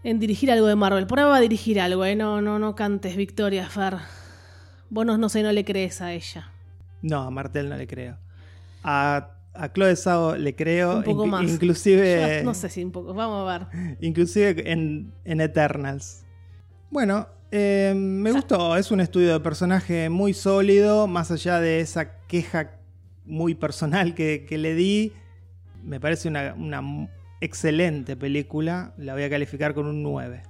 en 0.02 0.18
dirigir 0.18 0.50
algo 0.50 0.66
de 0.66 0.74
Marvel. 0.74 1.06
Por 1.06 1.20
ahora 1.20 1.30
va 1.30 1.36
a 1.36 1.40
dirigir 1.40 1.80
algo, 1.80 2.04
¿eh? 2.04 2.16
No, 2.16 2.40
no, 2.42 2.58
no 2.58 2.74
cantes 2.74 3.14
Victoria, 3.14 3.68
Fer. 3.68 3.98
Vos 4.90 5.04
no, 5.06 5.18
no 5.18 5.28
sé, 5.28 5.42
no 5.42 5.52
le 5.52 5.64
crees 5.64 6.00
a 6.00 6.12
ella. 6.12 6.50
No, 7.02 7.22
a 7.22 7.30
Martel 7.30 7.68
no 7.68 7.76
le 7.76 7.86
creo. 7.86 8.18
A, 8.82 9.30
a 9.54 9.72
Chloe 9.72 9.96
Zhao 9.96 10.36
le 10.36 10.54
creo, 10.54 10.98
Un 10.98 11.02
poco 11.04 11.26
más. 11.26 11.42
inclusive, 11.50 12.38
Yo 12.38 12.44
no 12.44 12.54
sé 12.54 12.68
si 12.68 12.84
un 12.84 12.92
poco. 12.92 13.14
Vamos 13.14 13.48
a 13.48 13.58
ver. 13.58 13.96
inclusive 14.00 14.70
en, 14.70 15.12
en 15.24 15.40
Eternals. 15.40 16.24
Bueno, 16.90 17.28
eh, 17.50 17.92
me 17.96 18.32
gustó, 18.32 18.76
es 18.76 18.90
un 18.90 19.00
estudio 19.00 19.32
de 19.32 19.40
personaje 19.40 20.08
muy 20.08 20.34
sólido, 20.34 21.06
más 21.06 21.30
allá 21.30 21.60
de 21.60 21.80
esa 21.80 22.18
queja 22.26 22.72
muy 23.24 23.54
personal 23.54 24.14
que, 24.14 24.46
que 24.48 24.56
le 24.58 24.74
di, 24.74 25.12
me 25.82 25.98
parece 26.00 26.28
una, 26.28 26.54
una 26.54 27.08
excelente 27.40 28.16
película, 28.16 28.94
la 28.96 29.14
voy 29.14 29.24
a 29.24 29.30
calificar 29.30 29.74
con 29.74 29.86
un 29.86 30.02
9. 30.02 30.42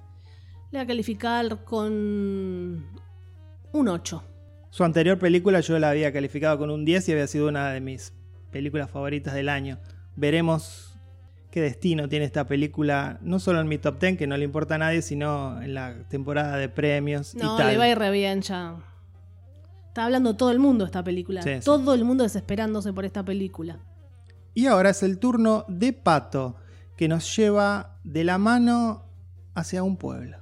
Le 0.72 0.78
voy 0.78 0.84
a 0.84 0.87
calificar 0.87 1.64
con 1.64 2.84
un 3.73 3.89
8. 3.89 4.23
Su 4.71 4.85
anterior 4.85 5.19
película 5.19 5.61
yo 5.61 5.79
la 5.79 5.91
había 5.91 6.12
calificado 6.12 6.59
con 6.59 6.71
un 6.71 6.85
10 6.85 7.09
y 7.09 7.12
había 7.12 7.27
sido 7.27 7.49
una 7.49 7.71
de 7.71 7.81
mis 7.81 8.12
películas 8.51 8.91
favoritas 8.91 9.35
del 9.35 9.49
año. 9.49 9.79
Veremos 10.17 10.99
qué 11.51 11.61
destino 11.62 12.09
tiene 12.09 12.25
esta 12.27 12.47
película, 12.47 13.19
no 13.23 13.39
solo 13.39 13.61
en 13.61 13.69
mi 13.69 13.79
top 13.79 13.99
10, 13.99 14.19
que 14.19 14.27
no 14.27 14.37
le 14.37 14.45
importa 14.45 14.75
a 14.75 14.79
nadie, 14.79 15.01
sino 15.03 15.61
en 15.62 15.73
la 15.75 15.95
temporada 16.09 16.57
de 16.59 16.69
premios 16.69 17.35
No, 17.35 17.55
y 17.55 17.59
tal. 17.59 17.69
le 17.69 17.79
va 17.79 17.85
a 17.85 17.89
ir 17.89 17.99
re 17.99 18.11
bien 18.11 18.43
ya. 18.43 18.77
Está 19.89 20.05
hablando 20.05 20.37
todo 20.37 20.51
el 20.51 20.59
mundo 20.59 20.85
esta 20.85 21.03
película. 21.03 21.41
Sí, 21.41 21.55
sí. 21.55 21.61
todo 21.64 21.95
el 21.95 22.05
mundo 22.05 22.25
desesperándose 22.25 22.93
por 22.93 23.07
esta 23.07 23.25
película. 23.25 23.79
Y 24.53 24.67
ahora 24.67 24.91
es 24.91 25.03
el 25.03 25.19
turno 25.19 25.64
de 25.69 25.95
Pato, 25.95 26.57
que 26.97 27.09
nos 27.09 27.35
lleva 27.35 27.99
de 28.05 28.25
la 28.25 28.37
mano 28.37 29.05
hacia 29.55 29.83
un 29.83 29.97
pueblo. 29.97 30.37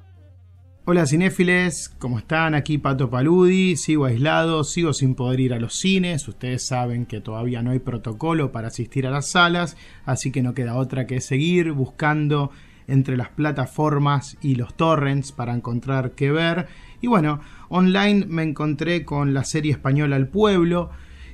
Hola 0.86 1.06
cinéfiles, 1.06 1.88
¿cómo 1.98 2.18
están? 2.18 2.54
Aquí 2.54 2.76
Pato 2.76 3.08
Paludi, 3.08 3.74
sigo 3.78 4.04
aislado, 4.04 4.64
sigo 4.64 4.92
sin 4.92 5.14
poder 5.14 5.40
ir 5.40 5.54
a 5.54 5.58
los 5.58 5.76
cines, 5.76 6.28
ustedes 6.28 6.66
saben 6.66 7.06
que 7.06 7.22
todavía 7.22 7.62
no 7.62 7.70
hay 7.70 7.78
protocolo 7.78 8.52
para 8.52 8.68
asistir 8.68 9.06
a 9.06 9.10
las 9.10 9.30
salas, 9.30 9.78
así 10.04 10.30
que 10.30 10.42
no 10.42 10.52
queda 10.52 10.76
otra 10.76 11.06
que 11.06 11.22
seguir 11.22 11.72
buscando 11.72 12.50
entre 12.86 13.16
las 13.16 13.30
plataformas 13.30 14.36
y 14.42 14.56
los 14.56 14.76
torrents 14.76 15.32
para 15.32 15.54
encontrar 15.54 16.10
qué 16.10 16.30
ver. 16.30 16.68
Y 17.00 17.06
bueno, 17.06 17.40
online 17.70 18.26
me 18.26 18.42
encontré 18.42 19.06
con 19.06 19.32
la 19.32 19.44
serie 19.44 19.72
española 19.72 20.16
El 20.16 20.28
Pueblo, 20.28 20.90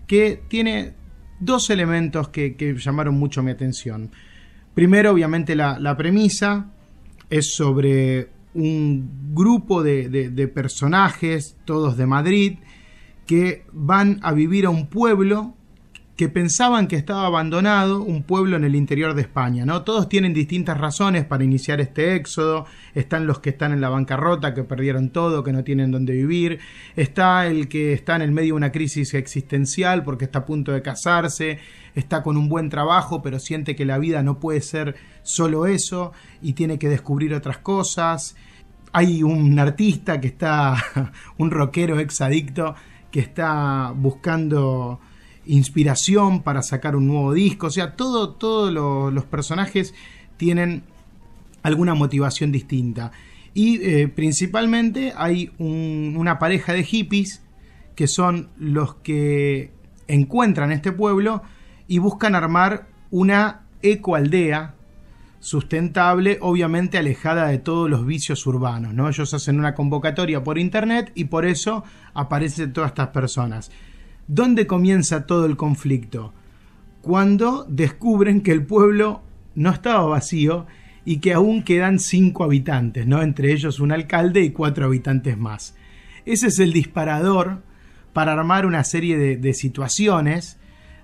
que 0.07 0.41
tiene 0.47 0.95
dos 1.41 1.71
elementos 1.71 2.29
que, 2.29 2.55
llamaron 2.79 3.17
mucho 3.17 3.43
mi 3.43 3.51
atención. 3.51 4.13
Primero, 4.75 5.11
obviamente, 5.11 5.57
la 5.57 5.97
premisa 5.97 6.71
es 7.29 7.53
sobre 7.53 8.29
un 8.55 9.35
grupo 9.35 9.83
de, 9.83 10.09
de- 10.09 10.31
personajes, 10.49 11.57
todos 11.65 11.97
de 11.97 12.07
Madrid, 12.07 12.59
que 13.27 13.65
van 13.73 14.19
a 14.23 14.33
vivir 14.33 14.67
a 14.67 14.71
un 14.71 14.89
pueblo 14.89 15.55
que 16.21 16.29
pensaban 16.29 16.87
que 16.87 16.97
estaba 16.97 17.25
abandonado, 17.25 18.03
un 18.03 18.25
pueblo 18.25 18.59
en 18.59 18.65
el 18.65 18.75
interior 18.75 19.15
de 19.15 19.23
España, 19.23 19.65
¿no? 19.65 19.85
Todos 19.85 20.07
tienen 20.07 20.35
distintas 20.35 20.77
razones 20.77 21.25
para 21.25 21.45
iniciar 21.45 21.81
este 21.81 22.15
éxodo, 22.15 22.67
están 22.95 23.27
los 23.27 23.39
que 23.39 23.49
están 23.49 23.73
en 23.73 23.81
la 23.81 23.89
bancarrota, 23.89 24.53
que 24.53 24.63
perdieron 24.63 25.09
todo, 25.09 25.43
que 25.43 25.55
no 25.55 25.65
tienen 25.65 25.91
dónde 25.91 26.13
vivir, 26.13 26.59
está 26.95 27.47
el 27.47 27.69
que 27.69 27.95
está 27.95 28.17
en 28.17 28.21
el 28.21 28.33
medio 28.33 28.53
de 28.53 28.59
una 28.59 28.71
crisis 28.71 29.15
existencial 29.15 30.05
porque 30.05 30.27
está 30.27 30.41
a 30.41 30.45
punto 30.45 30.73
de 30.73 30.83
casarse, 30.83 31.59
está 31.95 32.23
con 32.23 32.37
un 32.37 32.51
buen 32.51 32.69
trabajo, 32.69 33.23
pero 33.23 33.39
siente 33.39 33.75
que 33.75 33.87
la 33.87 33.97
vida 33.97 34.23
no 34.23 34.41
puede 34.41 34.61
ser 34.61 34.97
solo 35.23 35.65
eso 35.65 36.13
y 36.43 36.53
tiene 36.53 36.79
que 36.79 36.91
descubrir 36.91 37.33
otras 37.33 37.57
cosas. 37.57 38.37
Hay 38.93 39.23
un 39.23 39.59
artista 39.59 40.21
que 40.21 40.29
está, 40.29 40.77
un 41.39 41.51
rockero 41.51 41.99
exadicto, 41.99 42.75
que 43.11 43.21
está 43.21 43.95
buscando 43.97 45.01
inspiración 45.47 46.43
para 46.43 46.63
sacar 46.63 46.97
un 46.97 47.07
nuevo 47.09 47.33
disco. 47.33 47.67
O 47.69 47.71
sea, 47.71 47.97
todo, 47.97 48.31
todos 48.31 48.73
lo- 48.73 49.11
los 49.11 49.25
personajes 49.25 49.95
tienen 50.37 50.83
alguna 51.63 51.95
motivación 51.95 52.53
distinta. 52.53 53.13
Y 53.53 53.81
eh, 53.83 54.09
principalmente 54.09 55.13
hay 55.17 55.51
un- 55.59 56.15
una 56.17 56.39
pareja 56.39 56.73
de 56.73 56.85
hippies 56.85 57.43
que 57.97 58.07
son 58.07 58.49
los 58.59 58.95
que 58.97 59.73
encuentran 60.09 60.73
este 60.73 60.93
pueblo 60.93 61.43
y 61.89 61.99
buscan 61.99 62.35
armar 62.35 62.87
una 63.11 63.63
ecoaldea 63.83 64.75
sustentable, 65.41 66.39
obviamente 66.43 66.99
alejada 66.99 67.49
de 67.49 67.59
todos 67.59 67.89
los 67.89 68.05
vicios 68.07 68.47
urbanos, 68.47 68.93
¿no? 68.95 69.09
Ellos 69.09 69.33
hacen 69.35 69.59
una 69.59 69.75
convocatoria 69.75 70.45
por 70.45 70.59
internet 70.59 71.13
y 71.15 71.25
por 71.25 71.47
eso 71.47 71.83
aparecen 72.15 72.73
todas 72.73 72.91
estas 72.91 73.09
personas. 73.09 73.71
¿Dónde 74.33 74.69
comienza 74.69 75.27
todo 75.27 75.45
el 75.45 75.57
conflicto? 75.57 76.33
Cuando 77.03 77.67
descubren 77.69 78.43
que 78.43 78.53
el 78.53 78.65
pueblo 78.65 79.23
no 79.57 79.71
estaba 79.71 80.07
vacío 80.07 80.69
y 81.05 81.19
que 81.19 81.33
aún 81.33 81.65
quedan 81.65 81.99
cinco 81.99 82.45
habitantes, 82.45 83.09
¿no? 83.09 83.23
Entre 83.23 83.53
ellos 83.53 83.81
un 83.81 83.91
alcalde 83.91 84.43
y 84.43 84.51
cuatro 84.51 84.85
habitantes 84.85 85.37
más. 85.37 85.75
Ese 86.27 86.47
es 86.47 86.61
el 86.61 86.73
disparador 86.73 87.65
para 88.13 88.35
armar 88.35 88.67
una 88.67 88.85
serie 88.85 89.37
de, 89.37 89.53
situaciones 89.53 90.61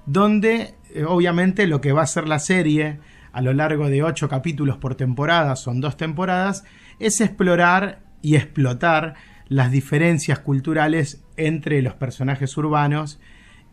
donde 0.07 0.77
eh, 0.95 1.03
obviamente 1.05 1.67
lo 1.67 1.81
que 1.81 1.91
va 1.91 2.03
a 2.03 2.07
ser 2.07 2.29
la 2.29 2.39
serie 2.39 3.01
a 3.33 3.43
lo 3.43 3.53
largo 3.53 3.89
de 3.91 4.05
ocho 4.05 4.29
capítulos 4.29 4.77
por 4.77 4.95
temporada, 4.95 5.57
son 5.57 5.81
dos 5.81 5.97
temporadas, 5.97 6.63
es 7.01 7.21
explorar 7.21 8.05
y 8.23 8.37
explotar 8.37 9.15
las 9.49 9.73
diferencias 9.73 10.39
culturales 10.39 11.26
entre 11.37 11.83
los 11.83 11.95
personajes 11.95 12.57
urbanos 12.57 13.19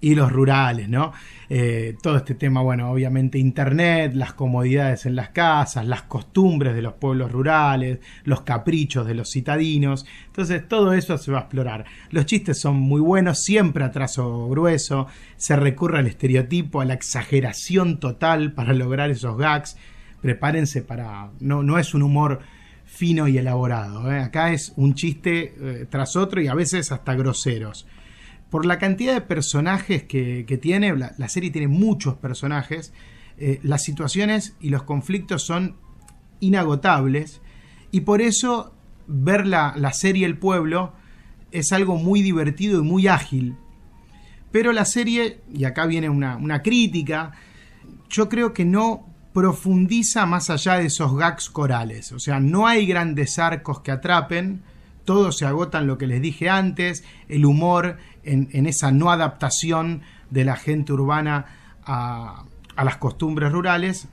y 0.03 0.15
los 0.15 0.33
rurales, 0.33 0.89
¿no? 0.89 1.13
Eh, 1.49 1.95
todo 2.03 2.17
este 2.17 2.35
tema, 2.35 2.61
bueno, 2.61 2.91
obviamente 2.91 3.37
Internet, 3.39 4.11
las 4.15 4.33
comodidades 4.33 5.05
en 5.05 5.15
las 5.15 5.29
casas, 5.29 5.87
las 5.87 6.01
costumbres 6.01 6.75
de 6.75 6.81
los 6.81 6.95
pueblos 6.95 7.31
rurales, 7.31 7.99
los 8.25 8.41
caprichos 8.41 9.07
de 9.07 9.13
los 9.13 9.31
citadinos. 9.31 10.05
Entonces, 10.25 10.67
todo 10.67 10.91
eso 10.91 11.17
se 11.17 11.31
va 11.31 11.37
a 11.37 11.41
explorar. 11.43 11.85
Los 12.09 12.25
chistes 12.25 12.59
son 12.59 12.75
muy 12.75 12.99
buenos, 12.99 13.43
siempre 13.43 13.85
a 13.85 13.91
grueso, 14.49 15.07
se 15.37 15.55
recurre 15.55 15.99
al 15.99 16.07
estereotipo, 16.07 16.81
a 16.81 16.85
la 16.85 16.95
exageración 16.95 18.01
total 18.01 18.51
para 18.51 18.73
lograr 18.73 19.09
esos 19.09 19.37
gags. 19.37 19.77
Prepárense 20.21 20.81
para... 20.81 21.29
No, 21.39 21.63
no 21.63 21.79
es 21.79 21.93
un 21.93 22.03
humor 22.03 22.41
y 23.03 23.37
elaborado. 23.37 24.11
¿eh? 24.11 24.19
Acá 24.19 24.53
es 24.53 24.73
un 24.75 24.95
chiste 24.95 25.53
eh, 25.59 25.87
tras 25.89 26.15
otro 26.15 26.41
y 26.41 26.47
a 26.47 26.55
veces 26.55 26.91
hasta 26.91 27.13
groseros 27.15 27.85
por 28.53 28.67
la 28.67 28.77
cantidad 28.77 29.15
de 29.15 29.21
personajes 29.21 30.03
que, 30.03 30.59
tiene, 30.61 30.95
la, 30.95 31.15
la, 31.17 31.27
serie 31.27 31.49
tiene 31.49 31.67
muchos 31.67 32.17
personajes, 32.17 32.93
eh, 33.39 33.59
las 33.63 33.81
situaciones 33.81 34.55
y 34.59 34.69
los 34.69 34.83
conflictos 34.83 35.41
son 35.41 35.75
inagotables 36.39 37.41
y 37.89 38.01
por 38.01 38.21
eso 38.21 38.75
ver 39.07 39.47
la, 39.47 39.73
la, 39.75 39.91
serie 39.91 40.27
El 40.27 40.37
Pueblo 40.37 40.93
es 41.51 41.71
algo 41.71 41.95
muy 41.97 42.21
divertido 42.21 42.81
y 42.81 42.83
muy 42.83 43.07
ágil. 43.07 43.55
Pero 44.51 44.71
la 44.71 44.85
serie, 44.85 45.41
y 45.51 45.63
acá 45.63 45.87
viene 45.87 46.09
una, 46.09 46.37
una 46.37 46.61
crítica, 46.61 47.31
yo 48.07 48.29
creo 48.29 48.53
que 48.53 48.65
no 48.65 49.12
profundiza 49.33 50.25
más 50.25 50.49
allá 50.49 50.75
de 50.75 50.85
esos 50.85 51.15
gags 51.17 51.49
corales, 51.49 52.11
o 52.11 52.19
sea, 52.19 52.39
no 52.39 52.67
hay 52.67 52.85
grandes 52.85 53.39
arcos 53.39 53.81
que 53.81 53.91
atrapen, 53.91 54.61
todos 55.05 55.37
se 55.37 55.45
agotan 55.45 55.87
lo 55.87 55.97
que 55.97 56.07
les 56.07 56.21
dije 56.21 56.49
antes, 56.49 57.03
el 57.27 57.45
humor 57.45 57.97
en, 58.23 58.65
esa 58.65 58.91
no 58.91 59.11
adaptación 59.11 60.01
de 60.29 60.45
la 60.45 60.55
gente 60.55 60.93
urbana 60.93 61.45
a, 61.85 62.45
las 62.77 62.97
costumbres 62.97 63.51
rurales. 63.51 64.07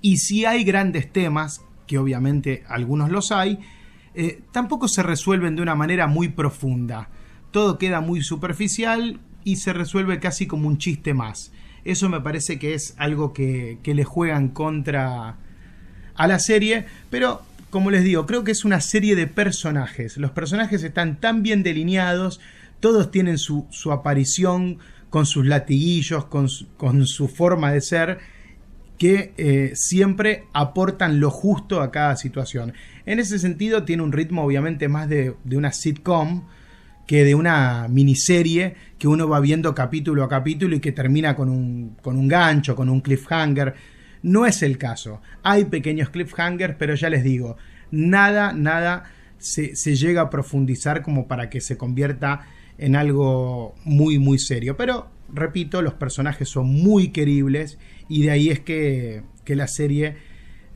Y 0.00 0.16
sí 0.18 0.44
hay 0.44 0.64
grandes 0.64 1.10
temas 1.12 1.62
que 1.86 1.98
obviamente 1.98 2.64
algunos 2.68 3.10
los 3.10 3.30
hay, 3.30 3.60
eh, 4.14 4.42
tampoco 4.50 4.88
se 4.88 5.02
resuelven 5.02 5.56
de 5.56 5.62
una 5.62 5.74
manera 5.74 6.06
muy 6.06 6.28
profunda. 6.28 7.08
Todo 7.50 7.78
queda 7.78 8.00
muy 8.00 8.22
superficial 8.22 9.20
y 9.44 9.56
se 9.56 9.72
resuelve 9.72 10.18
casi 10.18 10.46
como 10.46 10.68
un 10.68 10.78
chiste 10.78 11.14
más. 11.14 11.52
Eso 11.84 12.08
me 12.08 12.20
parece 12.20 12.58
que 12.58 12.74
es 12.74 12.94
algo 12.96 13.32
que, 13.32 13.78
que 13.82 13.94
le 13.94 14.04
juegan 14.04 14.48
contra 14.48 15.36
a 16.14 16.26
la 16.26 16.38
serie, 16.38 16.86
pero 17.10 17.42
como 17.72 17.90
les 17.90 18.04
digo, 18.04 18.26
creo 18.26 18.44
que 18.44 18.52
es 18.52 18.66
una 18.66 18.82
serie 18.82 19.16
de 19.16 19.26
personajes. 19.26 20.18
Los 20.18 20.30
personajes 20.32 20.82
están 20.82 21.18
tan 21.18 21.42
bien 21.42 21.62
delineados, 21.62 22.38
todos 22.80 23.10
tienen 23.10 23.38
su, 23.38 23.66
su 23.70 23.92
aparición 23.92 24.78
con 25.08 25.24
sus 25.24 25.46
latiguillos, 25.46 26.26
con 26.26 26.48
su, 26.48 27.28
forma 27.28 27.72
de 27.72 27.80
ser, 27.80 28.18
que 28.98 29.32
eh, 29.38 29.72
siempre 29.74 30.44
aportan 30.52 31.18
lo 31.18 31.30
justo 31.30 31.80
a 31.80 31.90
cada 31.90 32.16
situación. 32.16 32.74
En 33.06 33.18
ese 33.18 33.38
sentido 33.38 33.84
tiene 33.84 34.02
un 34.02 34.12
ritmo 34.12 34.44
obviamente 34.44 34.88
más 34.88 35.08
de, 35.08 35.34
de 35.44 35.56
una 35.56 35.72
sitcom, 35.72 36.44
que 37.12 37.26
de 37.26 37.34
una 37.34 37.88
miniserie 37.90 38.74
que 38.98 39.06
uno 39.06 39.28
va 39.28 39.38
viendo 39.38 39.74
capítulo 39.74 40.24
a 40.24 40.30
capítulo 40.30 40.76
y 40.76 40.80
que 40.80 40.92
termina 40.92 41.36
con 41.36 41.50
un, 41.50 41.94
con 42.00 42.16
un 42.16 42.26
gancho, 42.26 42.74
con 42.74 42.88
un 42.88 43.02
cliffhanger. 43.02 43.74
No 44.22 44.46
es 44.46 44.62
el 44.62 44.78
caso. 44.78 45.20
Hay 45.42 45.66
pequeños 45.66 46.08
cliffhangers, 46.08 46.74
pero 46.78 46.94
ya 46.94 47.10
les 47.10 47.22
digo, 47.22 47.58
nada, 47.90 48.54
nada 48.54 49.12
se, 49.36 49.74
llega 49.94 50.22
a 50.22 50.30
profundizar 50.30 51.02
como 51.02 51.28
para 51.28 51.50
que 51.50 51.60
se 51.60 51.76
convierta 51.76 52.46
en 52.78 52.96
algo 52.96 53.74
muy, 53.84 54.18
muy 54.18 54.38
serio. 54.38 54.78
Pero, 54.78 55.10
repito, 55.30 55.82
los 55.82 55.92
personajes 55.92 56.48
son 56.48 56.68
muy 56.68 57.08
queribles 57.08 57.78
y 58.08 58.22
de 58.22 58.30
ahí 58.30 58.48
es 58.48 58.60
que, 58.60 59.22
la 59.48 59.68
serie 59.68 60.16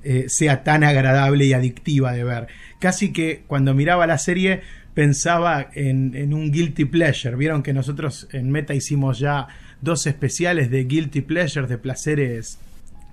eh, 0.05 0.26
sea 0.28 0.64
tan 0.64 0.84
agradable 0.84 1.47
y 1.47 1.55
adictiva 1.55 2.12
de 2.12 2.24
ver. 2.24 2.49
Casi 2.78 3.14
que 3.14 3.45
cuando 3.47 3.72
miraba 3.72 4.07
la 4.07 4.18
serie 4.18 4.61
pensaba 4.97 5.68
en, 5.74 6.14
en, 6.14 6.32
un 6.32 6.51
guilty 6.51 6.86
pleasure. 6.86 7.36
Vieron 7.36 7.62
que 7.62 7.74
nosotros 7.74 8.28
en 8.32 8.51
Meta 8.51 8.72
hicimos 8.72 9.18
ya 9.18 9.47
dos 9.82 10.07
especiales 10.07 10.70
de 10.70 10.84
guilty 10.84 11.20
pleasure, 11.20 11.66
de 11.66 11.76
placeres 11.76 12.59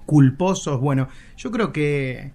culposos. 0.06 0.80
Bueno, 0.80 1.10
yo 1.36 1.52
creo 1.52 1.74
que, 1.74 2.32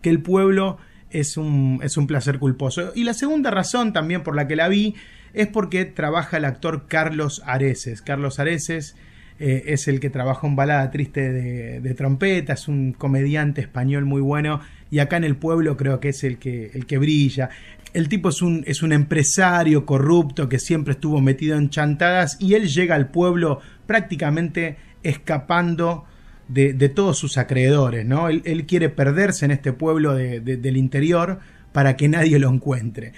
que 0.00 0.08
el 0.08 0.22
pueblo 0.22 0.78
es 1.10 1.36
un, 1.36 1.78
es 1.82 1.98
un 1.98 2.06
placer 2.06 2.38
culposo. 2.38 2.92
Y 2.94 3.04
la 3.04 3.12
segunda 3.12 3.50
razón 3.50 3.92
también 3.92 4.22
por 4.22 4.34
la 4.34 4.48
que 4.48 4.56
la 4.56 4.66
vi 4.66 4.94
es 5.34 5.46
porque 5.46 5.84
trabaja 5.84 6.38
el 6.38 6.46
actor 6.46 6.86
Carlos 6.88 7.42
Areces. 7.44 8.00
Carlos 8.00 8.38
Areces 8.38 8.96
eh, 9.38 9.64
es 9.66 9.88
el 9.88 10.00
que 10.00 10.08
trabaja 10.08 10.46
en 10.46 10.56
Balada 10.56 10.90
Triste 10.90 11.34
de, 11.34 11.80
de, 11.82 11.94
Trompeta, 11.94 12.54
es 12.54 12.66
un 12.66 12.94
comediante 12.94 13.60
español 13.60 14.06
muy 14.06 14.22
bueno 14.22 14.62
y 14.90 15.00
acá 15.00 15.18
en 15.18 15.24
el 15.24 15.36
pueblo 15.36 15.76
creo 15.76 16.00
que 16.00 16.08
es 16.08 16.24
el 16.24 16.38
que, 16.38 16.70
el 16.72 16.86
que 16.86 16.96
brilla. 16.96 17.50
El 17.96 18.10
tipo 18.10 18.28
es 18.28 18.42
un, 18.42 18.62
es 18.66 18.82
un 18.82 18.92
empresario 18.92 19.86
corrupto 19.86 20.50
que 20.50 20.58
siempre 20.58 20.92
estuvo 20.92 21.22
metido 21.22 21.56
en 21.56 21.70
chantadas 21.70 22.36
y 22.38 22.52
él 22.52 22.68
llega 22.68 22.94
al 22.94 23.08
pueblo 23.08 23.60
prácticamente 23.86 24.76
escapando 25.02 26.04
de, 26.46 26.74
todos 26.90 27.16
sus 27.16 27.38
acreedores, 27.38 28.04
¿no? 28.04 28.28
Él, 28.28 28.66
quiere 28.66 28.90
perderse 28.90 29.46
en 29.46 29.50
este 29.50 29.72
pueblo 29.72 30.14
del 30.14 30.76
interior 30.76 31.40
para 31.72 31.96
que 31.96 32.06
nadie 32.10 32.38
lo 32.38 32.50
encuentre. 32.50 33.14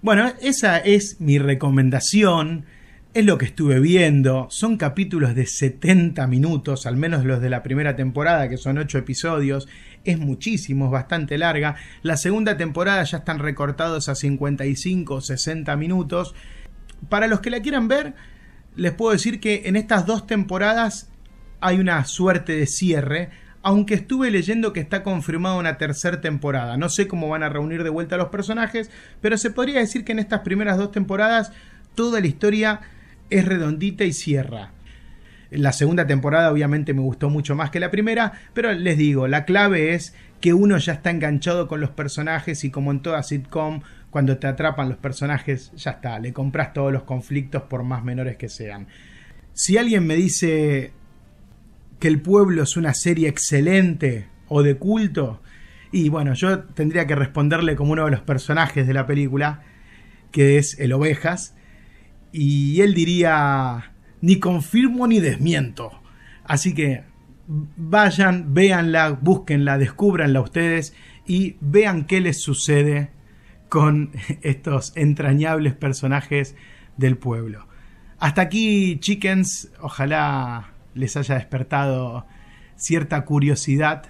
Bueno, 0.00 0.32
esa 0.40 0.78
es 0.78 1.20
mi 1.20 1.38
recomendación, 1.38 2.64
es 3.12 3.26
lo 3.26 3.36
que 3.36 3.44
estuve 3.44 3.80
viendo, 3.80 4.46
son 4.48 4.78
capítulos 4.78 5.34
de 5.34 5.44
70 5.44 6.26
minutos, 6.26 6.86
al 6.86 6.96
menos 6.96 7.26
los 7.26 7.42
de 7.42 7.50
la 7.50 7.62
primera 7.62 7.96
temporada, 7.96 8.48
que 8.48 8.56
son 8.56 8.78
8 8.78 8.96
episodios, 8.96 9.68
es 10.04 10.18
muchísimo, 10.18 10.86
es 10.86 10.90
bastante 10.90 11.38
larga. 11.38 11.76
La 12.02 12.16
segunda 12.16 12.56
temporada 12.56 13.02
ya 13.04 13.18
están 13.18 13.38
recortados 13.38 14.08
a 14.08 14.14
55 14.14 15.14
o 15.14 15.20
60 15.20 15.76
minutos. 15.76 16.34
Para 17.08 17.26
los 17.26 17.40
que 17.40 17.50
la 17.50 17.60
quieran 17.60 17.88
ver, 17.88 18.14
les 18.76 18.92
puedo 18.92 19.12
decir 19.12 19.40
que 19.40 19.62
en 19.66 19.76
estas 19.76 20.06
dos 20.06 20.26
temporadas 20.26 21.10
hay 21.60 21.78
una 21.78 22.04
suerte 22.04 22.54
de 22.54 22.66
cierre, 22.66 23.30
aunque 23.62 23.94
estuve 23.94 24.30
leyendo 24.30 24.72
que 24.72 24.80
está 24.80 25.02
confirmada 25.02 25.56
una 25.56 25.76
tercera 25.76 26.20
temporada. 26.20 26.76
No 26.76 26.88
sé 26.88 27.06
cómo 27.06 27.28
van 27.28 27.42
a 27.42 27.48
reunir 27.48 27.84
de 27.84 27.90
vuelta 27.90 28.14
a 28.14 28.18
los 28.18 28.28
personajes, 28.28 28.90
pero 29.20 29.36
se 29.36 29.50
podría 29.50 29.80
decir 29.80 30.04
que 30.04 30.12
en 30.12 30.18
estas 30.18 30.40
primeras 30.40 30.78
dos 30.78 30.92
temporadas 30.92 31.52
toda 31.94 32.20
la 32.20 32.26
historia 32.26 32.80
es 33.28 33.44
redondita 33.44 34.04
y 34.04 34.12
cierra. 34.12 34.70
La 35.50 35.72
segunda 35.72 36.06
temporada 36.06 36.52
obviamente 36.52 36.94
me 36.94 37.00
gustó 37.00 37.28
mucho 37.28 37.54
más 37.54 37.70
que 37.70 37.80
la 37.80 37.90
primera, 37.90 38.32
pero 38.54 38.72
les 38.72 38.96
digo, 38.96 39.26
la 39.26 39.44
clave 39.44 39.94
es 39.94 40.14
que 40.40 40.54
uno 40.54 40.78
ya 40.78 40.94
está 40.94 41.10
enganchado 41.10 41.68
con 41.68 41.80
los 41.80 41.90
personajes 41.90 42.64
y 42.64 42.70
como 42.70 42.90
en 42.92 43.00
toda 43.00 43.22
sitcom, 43.22 43.82
cuando 44.10 44.38
te 44.38 44.46
atrapan 44.46 44.88
los 44.88 44.98
personajes, 44.98 45.72
ya 45.76 45.92
está, 45.92 46.18
le 46.18 46.32
compras 46.32 46.72
todos 46.72 46.92
los 46.92 47.02
conflictos 47.02 47.62
por 47.62 47.82
más 47.82 48.04
menores 48.04 48.36
que 48.36 48.48
sean. 48.48 48.88
Si 49.52 49.76
alguien 49.76 50.06
me 50.06 50.14
dice, 50.14 50.92
que 52.00 52.08
el 52.08 52.20
pueblo 52.20 52.62
es 52.64 52.76
una 52.76 52.94
serie 52.94 53.28
excelente 53.28 54.26
o 54.48 54.62
de 54.62 54.76
culto? 54.76 55.40
Y 55.92 56.08
bueno, 56.08 56.34
yo 56.34 56.60
tendría 56.60 57.06
que 57.06 57.14
responderle 57.14 57.76
como 57.76 57.92
uno 57.92 58.06
de 58.06 58.10
los 58.10 58.22
personajes 58.22 58.86
de 58.86 58.94
la 58.94 59.06
película, 59.06 59.62
que 60.32 60.58
es 60.58 60.78
el 60.80 60.92
ovejas, 60.92 61.54
y 62.32 62.80
él 62.80 62.94
diría, 62.94 63.89
ni 64.20 64.38
confirmo 64.38 65.06
ni 65.06 65.20
desmiento. 65.20 65.92
Así 66.44 66.74
que 66.74 67.04
vayan, 67.46 68.54
véanla, 68.54 69.18
búsquenla, 69.20 69.78
descúbranla 69.78 70.40
ustedes 70.40 70.94
y 71.26 71.56
vean 71.60 72.04
qué 72.04 72.20
les 72.20 72.40
sucede 72.40 73.10
con 73.68 74.12
estos 74.42 74.92
entrañables 74.96 75.74
personajes 75.74 76.54
del 76.96 77.16
pueblo. 77.16 77.66
Hasta 78.18 78.42
aquí, 78.42 78.98
chickens, 79.00 79.72
ojalá 79.80 80.72
les 80.94 81.16
haya 81.16 81.36
despertado 81.36 82.26
cierta 82.76 83.24
curiosidad 83.24 84.04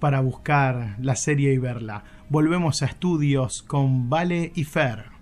para 0.00 0.20
buscar 0.20 0.96
la 1.00 1.16
serie 1.16 1.52
y 1.52 1.58
verla. 1.58 2.04
Volvemos 2.28 2.82
a 2.82 2.86
estudios 2.86 3.62
con 3.62 4.10
Vale 4.10 4.52
y 4.54 4.64
Fer. 4.64 5.13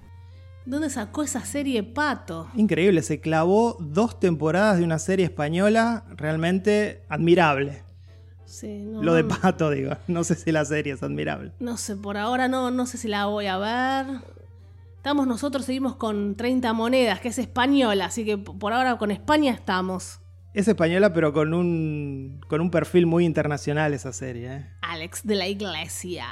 ¿Dónde 0.65 0.91
sacó 0.91 1.23
esa 1.23 1.45
serie 1.45 1.83
Pato? 1.83 2.49
Increíble, 2.55 3.03
se 3.03 3.21
clavó 3.21 3.77
dos 3.81 4.21
temporadas 4.21 4.79
de 4.79 4.85
una 4.85 4.99
serie 4.99 5.25
española 5.25 6.05
realmente 6.17 7.03
admirable. 7.09 7.83
Sí, 8.45 8.85
Lo 9.01 9.15
de 9.15 9.25
Pato, 9.25 9.71
digo. 9.71 9.97
No 10.09 10.25
sé 10.25 10.35
si 10.35 10.53
la 10.53 10.65
serie 10.65 10.93
es 10.93 11.03
admirable. 11.03 11.53
No 11.59 11.77
sé, 11.77 11.97
por 11.97 12.17
ahora 12.17 12.49
no, 12.49 12.71
no 12.71 12.87
sé 12.87 12.99
si 12.99 13.09
la 13.09 13.27
voy 13.27 13.47
a 13.47 13.59
ver. 13.59 14.21
Estamos 14.99 15.27
nosotros, 15.27 15.65
seguimos 15.65 15.97
con 15.97 16.37
30 16.37 16.73
monedas, 16.75 17.19
que 17.19 17.29
es 17.29 17.39
española, 17.39 18.05
así 18.05 18.25
que 18.25 18.39
por 18.39 18.73
ahora 18.73 18.99
con 18.99 19.11
España 19.11 19.53
estamos. 19.53 20.21
Es 20.55 20.69
española, 20.69 21.13
pero 21.13 21.33
con 21.33 21.55
un, 21.55 22.41
con 22.47 22.61
un 22.61 22.71
perfil 22.71 23.07
muy 23.07 23.25
internacional 23.25 23.95
esa 23.95 24.13
serie. 24.13 24.55
¿eh? 24.55 24.67
Alex 24.83 25.27
de 25.27 25.35
la 25.35 25.49
Iglesia. 25.49 26.27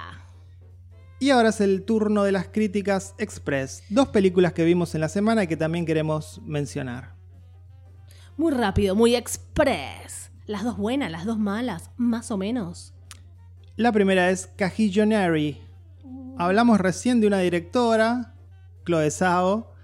Y 1.20 1.30
ahora 1.30 1.50
es 1.50 1.60
el 1.60 1.84
turno 1.84 2.24
de 2.24 2.32
las 2.32 2.48
críticas 2.48 3.14
express. 3.18 3.84
Dos 3.90 4.08
películas 4.08 4.54
que 4.54 4.64
vimos 4.64 4.94
en 4.94 5.02
la 5.02 5.08
semana 5.08 5.44
y 5.44 5.46
que 5.46 5.56
también 5.56 5.84
queremos 5.86 6.40
mencionar. 6.44 7.14
Muy 8.38 8.52
rápido, 8.52 8.96
muy 8.96 9.14
express. 9.14 10.30
Las 10.46 10.64
dos 10.64 10.78
buenas, 10.78 11.10
las 11.10 11.26
dos 11.26 11.38
malas, 11.38 11.90
más 11.98 12.30
o 12.30 12.38
menos. 12.38 12.94
La 13.76 13.92
primera 13.92 14.30
es 14.30 14.46
Cajillonary. 14.56 15.60
Hablamos 16.38 16.80
recién 16.80 17.20
de 17.20 17.26
una 17.26 17.40
directora, 17.40 18.34
Chloe 18.86 19.10
Sao, 19.10 19.74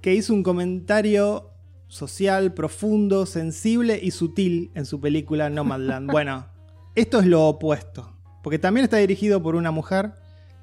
que 0.00 0.14
hizo 0.14 0.32
un 0.32 0.44
comentario 0.44 1.50
social, 1.88 2.54
profundo, 2.54 3.26
sensible 3.26 3.98
y 4.00 4.12
sutil 4.12 4.70
en 4.74 4.86
su 4.86 5.00
película 5.00 5.50
Nomadland. 5.50 6.08
Bueno, 6.12 6.46
esto 6.94 7.18
es 7.18 7.26
lo 7.26 7.48
opuesto, 7.48 8.16
porque 8.44 8.60
también 8.60 8.84
está 8.84 8.98
dirigido 8.98 9.42
por 9.42 9.56
una 9.56 9.72
mujer. 9.72 10.19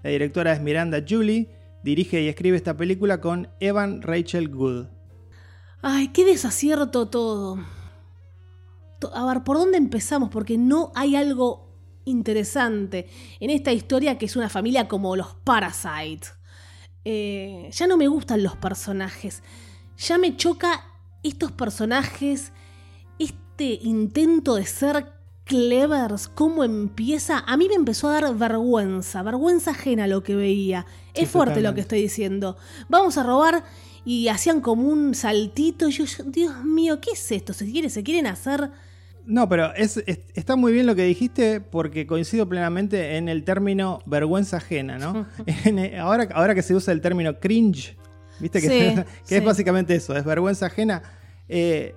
La 0.07 0.11
directora 0.11 0.53
es 0.53 0.61
Miranda 0.61 1.03
Julie, 1.05 1.49
dirige 1.83 2.21
y 2.21 2.29
escribe 2.29 2.55
esta 2.55 2.77
película 2.77 3.19
con 3.19 3.49
Evan 3.59 4.01
Rachel 4.01 4.47
Good. 4.47 4.85
Ay, 5.81 6.13
qué 6.13 6.23
desacierto 6.23 7.09
todo. 7.09 7.59
A 9.13 9.25
ver, 9.25 9.43
¿por 9.43 9.57
dónde 9.57 9.77
empezamos? 9.77 10.29
Porque 10.29 10.57
no 10.57 10.93
hay 10.95 11.17
algo 11.17 11.75
interesante 12.05 13.09
en 13.41 13.49
esta 13.49 13.73
historia 13.73 14.17
que 14.17 14.27
es 14.27 14.37
una 14.37 14.47
familia 14.47 14.87
como 14.87 15.17
los 15.17 15.33
Parasites. 15.43 16.35
Eh, 17.03 17.69
ya 17.73 17.85
no 17.85 17.97
me 17.97 18.07
gustan 18.07 18.43
los 18.43 18.55
personajes. 18.55 19.43
Ya 19.97 20.17
me 20.17 20.37
choca 20.37 20.85
estos 21.21 21.51
personajes, 21.51 22.53
este 23.19 23.77
intento 23.81 24.55
de 24.55 24.65
ser 24.67 25.16
clevers, 25.47 26.27
cómo 26.27 26.63
empieza, 26.63 27.39
a 27.39 27.57
mí 27.57 27.67
me 27.67 27.75
empezó 27.75 28.09
a 28.09 28.19
dar 28.21 28.35
vergüenza, 28.35 29.23
vergüenza 29.23 29.71
ajena 29.71 30.05
lo 30.07 30.21
que 30.23 30.35
veía. 30.35 30.85
es 31.13 31.29
fuerte 31.29 31.61
lo 31.61 31.73
que 31.73 31.81
estoy 31.81 32.01
diciendo. 32.01 32.57
Vamos 32.89 33.17
a 33.17 33.23
robar 33.23 33.63
y 34.05 34.27
hacían 34.27 34.61
como 34.61 34.87
un 34.89 35.15
saltito. 35.15 35.89
Yo, 35.89 36.03
Dios 36.25 36.63
mío, 36.63 36.99
¿qué 37.01 37.11
es 37.11 37.31
esto? 37.31 37.53
¿Se, 37.53 37.65
quiere, 37.71 37.89
se 37.89 38.03
quieren 38.03 38.27
hacer 38.27 38.69
No, 39.25 39.49
pero 39.49 39.73
es, 39.75 39.97
es- 40.05 40.19
está 40.35 40.55
muy 40.55 40.71
bien 40.71 40.85
lo 40.85 40.95
que 40.95 41.03
dijiste 41.03 41.59
porque 41.59 42.05
coincido 42.07 42.47
plenamente 42.47 43.17
en 43.17 43.27
el 43.27 43.43
término 43.43 43.99
vergüenza 44.05 44.57
ajena, 44.57 44.97
¿no? 44.97 45.25
En, 45.65 45.79
eh, 45.79 45.97
ahora, 45.99 46.27
ahora 46.33 46.53
que 46.55 46.61
se 46.61 46.75
usa 46.75 46.93
el 46.93 47.01
término 47.01 47.39
cringe, 47.39 47.97
¿viste? 48.39 48.61
Que, 48.61 48.67
Sí, 48.95 49.01
que 49.27 49.37
es 49.37 49.43
básicamente 49.43 49.95
eso, 49.95 50.15
es 50.15 50.23
vergüenza 50.23 50.67
ajena. 50.67 51.01
eh, 51.49 51.95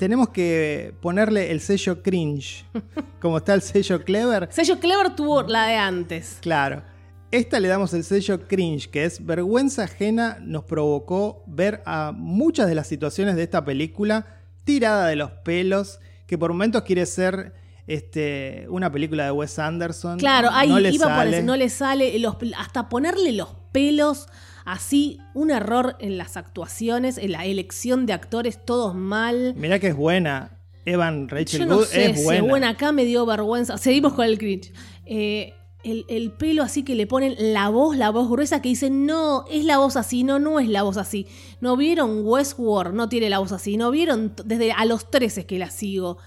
tenemos 0.00 0.30
que 0.30 0.94
ponerle 1.02 1.50
el 1.50 1.60
sello 1.60 2.02
cringe, 2.02 2.64
como 3.20 3.36
está 3.36 3.52
el 3.52 3.60
sello 3.60 4.02
clever. 4.02 4.48
Sello 4.50 4.80
Clever 4.80 5.14
tuvo 5.14 5.42
la 5.42 5.66
de 5.66 5.76
antes. 5.76 6.38
Claro. 6.40 6.82
Esta 7.30 7.60
le 7.60 7.68
damos 7.68 7.92
el 7.92 8.02
sello 8.02 8.48
cringe, 8.48 8.88
que 8.88 9.04
es 9.04 9.22
vergüenza 9.26 9.82
ajena, 9.84 10.38
nos 10.40 10.64
provocó 10.64 11.44
ver 11.46 11.82
a 11.84 12.12
muchas 12.16 12.66
de 12.66 12.74
las 12.74 12.86
situaciones 12.86 13.36
de 13.36 13.42
esta 13.42 13.62
película 13.62 14.24
tirada 14.64 15.06
de 15.06 15.16
los 15.16 15.32
pelos, 15.44 16.00
que 16.26 16.38
por 16.38 16.50
momentos 16.50 16.80
quiere 16.82 17.04
ser 17.04 17.52
este, 17.86 18.64
una 18.70 18.90
película 18.90 19.24
de 19.26 19.32
Wes 19.32 19.58
Anderson. 19.58 20.18
Claro, 20.18 20.48
ahí 20.50 20.70
no 20.70 20.80
le 20.80 20.92
iba 20.92 21.04
por 21.08 21.14
sale. 21.16 21.36
eso, 21.36 21.46
no 21.46 21.56
le 21.56 21.68
sale, 21.68 22.18
los- 22.20 22.36
hasta 22.56 22.88
ponerle 22.88 23.32
los 23.32 23.50
pelos 23.70 24.28
así, 24.64 25.18
un 25.34 25.50
error 25.50 25.96
en 26.00 26.18
las 26.18 26.36
actuaciones, 26.36 27.18
en 27.18 27.32
la 27.32 27.44
elección 27.44 28.06
de 28.06 28.12
actores, 28.12 28.64
todos 28.64 28.94
mal. 28.94 29.54
Mirá 29.56 29.78
que 29.78 29.88
es 29.88 29.96
buena. 29.96 30.56
Evan 30.86 31.28
Rachel 31.28 31.60
Yo 31.60 31.66
no 31.66 31.76
Wood 31.78 31.84
sé 31.86 32.10
es 32.10 32.24
buena. 32.24 32.42
buena 32.48 32.68
acá, 32.70 32.92
me 32.92 33.04
dio 33.04 33.26
vergüenza. 33.26 33.76
Seguimos 33.78 34.14
con 34.14 34.24
el 34.24 34.38
cringe. 34.38 34.72
Eh, 35.04 35.52
el, 35.84 36.04
el 36.08 36.32
pelo 36.32 36.62
así 36.62 36.82
que 36.82 36.94
le 36.94 37.06
ponen 37.06 37.34
la 37.38 37.68
voz, 37.68 37.96
la 37.96 38.10
voz 38.10 38.28
gruesa 38.28 38.60
que 38.60 38.68
dicen, 38.70 39.06
no, 39.06 39.44
es 39.50 39.64
la 39.64 39.78
voz 39.78 39.96
así, 39.96 40.24
no, 40.24 40.38
no 40.38 40.58
es 40.60 40.68
la 40.68 40.82
voz 40.82 40.96
así. 40.96 41.26
¿No 41.60 41.76
vieron 41.76 42.22
Westworld? 42.24 42.94
No 42.94 43.08
tiene 43.08 43.30
la 43.30 43.38
voz 43.38 43.52
así. 43.52 43.76
¿No 43.76 43.90
vieron 43.90 44.34
desde 44.44 44.72
a 44.72 44.84
los 44.84 45.10
13 45.10 45.46
que 45.46 45.58
la 45.58 45.70
sigo? 45.70 46.18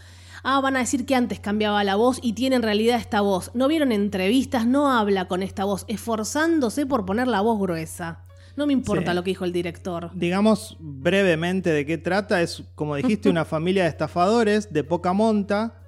Ah, 0.44 0.60
van 0.60 0.76
a 0.76 0.80
decir 0.80 1.06
que 1.06 1.16
antes 1.16 1.40
cambiaba 1.40 1.84
la 1.86 1.96
voz 1.96 2.20
y 2.22 2.34
tiene 2.34 2.58
en 2.58 2.64
realidad 2.64 3.00
esta 3.00 3.22
voz. 3.22 3.52
¿No 3.54 3.68
vieron 3.70 3.92
entrevistas? 3.94 4.68
No 4.68 4.92
habla 4.92 5.28
con 5.30 5.42
esta 5.42 5.64
voz, 5.64 5.86
esforzándose 5.88 6.86
por 6.86 7.06
poner 7.06 7.28
la 7.28 7.40
voz 7.42 7.60
gruesa. 7.60 8.26
No 8.58 8.68
me 8.68 8.74
importa 8.74 9.12
Sí. 9.12 9.16
lo 9.16 9.24
que 9.24 9.32
dijo 9.32 9.46
el 9.46 9.54
director. 9.54 10.12
Digamos 10.14 10.76
brevemente 10.80 11.72
de 11.72 11.86
qué 11.86 11.98
trata. 11.98 12.42
Es, 12.42 12.62
como 12.76 12.96
dijiste, 12.96 13.30
una 13.30 13.46
familia 13.46 13.84
de 13.84 13.90
estafadores 13.90 14.72
de 14.72 14.84
poca 14.84 15.14
monta. 15.14 15.80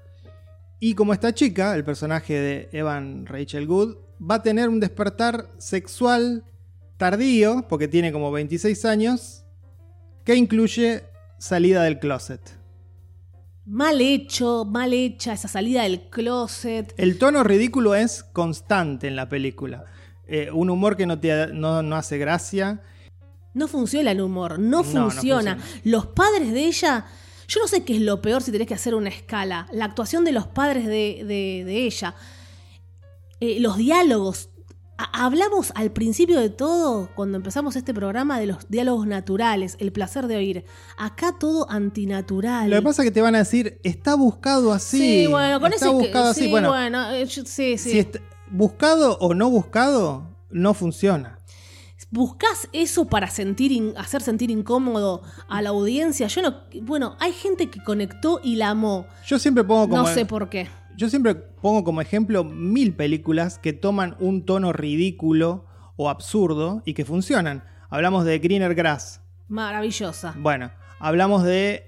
Y 0.79 0.93
como 0.95 1.13
esta 1.13 1.33
chica, 1.33 1.75
el 1.75 1.83
personaje 1.83 2.33
de 2.33 2.69
Evan 2.71 3.25
Rachel 3.25 3.67
Good, 3.67 3.97
va 4.19 4.35
a 4.35 4.41
tener 4.41 4.69
un 4.69 4.79
despertar 4.79 5.49
sexual 5.57 6.43
tardío, 6.97 7.65
porque 7.67 7.87
tiene 7.89 8.11
como 8.13 8.31
26 8.31 8.85
años, 8.85 9.43
que 10.23 10.35
incluye 10.35 11.03
salida 11.37 11.83
del 11.83 11.99
closet. 11.99 12.41
Mal 13.65 13.99
hecho, 13.99 14.63
mal 14.65 14.93
hecha 14.93 15.33
esa 15.33 15.47
salida 15.47 15.83
del 15.83 16.01
closet. 16.09 16.93
El 16.97 17.17
tono 17.17 17.43
ridículo 17.43 17.95
es 17.95 18.23
constante 18.23 19.07
en 19.07 19.15
la 19.15 19.27
película. 19.27 19.85
Eh, 20.27 20.49
un 20.51 20.69
humor 20.69 20.95
que 20.95 21.05
no, 21.07 21.19
te, 21.19 21.47
no, 21.47 21.81
no 21.81 21.95
hace 21.95 22.17
gracia. 22.19 22.81
No 23.55 23.67
funciona 23.67 24.11
el 24.11 24.21
humor, 24.21 24.59
no 24.59 24.83
No, 24.83 24.83
no 24.83 24.83
funciona. 24.83 25.55
funciona. 25.55 25.57
Los 25.83 26.05
padres 26.07 26.51
de 26.51 26.65
ella, 26.65 27.05
yo 27.47 27.61
no 27.61 27.67
sé 27.67 27.83
qué 27.83 27.95
es 27.95 28.01
lo 28.01 28.21
peor 28.21 28.43
si 28.43 28.51
tenés 28.51 28.67
que 28.67 28.73
hacer 28.75 28.93
una 28.93 29.09
escala. 29.09 29.67
La 29.71 29.85
actuación 29.85 30.25
de 30.25 30.31
los 30.31 30.45
padres 30.47 30.85
de, 30.85 31.23
de- 31.25 31.63
de 31.65 31.85
ella, 31.85 32.13
Eh, 33.41 33.59
los 33.59 33.75
diálogos. 33.77 34.49
Ha- 34.97 35.25
Hablamos 35.25 35.71
al 35.75 35.91
principio 35.91 36.39
de 36.39 36.49
todo, 36.49 37.09
cuando 37.15 37.35
empezamos 37.37 37.75
este 37.75 37.93
programa, 37.93 38.39
de 38.39 38.45
los 38.47 38.69
diálogos 38.69 39.07
naturales, 39.07 39.75
el 39.79 39.91
placer 39.91 40.27
de 40.27 40.37
oír. 40.37 40.65
Acá 40.97 41.35
todo 41.39 41.69
antinatural. 41.69 42.69
Lo 42.69 42.77
que 42.77 42.81
pasa 42.81 43.01
es 43.03 43.07
que 43.09 43.13
te 43.13 43.21
van 43.21 43.35
a 43.35 43.39
decir, 43.39 43.79
está 43.83 44.15
buscado 44.15 44.71
así. 44.71 44.97
sí, 44.99 45.27
bueno, 45.27 45.59
con 45.59 45.73
está 45.73 45.85
eso 45.87 45.95
es 45.95 46.01
que- 46.01 46.07
buscado 46.07 46.29
así. 46.31 46.41
sí, 46.45 46.49
Bueno, 46.51 46.69
bueno, 46.69 47.11
eh, 47.11 47.25
yo- 47.25 47.43
sí, 47.45 47.77
sí. 47.77 47.91
si 47.91 47.99
está 47.99 48.19
buscado 48.49 49.17
o 49.19 49.33
no 49.33 49.49
buscado, 49.49 50.29
no 50.49 50.73
funciona. 50.73 51.39
¿Buscás 52.11 52.69
eso 52.71 53.05
para 53.05 53.29
sentir 53.29 53.93
hacer 53.97 54.21
sentir 54.21 54.49
incómodo 54.51 55.23
a 55.49 55.61
la 55.61 55.69
audiencia? 55.69 56.27
Yo 56.27 56.41
no. 56.41 56.55
Bueno, 56.83 57.17
hay 57.19 57.33
gente 57.33 57.69
que 57.69 57.83
conectó 57.83 58.39
y 58.43 58.55
la 58.55 58.69
amó. 58.69 59.05
Yo 59.25 59.39
siempre 59.39 59.63
pongo 59.65 59.89
como 59.89 60.03
No 60.03 60.13
sé 60.13 60.25
por 60.25 60.47
qué. 60.49 60.69
Yo 60.97 61.09
siempre 61.09 61.35
pongo 61.35 61.83
como 61.83 62.01
ejemplo 62.01 62.43
mil 62.43 62.95
películas 62.95 63.59
que 63.59 63.73
toman 63.73 64.15
un 64.19 64.45
tono 64.45 64.71
ridículo 64.71 65.65
o 65.97 66.09
absurdo 66.09 66.81
y 66.85 66.93
que 66.93 67.05
funcionan. 67.05 67.63
Hablamos 67.89 68.25
de 68.25 68.39
Greener 68.39 68.75
Grass. 68.75 69.21
Maravillosa. 69.47 70.33
Bueno, 70.37 70.71
hablamos 70.99 71.43
de 71.43 71.87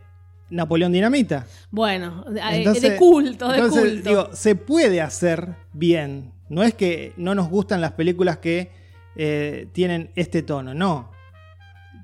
Napoleón 0.50 0.92
Dinamita. 0.92 1.46
Bueno, 1.72 2.24
de, 2.30 2.42
Entonces- 2.42 2.84
de 2.84 2.98
culto, 2.98 3.48
de 3.50 3.56
entonces, 3.58 3.82
culto. 3.94 4.10
Digo, 4.10 4.30
se 4.34 4.56
puede 4.56 5.02
hacer 5.02 5.56
bien. 5.74 6.34
No 6.50 6.64
es 6.64 6.74
que 6.74 7.14
no 7.18 7.36
nos 7.36 7.50
gustan 7.50 7.82
las 7.82 7.94
películas 7.94 8.38
que 8.38 8.72
eh, 9.16 9.68
tienen 9.74 10.12
este 10.16 10.44
tono, 10.44 10.74
no. 10.74 11.12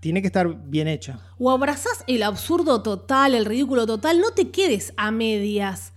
Tiene 0.01 0.21
que 0.21 0.27
estar 0.27 0.47
bien 0.69 0.87
hecho. 0.87 1.17
O 1.37 1.51
abrazás 1.51 2.03
el 2.07 2.23
absurdo 2.23 2.81
total, 2.81 3.35
el 3.35 3.45
ridículo 3.45 3.85
total, 3.85 4.19
no 4.19 4.31
te 4.31 4.49
quedes 4.49 4.93
a 4.97 5.11
medias. 5.11 5.92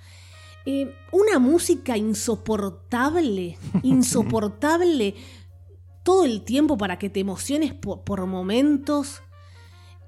Eh, 0.66 0.92
una 1.12 1.38
música 1.38 1.96
insoportable, 1.96 3.56
insoportable 3.82 5.14
todo 6.02 6.24
el 6.24 6.42
tiempo 6.42 6.76
para 6.76 6.98
que 6.98 7.08
te 7.08 7.20
emociones 7.20 7.72
por, 7.72 8.02
por 8.02 8.26
momentos. 8.26 9.22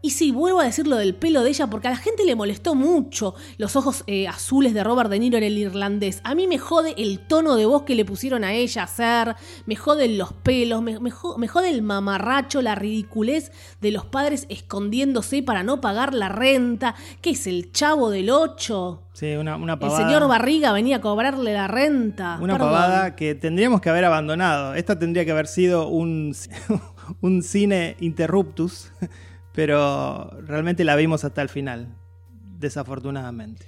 Y 0.00 0.10
sí, 0.10 0.30
vuelvo 0.30 0.60
a 0.60 0.64
decir 0.64 0.86
lo 0.86 0.94
del 0.96 1.16
pelo 1.16 1.42
de 1.42 1.50
ella 1.50 1.66
porque 1.66 1.88
a 1.88 1.90
la 1.90 1.96
gente 1.96 2.24
le 2.24 2.36
molestó 2.36 2.76
mucho 2.76 3.34
los 3.56 3.74
ojos 3.74 4.04
eh, 4.06 4.28
azules 4.28 4.72
de 4.72 4.84
Robert 4.84 5.10
De 5.10 5.18
Niro 5.18 5.38
en 5.38 5.42
el 5.42 5.58
irlandés. 5.58 6.20
A 6.22 6.36
mí 6.36 6.46
me 6.46 6.56
jode 6.56 6.94
el 6.98 7.18
tono 7.26 7.56
de 7.56 7.66
voz 7.66 7.82
que 7.82 7.96
le 7.96 8.04
pusieron 8.04 8.44
a 8.44 8.52
ella 8.52 8.84
hacer, 8.84 9.34
me 9.66 9.74
joden 9.74 10.16
los 10.16 10.32
pelos, 10.32 10.82
me, 10.82 11.00
me 11.00 11.10
jo- 11.10 11.36
me 11.36 11.48
jode 11.48 11.70
el 11.70 11.82
mamarracho, 11.82 12.62
la 12.62 12.76
ridiculez 12.76 13.50
de 13.80 13.90
los 13.90 14.06
padres 14.06 14.46
escondiéndose 14.48 15.42
para 15.42 15.64
no 15.64 15.80
pagar 15.80 16.14
la 16.14 16.28
renta. 16.28 16.94
¿Qué 17.20 17.30
es 17.30 17.48
el 17.48 17.72
chavo 17.72 18.10
del 18.10 18.30
8? 18.30 19.02
Sí, 19.14 19.32
una, 19.34 19.56
una 19.56 19.72
El 19.72 19.78
pavada. 19.80 20.06
señor 20.06 20.28
Barriga 20.28 20.72
venía 20.72 20.98
a 20.98 21.00
cobrarle 21.00 21.52
la 21.54 21.66
renta. 21.66 22.38
Una 22.40 22.54
Perdón. 22.54 22.70
pavada 22.70 23.16
que 23.16 23.34
tendríamos 23.34 23.80
que 23.80 23.90
haber 23.90 24.04
abandonado. 24.04 24.74
Esta 24.74 24.96
tendría 24.96 25.24
que 25.24 25.32
haber 25.32 25.48
sido 25.48 25.88
un, 25.88 26.36
un 27.20 27.42
cine 27.42 27.96
interruptus, 27.98 28.92
pero 29.58 30.30
realmente 30.46 30.84
la 30.84 30.94
vimos 30.94 31.24
hasta 31.24 31.42
el 31.42 31.48
final, 31.48 31.88
desafortunadamente. 32.60 33.66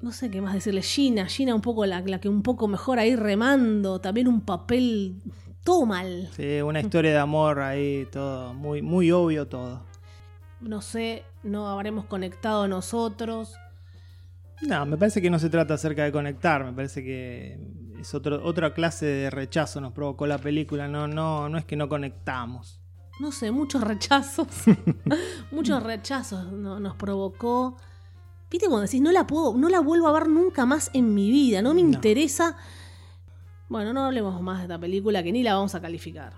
No 0.00 0.12
sé 0.12 0.30
qué 0.30 0.40
más 0.40 0.54
decirle. 0.54 0.82
Gina, 0.82 1.26
Gina 1.26 1.56
un 1.56 1.60
poco 1.60 1.86
la, 1.86 2.02
la 2.02 2.20
que 2.20 2.28
un 2.28 2.44
poco 2.44 2.68
mejor 2.68 3.00
ahí 3.00 3.16
remando. 3.16 4.00
También 4.00 4.28
un 4.28 4.42
papel 4.42 5.16
todo 5.64 5.86
mal. 5.86 6.28
Sí, 6.36 6.60
una 6.60 6.78
historia 6.78 7.10
de 7.10 7.18
amor 7.18 7.58
ahí, 7.58 8.06
todo, 8.12 8.54
muy, 8.54 8.80
muy 8.80 9.10
obvio 9.10 9.48
todo. 9.48 9.84
No 10.60 10.82
sé, 10.82 11.24
no 11.42 11.66
habremos 11.66 12.04
conectado 12.04 12.68
nosotros. 12.68 13.56
No, 14.62 14.86
me 14.86 14.96
parece 14.96 15.20
que 15.20 15.30
no 15.30 15.40
se 15.40 15.50
trata 15.50 15.74
acerca 15.74 16.04
de 16.04 16.12
conectar, 16.12 16.64
me 16.64 16.72
parece 16.72 17.02
que 17.02 17.58
es 17.98 18.14
otro, 18.14 18.40
otra 18.44 18.72
clase 18.72 19.06
de 19.06 19.30
rechazo 19.30 19.80
nos 19.80 19.94
provocó 19.94 20.28
la 20.28 20.38
película, 20.38 20.86
no, 20.86 21.08
no, 21.08 21.48
no 21.48 21.58
es 21.58 21.64
que 21.64 21.74
no 21.74 21.88
conectamos. 21.88 22.79
No 23.20 23.30
sé, 23.32 23.50
muchos 23.50 23.82
rechazos. 23.82 24.48
muchos 25.50 25.82
rechazos 25.82 26.50
no- 26.52 26.80
nos 26.80 26.94
provocó. 26.96 27.76
Viste 28.50 28.66
cuando 28.66 28.86
decís, 28.86 29.00
no 29.00 29.12
la 29.12 29.26
puedo, 29.26 29.54
no 29.56 29.68
la 29.68 29.80
vuelvo 29.80 30.08
a 30.08 30.12
ver 30.12 30.28
nunca 30.28 30.66
más 30.66 30.90
en 30.94 31.14
mi 31.14 31.30
vida, 31.30 31.62
no 31.62 31.74
me 31.74 31.82
No. 31.82 31.90
interesa. 31.90 32.56
Bueno, 33.68 33.92
no 33.92 34.04
hablemos 34.06 34.40
más 34.42 34.58
de 34.58 34.64
esta 34.64 34.78
película 34.80 35.22
que 35.22 35.30
ni 35.30 35.42
la 35.42 35.54
vamos 35.54 35.74
a 35.76 35.80
calificar. 35.80 36.32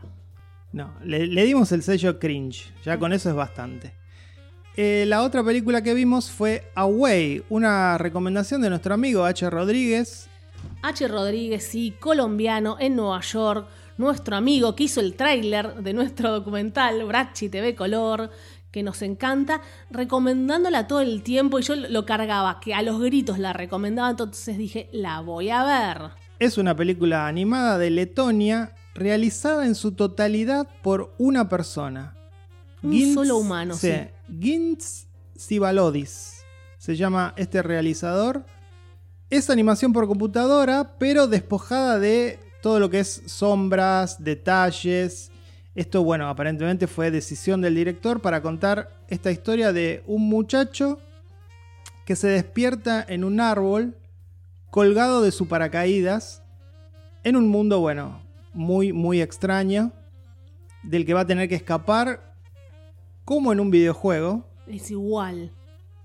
No, 0.73 0.93
le, 1.05 1.27
le 1.27 1.45
dimos 1.45 1.71
el 1.73 1.83
sello 1.83 2.19
cringe, 2.19 2.73
ya 2.85 2.99
con 2.99 3.13
eso 3.13 3.31
es 3.31 3.35
bastante. 3.35 3.95
Eh, 4.77 5.05
la 5.07 5.23
otra 5.23 5.43
película 5.45 5.83
que 5.83 5.95
vimos 5.95 6.31
fue 6.31 6.71
Away, 6.75 7.45
una 7.51 7.97
recomendación 7.99 8.61
de 8.63 8.71
nuestro 8.71 8.95
amigo 8.95 9.25
H. 9.25 9.49
Rodríguez. 9.51 10.29
H. 10.83 11.09
Rodríguez, 11.09 11.65
sí, 11.65 11.95
colombiano, 12.01 12.77
en 12.81 12.97
Nueva 12.97 13.21
York, 13.21 13.67
nuestro 13.99 14.37
amigo 14.37 14.75
que 14.75 14.85
hizo 14.85 15.01
el 15.01 15.15
tráiler 15.15 15.83
de 15.83 15.93
nuestro 15.93 16.31
documental 16.31 17.05
Brachi 17.05 17.49
TV 17.49 17.75
Color, 17.75 18.31
que 18.71 18.83
nos 18.83 19.03
encanta, 19.03 19.61
recomendándola 19.91 20.87
todo 20.87 21.01
el 21.01 21.23
tiempo 21.23 21.59
y 21.59 21.63
yo 21.63 21.77
lo 21.77 22.07
cargaba, 22.07 22.59
que 22.61 22.75
a 22.75 22.83
los 22.83 23.01
gritos 23.01 23.39
la 23.39 23.53
recomendaba, 23.53 24.11
entonces 24.11 24.57
dije, 24.57 24.89
la 24.93 25.21
voy 25.21 25.51
a 25.51 25.65
ver. 25.65 26.11
Es 26.39 26.59
una 26.59 26.75
película 26.75 27.27
animada 27.27 27.79
de 27.79 27.91
Letonia 27.91 28.75
realizada 28.95 29.67
en 29.67 29.75
su 29.75 29.93
totalidad 29.93 30.69
por 30.83 31.15
una 31.19 31.49
persona. 31.49 32.17
Un 32.83 33.15
solo 33.15 33.37
humano, 33.37 33.75
sí. 33.75 33.93
Gintz 34.41 35.07
Sibalodis. 35.37 36.43
Se 36.79 36.97
llama 36.97 37.33
este 37.37 37.63
realizador. 37.63 38.45
Es 39.31 39.51
animación 39.51 39.93
por 39.93 40.09
computadora, 40.09 40.97
pero 40.99 41.29
despojada 41.29 41.99
de 41.99 42.41
todo 42.63 42.81
lo 42.81 42.89
que 42.89 43.01
es 43.01 43.23
sombras, 43.27 44.23
detalles. 44.25 45.31
Esto, 45.75 46.03
bueno, 46.03 46.29
aparentemente 46.29 46.87
fue 46.87 47.11
decisión 47.11 47.61
del 47.61 47.75
director 47.75 48.23
para 48.23 48.41
contar 48.41 48.89
esta 49.09 49.31
historia 49.31 49.73
de 49.73 50.03
un 50.07 50.29
muchacho 50.29 50.99
que 52.07 52.17
se 52.17 52.29
despierta 52.29 53.05
en 53.07 53.25
un 53.25 53.41
árbol 53.41 53.97
colgado 54.71 55.23
de 55.23 55.33
su 55.33 55.49
paracaídas 55.49 56.43
en 57.25 57.37
un 57.37 57.49
mundo, 57.49 57.81
bueno, 57.81 58.23
muy, 58.55 58.93
muy 58.93 59.21
extraño, 59.21 59.93
del 60.83 61.05
que 61.05 61.15
va 61.15 61.21
a 61.21 61.27
tener 61.27 61.49
que 61.49 61.55
escapar 61.55 62.35
como 63.25 63.53
en 63.53 63.61
un 63.61 63.71
videojuego, 63.71 64.47
Es 64.67 64.91
igual. 64.91 65.53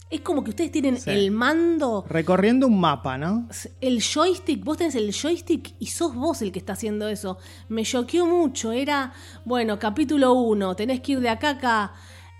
Es 0.09 0.21
como 0.21 0.41
que 0.43 0.51
ustedes 0.51 0.71
tienen 0.71 0.97
Sí. 0.97 1.09
el 1.09 1.31
mando, 1.31 2.05
recorriendo 2.07 2.65
un 2.67 2.79
mapa, 2.79 3.17
¿no? 3.17 3.47
el 3.81 4.01
joystick, 4.01 4.63
vos 4.63 4.77
tenés 4.77 4.95
el 4.95 5.11
joystick 5.13 5.73
y 5.79 5.87
sos 5.87 6.15
vos 6.15 6.41
el 6.41 6.51
que 6.53 6.59
está 6.59 6.73
haciendo 6.73 7.09
eso. 7.09 7.37
Me 7.67 7.83
choqueó 7.83 8.25
mucho. 8.25 8.71
Era, 8.71 9.11
bueno, 9.43 9.77
capítulo 9.79 10.33
1, 10.33 10.75
tenés 10.75 11.01
que 11.01 11.13
ir 11.13 11.19
de 11.19 11.29
acá 11.29 11.49
a 11.49 11.51
acá. 11.51 11.91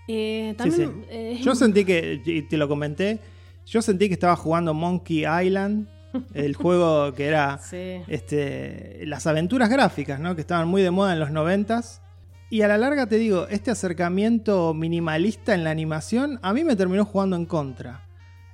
Eh, 0.07 0.51
Sí, 0.51 0.57
también, 0.57 0.89
sí. 1.03 1.07
eh, 1.09 1.39
Yo 1.43 1.55
sentí 1.55 1.83
que, 1.83 2.21
y 2.25 2.41
te 2.43 2.55
lo 2.55 2.69
comenté, 2.69 3.19
yo 3.65 3.81
sentí 3.81 4.07
que 4.07 4.13
estaba 4.13 4.37
jugando 4.37 4.73
Monkey 4.73 5.25
Island, 5.25 5.89
el 6.33 6.55
juego 6.55 7.13
que 7.13 7.25
era 7.25 7.57
Sí. 7.57 8.01
este, 8.07 9.01
las 9.05 9.27
aventuras 9.27 9.69
gráficas, 9.69 10.21
¿no? 10.21 10.35
Que 10.35 10.41
estaban 10.41 10.69
muy 10.69 10.81
de 10.81 10.91
moda 10.91 11.11
en 11.11 11.19
los 11.19 11.31
noventas. 11.31 12.01
Y 12.49 12.61
a 12.61 12.67
la 12.67 12.77
larga 12.77 13.07
te 13.07 13.17
digo, 13.17 13.47
este 13.49 13.71
acercamiento 13.71 14.73
minimalista 14.73 15.53
en 15.53 15.63
la 15.63 15.69
animación 15.71 16.39
a 16.41 16.53
mí 16.53 16.63
me 16.63 16.75
terminó 16.75 17.03
jugando 17.05 17.35
en 17.35 17.45
contra. 17.45 18.07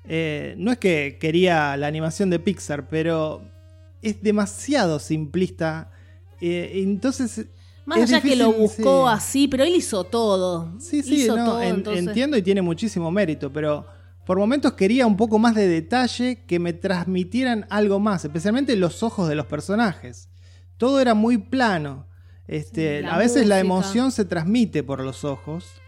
Eh, 0.05 0.55
no 0.57 0.71
es 0.71 0.77
que 0.79 1.17
quería 1.19 1.77
la 1.77 1.87
animación 1.87 2.29
de 2.29 2.39
Pixar, 2.39 2.87
pero 2.89 3.43
es 4.01 4.21
demasiado 4.21 4.99
simplista. 4.99 5.91
Eh, 6.41 6.71
entonces... 6.83 7.45
Más 7.85 7.99
allá 7.99 8.21
que 8.21 8.37
lo 8.37 8.53
buscó 8.53 9.07
sí. 9.09 9.13
así, 9.13 9.47
pero 9.49 9.63
él 9.65 9.75
hizo 9.75 10.05
todo. 10.05 10.73
Sí, 10.79 11.03
sí, 11.03 11.23
hizo 11.23 11.35
no, 11.35 11.45
todo, 11.45 11.61
en- 11.61 11.75
entonces- 11.75 12.07
entiendo 12.07 12.37
y 12.37 12.41
tiene 12.41 12.61
muchísimo 12.61 13.11
mérito, 13.11 13.51
pero 13.51 13.85
por 14.25 14.37
momentos 14.39 14.71
quería 14.73 15.05
un 15.05 15.17
poco 15.17 15.37
más 15.37 15.53
de 15.53 15.67
detalle 15.67 16.45
que 16.47 16.59
me 16.59 16.71
transmitieran 16.71 17.65
algo 17.69 17.99
más, 17.99 18.23
especialmente 18.23 18.75
los 18.77 19.03
ojos 19.03 19.27
de 19.27 19.35
los 19.35 19.47
personajes. 19.47 20.29
Todo 20.77 21.01
era 21.01 21.13
muy 21.13 21.37
plano. 21.37 22.07
Este, 22.47 23.01
la 23.01 23.15
a 23.15 23.17
veces 23.17 23.47
la 23.47 23.59
emoción 23.59 24.11
se 24.11 24.25
transmite 24.25 24.83
por 24.83 25.01
los 25.01 25.23
ojos. 25.23 25.81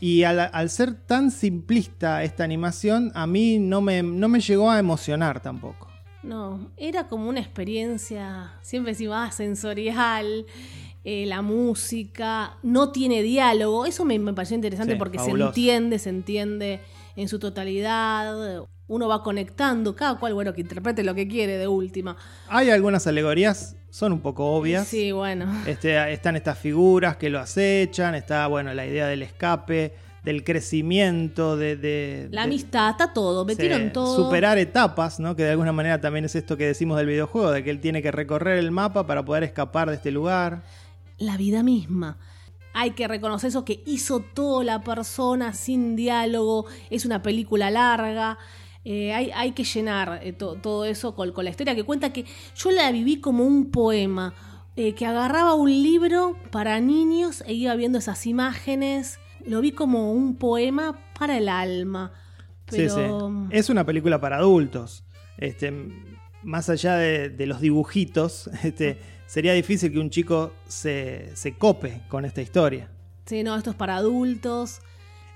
Y 0.00 0.22
al, 0.22 0.40
al 0.40 0.70
ser 0.70 0.94
tan 0.94 1.30
simplista 1.30 2.24
esta 2.24 2.42
animación, 2.42 3.12
a 3.14 3.26
mí 3.26 3.58
no 3.58 3.82
me, 3.82 4.02
no 4.02 4.28
me 4.28 4.40
llegó 4.40 4.70
a 4.70 4.78
emocionar 4.78 5.40
tampoco. 5.40 5.90
No, 6.22 6.70
era 6.76 7.08
como 7.08 7.28
una 7.28 7.40
experiencia, 7.40 8.52
siempre 8.62 8.92
decimos, 8.92 9.16
ah, 9.18 9.30
sensorial, 9.30 10.46
eh, 11.02 11.24
la 11.24 11.40
música, 11.40 12.58
no 12.62 12.92
tiene 12.92 13.22
diálogo. 13.22 13.86
Eso 13.86 14.04
me, 14.04 14.18
me 14.18 14.34
pareció 14.34 14.54
interesante 14.54 14.94
Sí, 14.94 14.98
porque 14.98 15.18
se 15.18 15.30
entiende, 15.30 15.98
se 15.98 16.10
entiende 16.10 16.80
en 17.16 17.28
su 17.28 17.38
totalidad. 17.38 18.64
Uno 18.86 19.08
va 19.08 19.22
conectando, 19.22 19.96
cada 19.96 20.18
cual, 20.18 20.34
bueno, 20.34 20.52
que 20.52 20.60
interprete 20.60 21.02
lo 21.02 21.14
que 21.14 21.26
quiere 21.26 21.56
de 21.56 21.68
última. 21.68 22.16
Hay 22.48 22.68
algunas 22.68 23.06
alegorías, 23.06 23.76
son 23.90 24.12
un 24.12 24.20
poco 24.20 24.46
obvias. 24.46 24.86
Sí, 24.86 25.12
bueno. 25.12 25.46
Este, 25.66 26.12
están 26.12 26.36
estas 26.36 26.58
figuras 26.58 27.16
que 27.16 27.28
lo 27.30 27.38
acechan, 27.40 28.14
está 28.14 28.46
bueno 28.46 28.72
la 28.72 28.86
idea 28.86 29.06
del 29.08 29.22
escape, 29.22 29.94
del 30.24 30.44
crecimiento, 30.44 31.56
de, 31.56 31.76
de- 31.76 32.28
La 32.30 32.42
de- 32.42 32.46
amistad, 32.46 32.90
está 32.90 33.12
todo, 33.12 33.44
metieron 33.44 33.92
todo. 33.92 34.14
superar 34.24 34.58
etapas, 34.58 35.18
¿no? 35.18 35.34
Que 35.34 35.44
de 35.44 35.50
alguna 35.52 35.72
manera 35.72 36.00
también 36.00 36.24
es 36.26 36.34
esto 36.36 36.56
que 36.56 36.66
decimos 36.66 36.98
del 36.98 37.06
videojuego, 37.06 37.50
de 37.50 37.64
que 37.64 37.70
él 37.70 37.80
tiene 37.80 38.02
que 38.02 38.10
recorrer 38.12 38.58
el 38.58 38.70
mapa 38.70 39.06
para 39.06 39.24
poder 39.24 39.44
escapar 39.44 39.88
de 39.88 39.96
este 39.96 40.10
lugar. 40.10 40.62
la 41.18 41.36
vida 41.36 41.62
misma. 41.62 42.16
Hay 42.72 42.92
que 42.92 43.08
reconocer 43.08 43.48
eso 43.48 43.64
que 43.64 43.82
hizo 43.84 44.20
toda 44.20 44.62
la 44.64 44.80
persona 44.82 45.52
sin 45.54 45.96
diálogo. 45.96 46.66
Es 46.88 47.04
una 47.04 47.20
película 47.20 47.68
larga. 47.70 48.38
Eh, 48.84 49.12
hay, 49.12 49.30
hay 49.34 49.52
que 49.52 49.64
llenar 49.64 50.20
eh, 50.22 50.32
to- 50.32 50.54
todo 50.56 50.84
eso 50.86 51.14
con, 51.14 51.32
con 51.32 51.44
la 51.44 51.50
historia 51.50 51.74
que 51.74 51.84
cuenta 51.84 52.12
que 52.12 52.24
yo 52.56 52.70
la 52.70 52.90
viví 52.92 53.20
como 53.20 53.44
un 53.44 53.70
poema. 53.70 54.34
eh, 54.76 54.94
que 54.94 55.04
agarraba 55.04 55.54
un 55.54 55.68
libro 55.70 56.36
para 56.50 56.80
niños 56.80 57.42
e 57.46 57.52
iba 57.52 57.74
viendo 57.74 57.98
esas 57.98 58.24
imágenes. 58.26 59.18
Lo 59.44 59.60
vi 59.60 59.72
como 59.72 60.12
un 60.12 60.36
poema 60.36 60.98
para 61.18 61.36
el 61.36 61.48
alma. 61.48 62.12
Pero 62.66 62.88
Sí, 62.88 62.96
sí. 62.96 63.56
Es 63.58 63.68
una 63.68 63.84
película 63.84 64.20
para 64.20 64.36
adultos. 64.36 65.04
Este, 65.36 65.72
más 66.42 66.70
allá 66.70 66.96
de, 66.96 67.28
de 67.30 67.46
los 67.46 67.60
dibujitos, 67.60 68.48
este, 68.62 68.98
sería 69.26 69.52
difícil 69.52 69.92
que 69.92 69.98
un 69.98 70.08
chico 70.10 70.52
se, 70.68 71.30
se 71.34 71.58
cope 71.58 72.02
con 72.08 72.24
esta 72.24 72.40
historia. 72.40 72.88
sí, 73.26 73.42
no, 73.42 73.56
esto 73.56 73.70
es 73.70 73.76
para 73.76 73.96
adultos. 73.96 74.80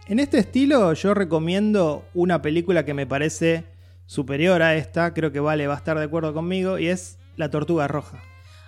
En 0.06 0.18
este 0.18 0.38
estilo 0.38 0.92
yo 0.92 1.14
recomiendo 1.14 2.04
una 2.14 2.42
película 2.42 2.84
que 2.84 2.94
me 2.94 3.06
parece 3.06 3.64
superior 4.06 4.60
a 4.62 4.74
esta, 4.76 5.14
creo 5.14 5.32
que 5.32 5.40
Vale 5.40 5.66
va 5.66 5.74
a 5.74 5.78
estar 5.78 5.98
de 5.98 6.04
acuerdo 6.04 6.34
conmigo, 6.34 6.78
y 6.78 6.88
es 6.88 7.18
La 7.36 7.50
Tortuga 7.50 7.88
Roja. 7.88 8.22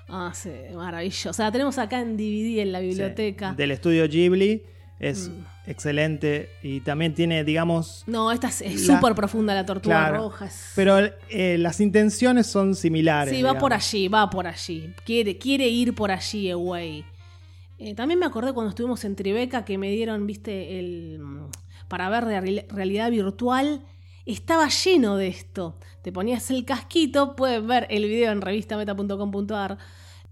Ah, 0.09 0.33
sí, 0.35 0.51
maravilloso. 0.75 1.31
O 1.31 1.33
sea, 1.33 1.47
la 1.47 1.53
tenemos 1.53 1.77
acá 1.79 2.01
en 2.01 2.17
DVD 2.17 2.61
en 2.63 2.73
la 2.73 2.81
biblioteca. 2.81 3.51
Sí, 3.51 3.57
del 3.57 3.71
estudio 3.73 4.09
Ghibli, 4.09 4.63
es 4.99 5.29
Mm. 5.29 5.45
excelente 5.71 6.49
y 6.63 6.81
también 6.81 7.13
tiene, 7.13 7.45
digamos... 7.45 8.05
No, 8.07 8.33
esta 8.33 8.49
es- 8.49 8.87
súper 8.87 9.15
profunda 9.15 9.53
la 9.53 9.67
tortuga 9.67 10.09
Claro, 10.09 10.17
roja. 10.25 10.47
es- 10.47 10.73
Pero 10.75 10.97
eh, 11.29 11.59
las 11.59 11.81
intenciones 11.81 12.47
son 12.47 12.75
similares. 12.77 13.35
sí, 13.35 13.43
va 13.43 13.59
por 13.59 13.75
allí, 13.75 14.09
va 14.09 14.31
por 14.31 14.47
allí. 14.47 14.95
Quiere, 15.05 15.37
quiere 15.37 15.69
ir 15.69 15.95
por 15.95 16.11
allí, 16.11 16.51
Away. 16.51 17.05
Eh, 17.79 17.95
también 17.95 18.19
me 18.19 18.27
acordé 18.27 18.53
cuando 18.53 18.71
estuvimos 18.71 19.05
en 19.05 19.17
Tribeca 19.17 19.65
que 19.65 19.77
me 19.79 19.91
dieron, 19.91 20.27
viste, 20.27 20.79
el 20.79 21.19
mm, 21.21 21.51
para 21.89 22.09
ver 22.09 22.25
real- 22.25 22.67
realidad 22.71 23.11
virtual. 23.11 23.83
Estaba 24.25 24.69
lleno 24.69 25.17
de 25.17 25.29
esto. 25.29 25.79
Te 26.03 26.11
ponías 26.11 26.51
el 26.51 26.65
casquito, 26.65 27.37
pueden 27.37 27.67
ver 27.69 27.87
el 27.91 28.05
video 28.07 28.33
en 28.33 28.41
revistameta.com.ar. 28.41 29.79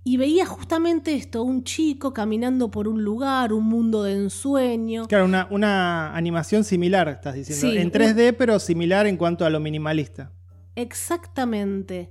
Y 0.07 0.17
veía 0.19 0.45
justamente 0.45 1.15
esto, 1.15 1.43
un 1.43 1.65
chico 1.65 2.13
caminando 2.13 2.71
por 2.71 2.89
un 2.89 3.03
lugar, 3.05 3.53
un 3.55 3.65
mundo 3.65 4.03
de 4.03 4.13
ensueño. 4.15 5.07
Claro, 5.09 5.25
una, 5.25 5.47
una 5.51 6.15
animación 6.15 6.65
similar, 6.65 7.09
estás 7.09 7.35
diciendo. 7.35 7.69
Sí, 7.71 7.77
en 7.79 7.87
un- 7.87 7.93
3D, 7.93 8.35
pero 8.37 8.59
similar 8.59 9.07
en 9.07 9.17
cuanto 9.17 9.47
a 9.47 9.51
lo 9.51 9.61
minimalista. 9.61 10.33
Exactamente. 10.75 12.11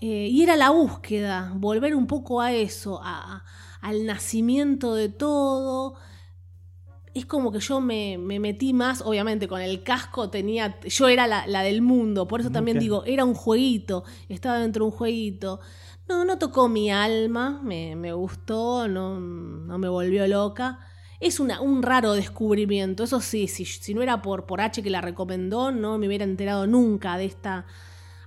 Eh, 0.00 0.28
y 0.30 0.42
era 0.42 0.56
la 0.56 0.70
búsqueda, 0.70 1.52
volver 1.56 1.94
un 1.94 2.06
poco 2.06 2.40
a 2.40 2.52
eso, 2.52 3.00
a- 3.02 3.44
al 3.80 4.06
nacimiento 4.06 4.94
de 4.94 5.08
todo. 5.08 5.94
Es 7.12 7.26
como 7.26 7.50
que 7.50 7.58
yo 7.58 7.80
me, 7.80 8.18
me 8.18 8.38
metí 8.38 8.72
más, 8.72 9.02
obviamente 9.02 9.48
con 9.48 9.60
el 9.60 9.82
casco 9.82 10.30
tenía, 10.30 10.78
yo 10.80 11.08
era 11.08 11.26
la, 11.26 11.44
la 11.48 11.62
del 11.62 11.82
mundo, 11.82 12.28
por 12.28 12.40
eso 12.40 12.50
también 12.50 12.78
digo, 12.78 13.04
era 13.04 13.24
un 13.24 13.34
jueguito, 13.34 14.04
estaba 14.28 14.60
dentro 14.60 14.84
de 14.84 14.92
un 14.92 14.96
jueguito. 14.96 15.60
No, 16.08 16.24
no 16.24 16.38
tocó 16.38 16.68
mi 16.68 16.90
alma, 16.90 17.60
me, 17.64 17.96
me 17.96 18.12
gustó, 18.12 18.86
no, 18.86 19.18
no 19.18 19.78
me 19.78 19.88
volvió 19.88 20.26
loca. 20.28 20.78
Es 21.18 21.40
una, 21.40 21.60
un 21.60 21.82
raro 21.82 22.12
descubrimiento, 22.12 23.04
eso 23.04 23.20
sí, 23.20 23.48
si, 23.48 23.64
si 23.64 23.92
no 23.92 24.02
era 24.02 24.22
por, 24.22 24.46
por 24.46 24.60
H 24.60 24.82
que 24.82 24.90
la 24.90 25.00
recomendó, 25.00 25.72
no 25.72 25.98
me 25.98 26.06
hubiera 26.06 26.24
enterado 26.24 26.66
nunca 26.66 27.16
de 27.16 27.26
esta 27.26 27.66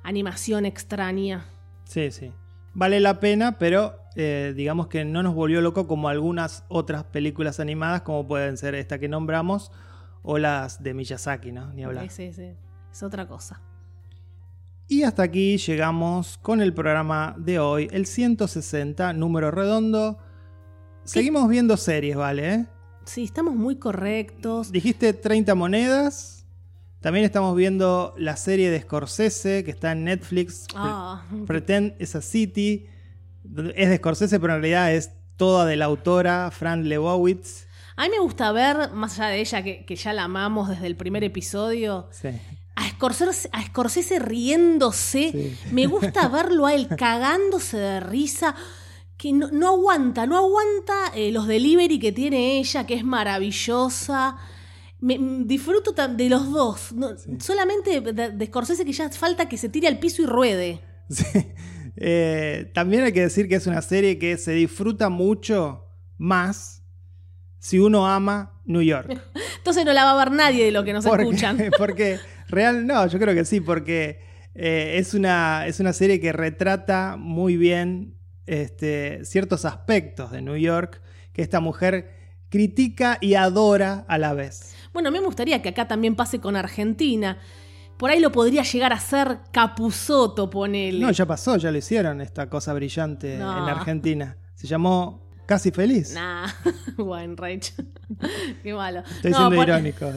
animación 0.04 0.66
extraña. 0.66 1.45
Sí, 1.86 2.12
sí. 2.12 2.34
Vale 2.74 2.99
la 2.99 3.19
pena, 3.19 3.57
pero 3.59 3.99
eh, 4.15 4.53
digamos 4.55 4.88
que 4.88 5.05
no 5.05 5.24
nos 5.24 5.36
volvió 5.36 5.61
loco 5.61 5.88
como 5.88 6.09
algunas 6.09 6.63
otras 6.69 7.03
películas 7.03 7.59
animadas, 7.59 8.01
como 8.01 8.28
pueden 8.28 8.57
ser 8.57 8.76
esta 8.76 8.99
que 8.99 9.07
nombramos, 9.07 9.71
o 10.24 10.38
las 10.38 10.82
de 10.82 10.93
Miyazaki, 10.93 11.51
¿no? 11.51 11.71
Ni 11.74 11.84
hablar. 11.84 12.09
Sí, 12.09 12.32
sí, 12.32 12.34
sí. 12.34 12.57
Es 12.91 13.03
otra 13.03 13.28
cosa. 13.28 13.61
Y 14.88 15.03
hasta 15.03 15.24
aquí 15.24 15.57
llegamos 15.57 16.38
con 16.38 16.61
el 16.61 16.74
programa 16.74 17.36
de 17.38 17.59
hoy, 17.59 17.88
el 17.91 18.05
160, 18.05 19.13
número 19.13 19.49
redondo. 19.49 20.17
Seguimos 21.03 21.49
viendo 21.49 21.78
series, 21.78 22.15
¿vale? 22.15 22.67
Sí, 23.05 23.24
estamos 23.24 23.55
muy 23.55 23.78
correctos. 23.78 24.71
Dijiste 24.71 25.13
30 25.13 25.55
monedas. 25.55 26.43
También 27.04 27.26
estamos 27.26 27.54
viendo 27.56 28.16
la 28.18 28.38
serie 28.38 28.72
de 28.72 28.80
Scorsese 28.82 29.64
que 29.66 29.72
está 29.72 29.91
en 29.91 30.06
Netflix. 30.06 30.66
Ah, 30.74 31.26
Pretend 31.45 32.01
is 32.01 32.16
a 32.16 32.22
City. 32.22 32.88
Es 33.76 33.89
de 33.89 33.97
Scorsese, 33.97 34.39
pero 34.39 34.56
en 34.56 34.62
realidad 34.62 34.93
es 34.93 35.12
toda 35.36 35.66
de 35.66 35.76
la 35.76 35.86
autora 35.86 36.49
Fran 36.51 36.88
Lebowitz. 36.88 37.66
a 37.97 38.04
mí 38.04 38.10
me 38.10 38.20
gusta 38.20 38.51
ver, 38.54 38.91
más 38.93 39.20
allá 39.20 39.30
de 39.32 39.41
ella, 39.41 39.64
que, 39.64 39.84
que 39.86 39.95
ya 39.97 40.14
la 40.14 40.24
amamos 40.24 40.70
desde 40.70 40.88
el 40.88 40.95
primer 40.95 41.26
episodio, 41.26 42.08
Sí. 42.12 42.30
a 42.78 42.89
Scorsese, 42.89 43.49
a 43.51 43.62
Scorsese 43.66 44.20
riéndose. 44.20 45.32
Sí. 45.32 45.58
Me 45.74 45.88
gusta 45.88 46.28
verlo 46.30 46.68
a 46.68 46.74
él 46.74 46.88
cagándose 46.88 47.78
de 47.78 47.99
risa. 47.99 48.56
Que 49.18 49.32
no, 49.34 49.49
no 49.51 49.68
aguanta, 49.70 50.26
no 50.26 50.38
aguanta 50.38 51.12
eh, 51.16 51.32
los 51.34 51.47
delivery 51.47 51.99
que 51.99 52.12
tiene 52.14 52.60
ella, 52.60 52.86
que 52.88 52.93
es 52.95 53.04
maravillosa. 53.04 54.38
Me, 55.04 55.20
mm, 55.20 55.47
disfruto 55.47 55.91
de 55.91 56.30
los 56.30 56.51
dos. 56.51 56.93
No, 56.93 57.10
Solamente 57.39 57.99
de, 58.01 58.32
de 58.32 58.45
Scorsese 58.45 58.86
que 58.86 58.93
ya 58.93 59.10
falta 59.10 59.49
que 59.49 59.58
se 59.58 59.70
tire 59.70 59.88
al 59.88 59.99
piso 59.99 60.22
y 60.22 60.26
ruede. 60.26 60.82
Sí. 61.10 61.26
Eh, 61.95 62.72
también 62.74 63.04
hay 63.04 63.12
que 63.12 63.22
decir 63.22 63.47
que 63.47 63.56
es 63.56 63.68
una 63.68 63.82
serie 63.82 64.18
que 64.18 64.38
se 64.38 64.51
disfruta 64.54 65.10
mucho 65.10 65.86
más 66.18 66.82
si 67.60 67.78
uno 67.80 68.08
ama 68.08 68.60
New 68.66 68.82
York. 68.82 69.22
Entonces 69.58 69.86
no 69.86 69.93
la 69.93 70.06
va 70.06 70.14
a 70.14 70.26
ver 70.26 70.34
nadie 70.34 70.66
de 70.66 70.72
lo 70.72 70.84
que 70.84 70.93
nos 70.93 71.06
porque, 71.06 71.24
escuchan. 71.24 71.58
porque 71.78 72.20
Real, 72.47 72.86
no, 72.86 73.06
yo 73.08 73.20
creo 73.20 73.34
que 73.36 73.45
sí, 73.45 73.62
porque 73.62 74.22
eh, 74.56 74.95
es, 74.97 75.14
una, 75.14 75.68
es 75.68 75.80
una 75.80 75.93
serie 75.93 76.20
que 76.20 76.32
retrata 76.32 77.16
muy 77.18 77.58
bien 77.58 78.16
este, 78.45 79.24
ciertos 79.26 79.66
aspectos 79.66 80.32
de 80.32 80.41
New 80.41 80.58
York 80.58 81.01
que 81.32 81.41
esta 81.41 81.60
mujer 81.60 82.12
critica 82.49 83.18
y 83.22 83.34
adora 83.34 84.06
a 84.08 84.18
la 84.18 84.34
vez. 84.34 84.72
Bueno, 84.94 85.10
a 85.10 85.12
mí 85.12 85.20
me 85.20 85.26
gustaría 85.26 85.62
que 85.62 85.70
acá 85.70 85.88
también 85.88 86.16
pase 86.16 86.39
con 86.39 86.56
Argentina. 86.56 87.38
Por 87.98 88.10
ahí 88.10 88.20
lo 88.20 88.32
podría 88.32 88.64
llegar 88.64 88.94
a 88.94 89.00
ser 89.00 89.39
Capuzoto, 89.52 90.50
ponele. 90.50 91.00
No, 91.00 91.12
ya 91.12 91.26
pasó, 91.26 91.58
ya 91.58 91.72
lo 91.72 91.78
hicieron 91.78 92.22
esta 92.22 92.50
cosa 92.50 92.74
brillante 92.74 93.38
No. 93.38 93.58
en 93.58 93.70
Argentina. 93.70 94.38
Se 94.56 94.68
llamó 94.68 95.22
Casi 95.46 95.72
Feliz. 95.72 96.14
Nah, 96.14 96.48
Weinreich. 96.98 97.74
Qué 98.64 98.74
malo. 98.74 99.00
Estoy 99.00 99.32
No, 99.32 99.38
siendo 99.38 99.56
pon- 99.56 99.68
irónico. 99.68 100.12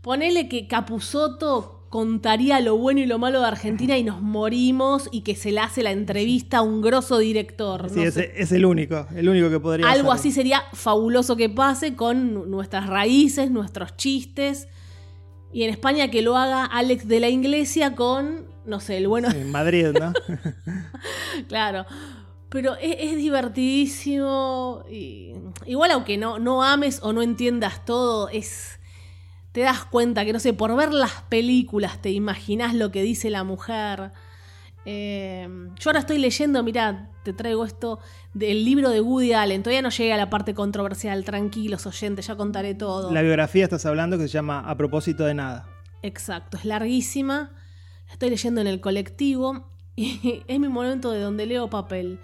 Ponele 0.00 0.48
que 0.48 0.66
Capuzoto 0.66 1.81
contaría 1.92 2.58
lo 2.60 2.78
bueno 2.78 3.00
y 3.00 3.06
lo 3.06 3.18
malo 3.18 3.40
de 3.40 3.46
Argentina 3.48 3.98
y 3.98 4.02
nos 4.02 4.22
morimos 4.22 5.10
y 5.12 5.20
que 5.20 5.36
se 5.36 5.52
le 5.52 5.60
hace 5.60 5.82
la 5.82 5.90
entrevista 5.90 6.56
a 6.56 6.62
un 6.62 6.80
grosso 6.80 7.18
director. 7.18 7.90
Sí, 7.90 7.96
no 7.96 8.02
es, 8.06 8.50
el 8.50 8.64
único, 8.64 9.06
el 9.14 9.28
único 9.28 9.50
que 9.50 9.60
podría 9.60 9.84
Algo 9.90 10.10
hacerlo. 10.10 10.12
así 10.12 10.32
sería 10.32 10.62
fabuloso 10.72 11.36
que 11.36 11.50
pase 11.50 11.94
con 11.94 12.50
nuestras 12.50 12.86
raíces, 12.86 13.50
nuestros 13.50 13.94
chistes. 13.98 14.68
Y 15.52 15.64
en 15.64 15.70
España 15.70 16.10
que 16.10 16.22
lo 16.22 16.38
haga 16.38 16.64
Alex 16.64 17.06
de 17.06 17.20
la 17.20 17.28
Iglesia 17.28 17.94
con, 17.94 18.46
no 18.64 18.80
sé, 18.80 18.96
el 18.96 19.06
bueno. 19.06 19.30
Sí, 19.30 19.36
en 19.36 19.50
Madrid, 19.52 19.88
¿no? 19.88 20.14
Claro. 21.48 21.84
Pero 22.48 22.74
es, 22.76 22.96
es 23.00 23.16
divertidísimo. 23.16 24.84
y- 24.90 25.34
igual 25.66 25.90
aunque 25.90 26.16
no, 26.16 26.38
no 26.38 26.62
ames 26.62 27.00
o 27.02 27.12
no 27.12 27.20
entiendas 27.20 27.84
todo, 27.84 28.30
es. 28.30 28.78
Te 29.52 29.60
das 29.60 29.84
cuenta 29.84 30.24
que, 30.24 30.32
no 30.32 30.40
sé, 30.40 30.54
por 30.54 30.74
ver 30.76 30.92
las 30.92 31.22
películas 31.28 32.00
te 32.00 32.10
imaginas 32.10 32.74
lo 32.74 32.90
que 32.90 33.02
dice 33.02 33.28
la 33.30 33.44
mujer. 33.44 34.12
Eh, 34.84 35.46
yo 35.78 35.90
ahora 35.90 36.00
estoy 36.00 36.18
leyendo, 36.18 36.62
mirá, 36.62 37.10
te 37.22 37.32
traigo 37.32 37.64
esto 37.64 38.00
del 38.34 38.64
libro 38.64 38.90
de 38.90 39.00
Woody 39.00 39.34
Allen. 39.34 39.62
Todavía 39.62 39.82
no 39.82 39.90
llegué 39.90 40.12
a 40.12 40.16
la 40.16 40.30
parte 40.30 40.54
controversial, 40.54 41.24
tranquilos 41.24 41.86
oyentes, 41.86 42.26
ya 42.26 42.36
contaré 42.36 42.74
todo. 42.74 43.12
La 43.12 43.22
biografía 43.22 43.64
estás 43.64 43.86
hablando 43.86 44.16
que 44.18 44.24
se 44.24 44.30
llama 44.30 44.60
A 44.68 44.76
propósito 44.76 45.24
de 45.24 45.34
nada. 45.34 45.68
Exacto, 46.02 46.56
es 46.56 46.64
larguísima. 46.64 47.52
La 48.06 48.12
estoy 48.14 48.30
leyendo 48.30 48.60
en 48.60 48.66
el 48.66 48.80
colectivo 48.80 49.68
y 49.94 50.42
es 50.48 50.60
mi 50.60 50.68
momento 50.68 51.12
de 51.12 51.20
donde 51.20 51.46
leo 51.46 51.70
papel. 51.70 52.18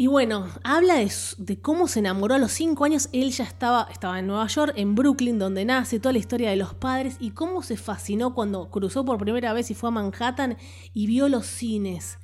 Y 0.00 0.06
bueno, 0.06 0.46
habla 0.62 0.94
de, 0.94 1.10
de 1.38 1.60
cómo 1.60 1.88
se 1.88 1.98
enamoró 1.98 2.36
a 2.36 2.38
los 2.38 2.52
5 2.52 2.84
años. 2.84 3.08
Él 3.12 3.32
ya 3.32 3.42
estaba, 3.42 3.88
estaba 3.90 4.20
en 4.20 4.28
Nueva 4.28 4.46
York, 4.46 4.72
en 4.76 4.94
Brooklyn, 4.94 5.40
donde 5.40 5.64
nace, 5.64 5.98
toda 5.98 6.12
la 6.12 6.20
historia 6.20 6.50
de 6.50 6.56
los 6.56 6.72
padres 6.72 7.16
y 7.18 7.32
cómo 7.32 7.64
se 7.64 7.76
fascinó 7.76 8.32
cuando 8.32 8.70
cruzó 8.70 9.04
por 9.04 9.18
primera 9.18 9.52
vez 9.52 9.72
y 9.72 9.74
fue 9.74 9.88
a 9.88 9.90
Manhattan 9.90 10.56
y 10.94 11.08
vio 11.08 11.28
los 11.28 11.46
cines. 11.46 12.18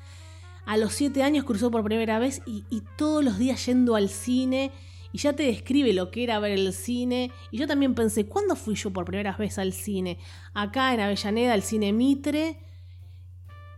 A 0.67 0.77
los 0.77 0.93
7 0.93 1.25
años 1.25 1.43
cruzó 1.43 1.73
por 1.73 1.83
primera 1.83 2.21
vez 2.21 2.43
y, 2.47 2.63
y 2.71 2.85
todos 2.97 3.25
los 3.25 3.39
días 3.39 3.67
yendo 3.67 3.97
al 3.97 4.09
cine. 4.09 4.71
Y 5.11 5.19
ya 5.19 5.33
te 5.33 5.43
describe 5.43 5.93
lo 5.93 6.13
que 6.13 6.23
era 6.23 6.39
ver 6.39 6.53
el 6.53 6.73
cine. 6.73 7.33
Y 7.51 7.59
yo 7.59 7.67
también 7.67 7.97
pensé, 7.97 8.27
¿cuándo 8.27 8.55
fui 8.55 8.77
yo 8.77 8.93
por 8.93 9.05
primera 9.05 9.37
vez 9.37 9.59
al 9.59 9.73
cine? 9.73 10.19
Acá 10.53 10.95
en 10.95 11.01
Avellaneda, 11.01 11.57
el 11.57 11.63
cine 11.63 11.93
Mitre. 11.93 12.57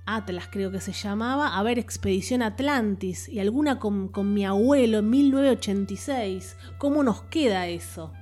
Atlas 0.06 0.48
creo 0.50 0.70
que 0.70 0.80
se 0.80 0.92
llamaba, 0.92 1.56
a 1.58 1.62
ver 1.62 1.78
Expedición 1.78 2.40
Atlantis 2.42 3.28
y 3.28 3.40
alguna 3.40 3.78
con, 3.78 4.08
con 4.08 4.32
mi 4.32 4.44
abuelo 4.46 4.98
en 4.98 5.10
1986. 5.10 6.56
¿Cómo 6.78 7.02
nos 7.02 7.22
queda 7.22 7.66
eso? 7.68 8.12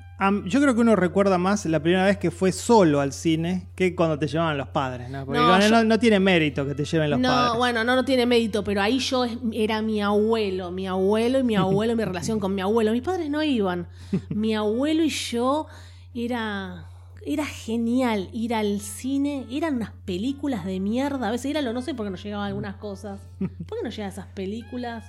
Yo 0.47 0.61
creo 0.63 0.75
que 0.75 0.81
uno 0.81 0.97
recuerda 0.97 1.37
más 1.37 1.67
la 1.67 1.81
primera 1.81 2.07
vez 2.07 2.17
que 2.17 2.31
fue 2.31 2.51
solo 2.53 3.01
al 3.01 3.13
cine 3.13 3.67
que 3.75 3.95
cuando 3.95 4.19
te 4.19 4.27
llevaban 4.27 4.57
los 4.57 4.69
padres, 4.69 5.11
¿no? 5.11 5.27
Porque 5.27 5.39
No, 5.41 5.49
no, 5.49 5.61
yo- 5.61 5.69
no- 5.71 5.85
no 5.85 5.99
tiene 5.99 6.19
mérito 6.21 6.65
que 6.67 6.75
te 6.75 6.85
lleven 6.85 7.11
los 7.11 7.19
no, 7.21 7.29
padres. 7.29 7.59
bueno, 7.59 7.85
no, 7.85 7.95
no 7.97 8.05
tiene 8.07 8.25
mérito, 8.25 8.65
pero 8.65 8.81
ahí 8.81 9.01
yo 9.01 9.27
era 9.53 9.83
mi 9.83 10.01
abuelo, 10.01 10.71
mi 10.71 10.87
abuelo 10.87 11.41
y 11.41 11.43
mi 11.43 11.57
abuelo, 11.57 11.95
mi 11.97 12.05
relación 12.07 12.41
con 12.41 12.55
mi 12.55 12.63
abuelo. 12.63 12.93
Mis 12.93 13.03
padres 13.03 13.29
no 13.29 13.43
iban. 13.43 13.87
Mi 14.31 14.55
abuelo 14.55 15.03
y 15.03 15.11
yo 15.11 15.67
era 16.15 16.87
era 17.27 17.47
genial 17.47 18.29
ir 18.33 18.55
al 18.55 18.81
cine, 18.81 19.47
eran 19.51 19.77
unas 19.77 19.93
películas 20.05 20.65
de 20.65 20.81
mierda, 20.81 21.29
a 21.29 21.31
veces 21.31 21.51
era 21.51 21.63
lo 21.63 21.73
no 21.73 21.83
sé 21.83 21.95
por 21.95 22.07
qué 22.07 22.11
no 22.11 22.17
llegaban 22.17 22.47
algunas 22.47 22.77
cosas. 22.77 23.21
¿Por 23.39 23.79
qué 23.79 23.85
no 23.85 23.91
llegaban 23.91 24.13
esas 24.13 24.27
películas? 24.27 25.05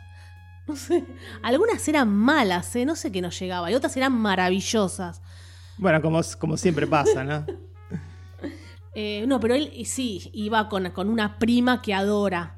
No 0.67 0.75
sé, 0.75 1.05
algunas 1.43 1.87
eran 1.87 2.09
malas, 2.09 2.75
¿eh? 2.75 2.85
no 2.85 2.95
sé 2.95 3.11
qué 3.11 3.21
nos 3.21 3.39
llegaba, 3.39 3.69
y 3.69 3.75
otras 3.75 3.95
eran 3.97 4.13
maravillosas. 4.13 5.21
Bueno, 5.77 6.01
como, 6.01 6.21
como 6.39 6.57
siempre 6.57 6.87
pasa, 6.87 7.23
¿no? 7.23 7.45
Eh, 8.97 9.25
no, 9.27 9.41
pero 9.41 9.55
él 9.55 9.73
sí, 9.83 10.31
iba 10.31 10.69
con, 10.69 10.89
con 10.91 11.09
una 11.09 11.37
prima 11.37 11.81
que 11.81 11.93
adora, 11.93 12.55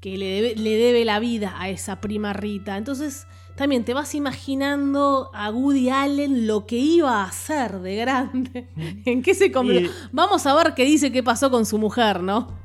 que 0.00 0.18
le 0.18 0.26
debe, 0.26 0.54
le 0.54 0.76
debe 0.76 1.06
la 1.06 1.18
vida 1.18 1.54
a 1.58 1.70
esa 1.70 2.02
prima 2.02 2.34
Rita. 2.34 2.76
Entonces, 2.76 3.26
también 3.58 3.84
te 3.84 3.92
vas 3.92 4.14
imaginando 4.14 5.30
a 5.34 5.50
Woody 5.50 5.90
Allen 5.90 6.46
lo 6.46 6.64
que 6.64 6.76
iba 6.76 7.22
a 7.22 7.24
hacer 7.26 7.80
de 7.80 7.96
grande. 7.96 8.68
¿En 9.04 9.20
qué 9.22 9.34
se 9.34 9.50
convirtió? 9.52 9.90
Vamos 10.12 10.46
a 10.46 10.54
ver 10.54 10.74
qué 10.74 10.84
dice 10.84 11.10
qué 11.12 11.22
pasó 11.22 11.50
con 11.50 11.66
su 11.66 11.76
mujer, 11.76 12.22
¿no? 12.22 12.56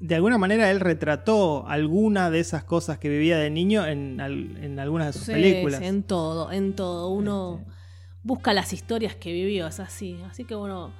De 0.00 0.14
alguna 0.14 0.38
manera 0.38 0.70
él 0.70 0.80
retrató 0.80 1.66
alguna 1.68 2.30
de 2.30 2.40
esas 2.40 2.64
cosas 2.64 2.98
que 2.98 3.08
vivía 3.08 3.36
de 3.38 3.50
niño 3.50 3.84
en, 3.86 4.20
al- 4.20 4.56
en 4.64 4.78
algunas 4.78 5.08
de 5.08 5.12
sus 5.12 5.24
Sí, 5.26 5.32
películas. 5.32 5.80
sí, 5.80 5.86
en 5.86 6.02
todo, 6.02 6.50
en 6.50 6.74
todo. 6.74 7.08
Uno 7.10 7.64
busca 8.22 8.52
las 8.52 8.72
historias 8.72 9.14
que 9.16 9.32
vivió, 9.32 9.66
es 9.66 9.80
así. 9.80 10.18
Así 10.30 10.44
que 10.44 10.54
bueno, 10.54 10.92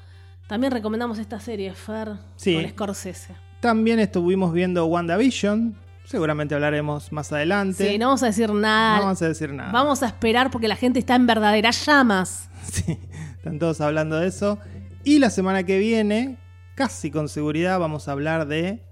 también 0.48 0.72
recomendamos 0.72 1.18
esta 1.18 1.40
serie, 1.40 1.72
Fer, 1.74 2.10
Sí. 2.36 2.54
con 2.54 2.68
Scorsese. 2.68 3.34
También 3.60 3.98
estuvimos 3.98 4.52
viendo 4.52 4.84
WandaVision. 4.86 5.76
Seguramente 6.08 6.54
hablaremos 6.54 7.12
más 7.12 7.30
adelante. 7.32 7.86
Sí, 7.86 7.98
no 7.98 8.06
vamos 8.06 8.22
a 8.22 8.26
decir 8.26 8.50
nada. 8.50 8.96
No 8.96 9.02
vamos 9.02 9.20
a 9.20 9.28
decir 9.28 9.52
nada. 9.52 9.72
Vamos 9.72 10.02
a 10.02 10.06
esperar 10.06 10.50
porque 10.50 10.66
la 10.66 10.74
gente 10.74 10.98
está 10.98 11.14
en 11.14 11.26
verdaderas 11.26 11.84
llamas. 11.84 12.48
Sí, 12.72 12.98
están 13.36 13.58
todos 13.58 13.80
hablando 13.82 14.16
de 14.16 14.28
eso. 14.28 14.58
Y 15.04 15.18
la 15.18 15.28
semana 15.30 15.64
que 15.64 15.78
viene, 15.78 16.38
casi 16.74 17.10
con 17.10 17.28
seguridad, 17.28 17.78
vamos 17.78 18.08
a 18.08 18.12
hablar 18.12 18.46
de 18.46 18.82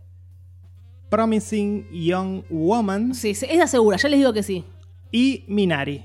Promising 1.10 1.88
Young 1.90 2.42
Woman 2.50 3.14
Sí, 3.14 3.34
sí, 3.34 3.46
esa 3.48 3.66
segura, 3.66 3.96
ya 3.96 4.08
les 4.08 4.18
digo 4.18 4.32
que 4.32 4.42
sí. 4.42 4.64
y 5.10 5.44
Minari. 5.48 6.04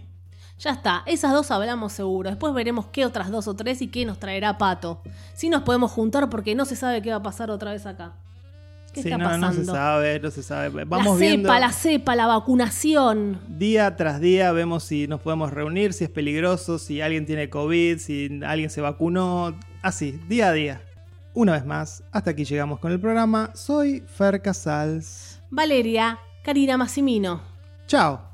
Ya 0.60 0.72
está, 0.72 1.04
esas 1.08 1.34
dos 1.34 1.52
hablamos 1.52 1.92
seguro. 1.92 2.30
Después 2.30 2.54
veremos 2.54 2.86
qué 2.88 3.06
otras 3.06 3.32
dos 3.32 3.48
o 3.48 3.56
tres 3.56 3.82
y 3.82 3.88
qué 3.88 4.06
nos 4.06 4.20
traerá 4.20 4.58
Pato. 4.58 5.02
Si 5.34 5.50
nos 5.50 5.64
podemos 5.64 5.92
juntar 5.92 6.30
porque 6.30 6.56
no 6.56 6.66
se 6.66 6.76
sabe 6.76 7.02
qué 7.02 7.10
va 7.10 7.18
a 7.18 7.24
pasar 7.24 7.50
otra 7.52 7.72
vez 7.72 7.86
acá. 7.86 8.14
¿Qué 8.94 9.02
Sí, 9.04 9.08
está 9.10 9.18
no, 9.18 9.24
pasando? 9.26 9.48
no 9.48 9.54
se 9.54 9.66
sabe, 9.66 10.20
no 10.20 10.32
se 10.32 10.44
sabe. 10.44 10.86
Vamos 10.86 11.20
la 11.20 11.26
viendo 11.28 11.48
cepa, 11.50 11.60
la 11.60 11.72
cepa, 11.72 12.16
la 12.16 12.28
vacunación. 12.28 13.40
día 13.48 13.96
tras 13.96 14.20
día, 14.20 14.52
vemos 14.52 14.84
si 14.84 15.08
nos 15.08 15.22
podemos 15.22 15.52
reunir, 15.52 15.94
si 15.94 16.04
es 16.04 16.10
peligroso, 16.10 16.78
si 16.78 17.00
alguien 17.02 17.26
tiene 17.26 17.50
COVID, 17.50 17.98
si 18.00 18.42
alguien 18.46 18.70
se 18.70 18.82
vacunó. 18.82 19.58
Así, 19.82 20.20
día 20.28 20.48
a 20.50 20.54
día. 20.54 20.82
Una 21.34 21.54
vez 21.54 21.66
más, 21.66 22.04
hasta 22.12 22.32
aquí 22.32 22.44
llegamos 22.44 22.80
con 22.80 22.92
el 22.92 23.00
programa. 23.00 23.52
Soy 23.54 24.04
Fer 24.06 24.42
Casals. 24.42 25.40
Valeria, 25.50 26.20
Karina 26.44 26.76
Massimino. 26.76 27.42
Chao. 27.88 28.31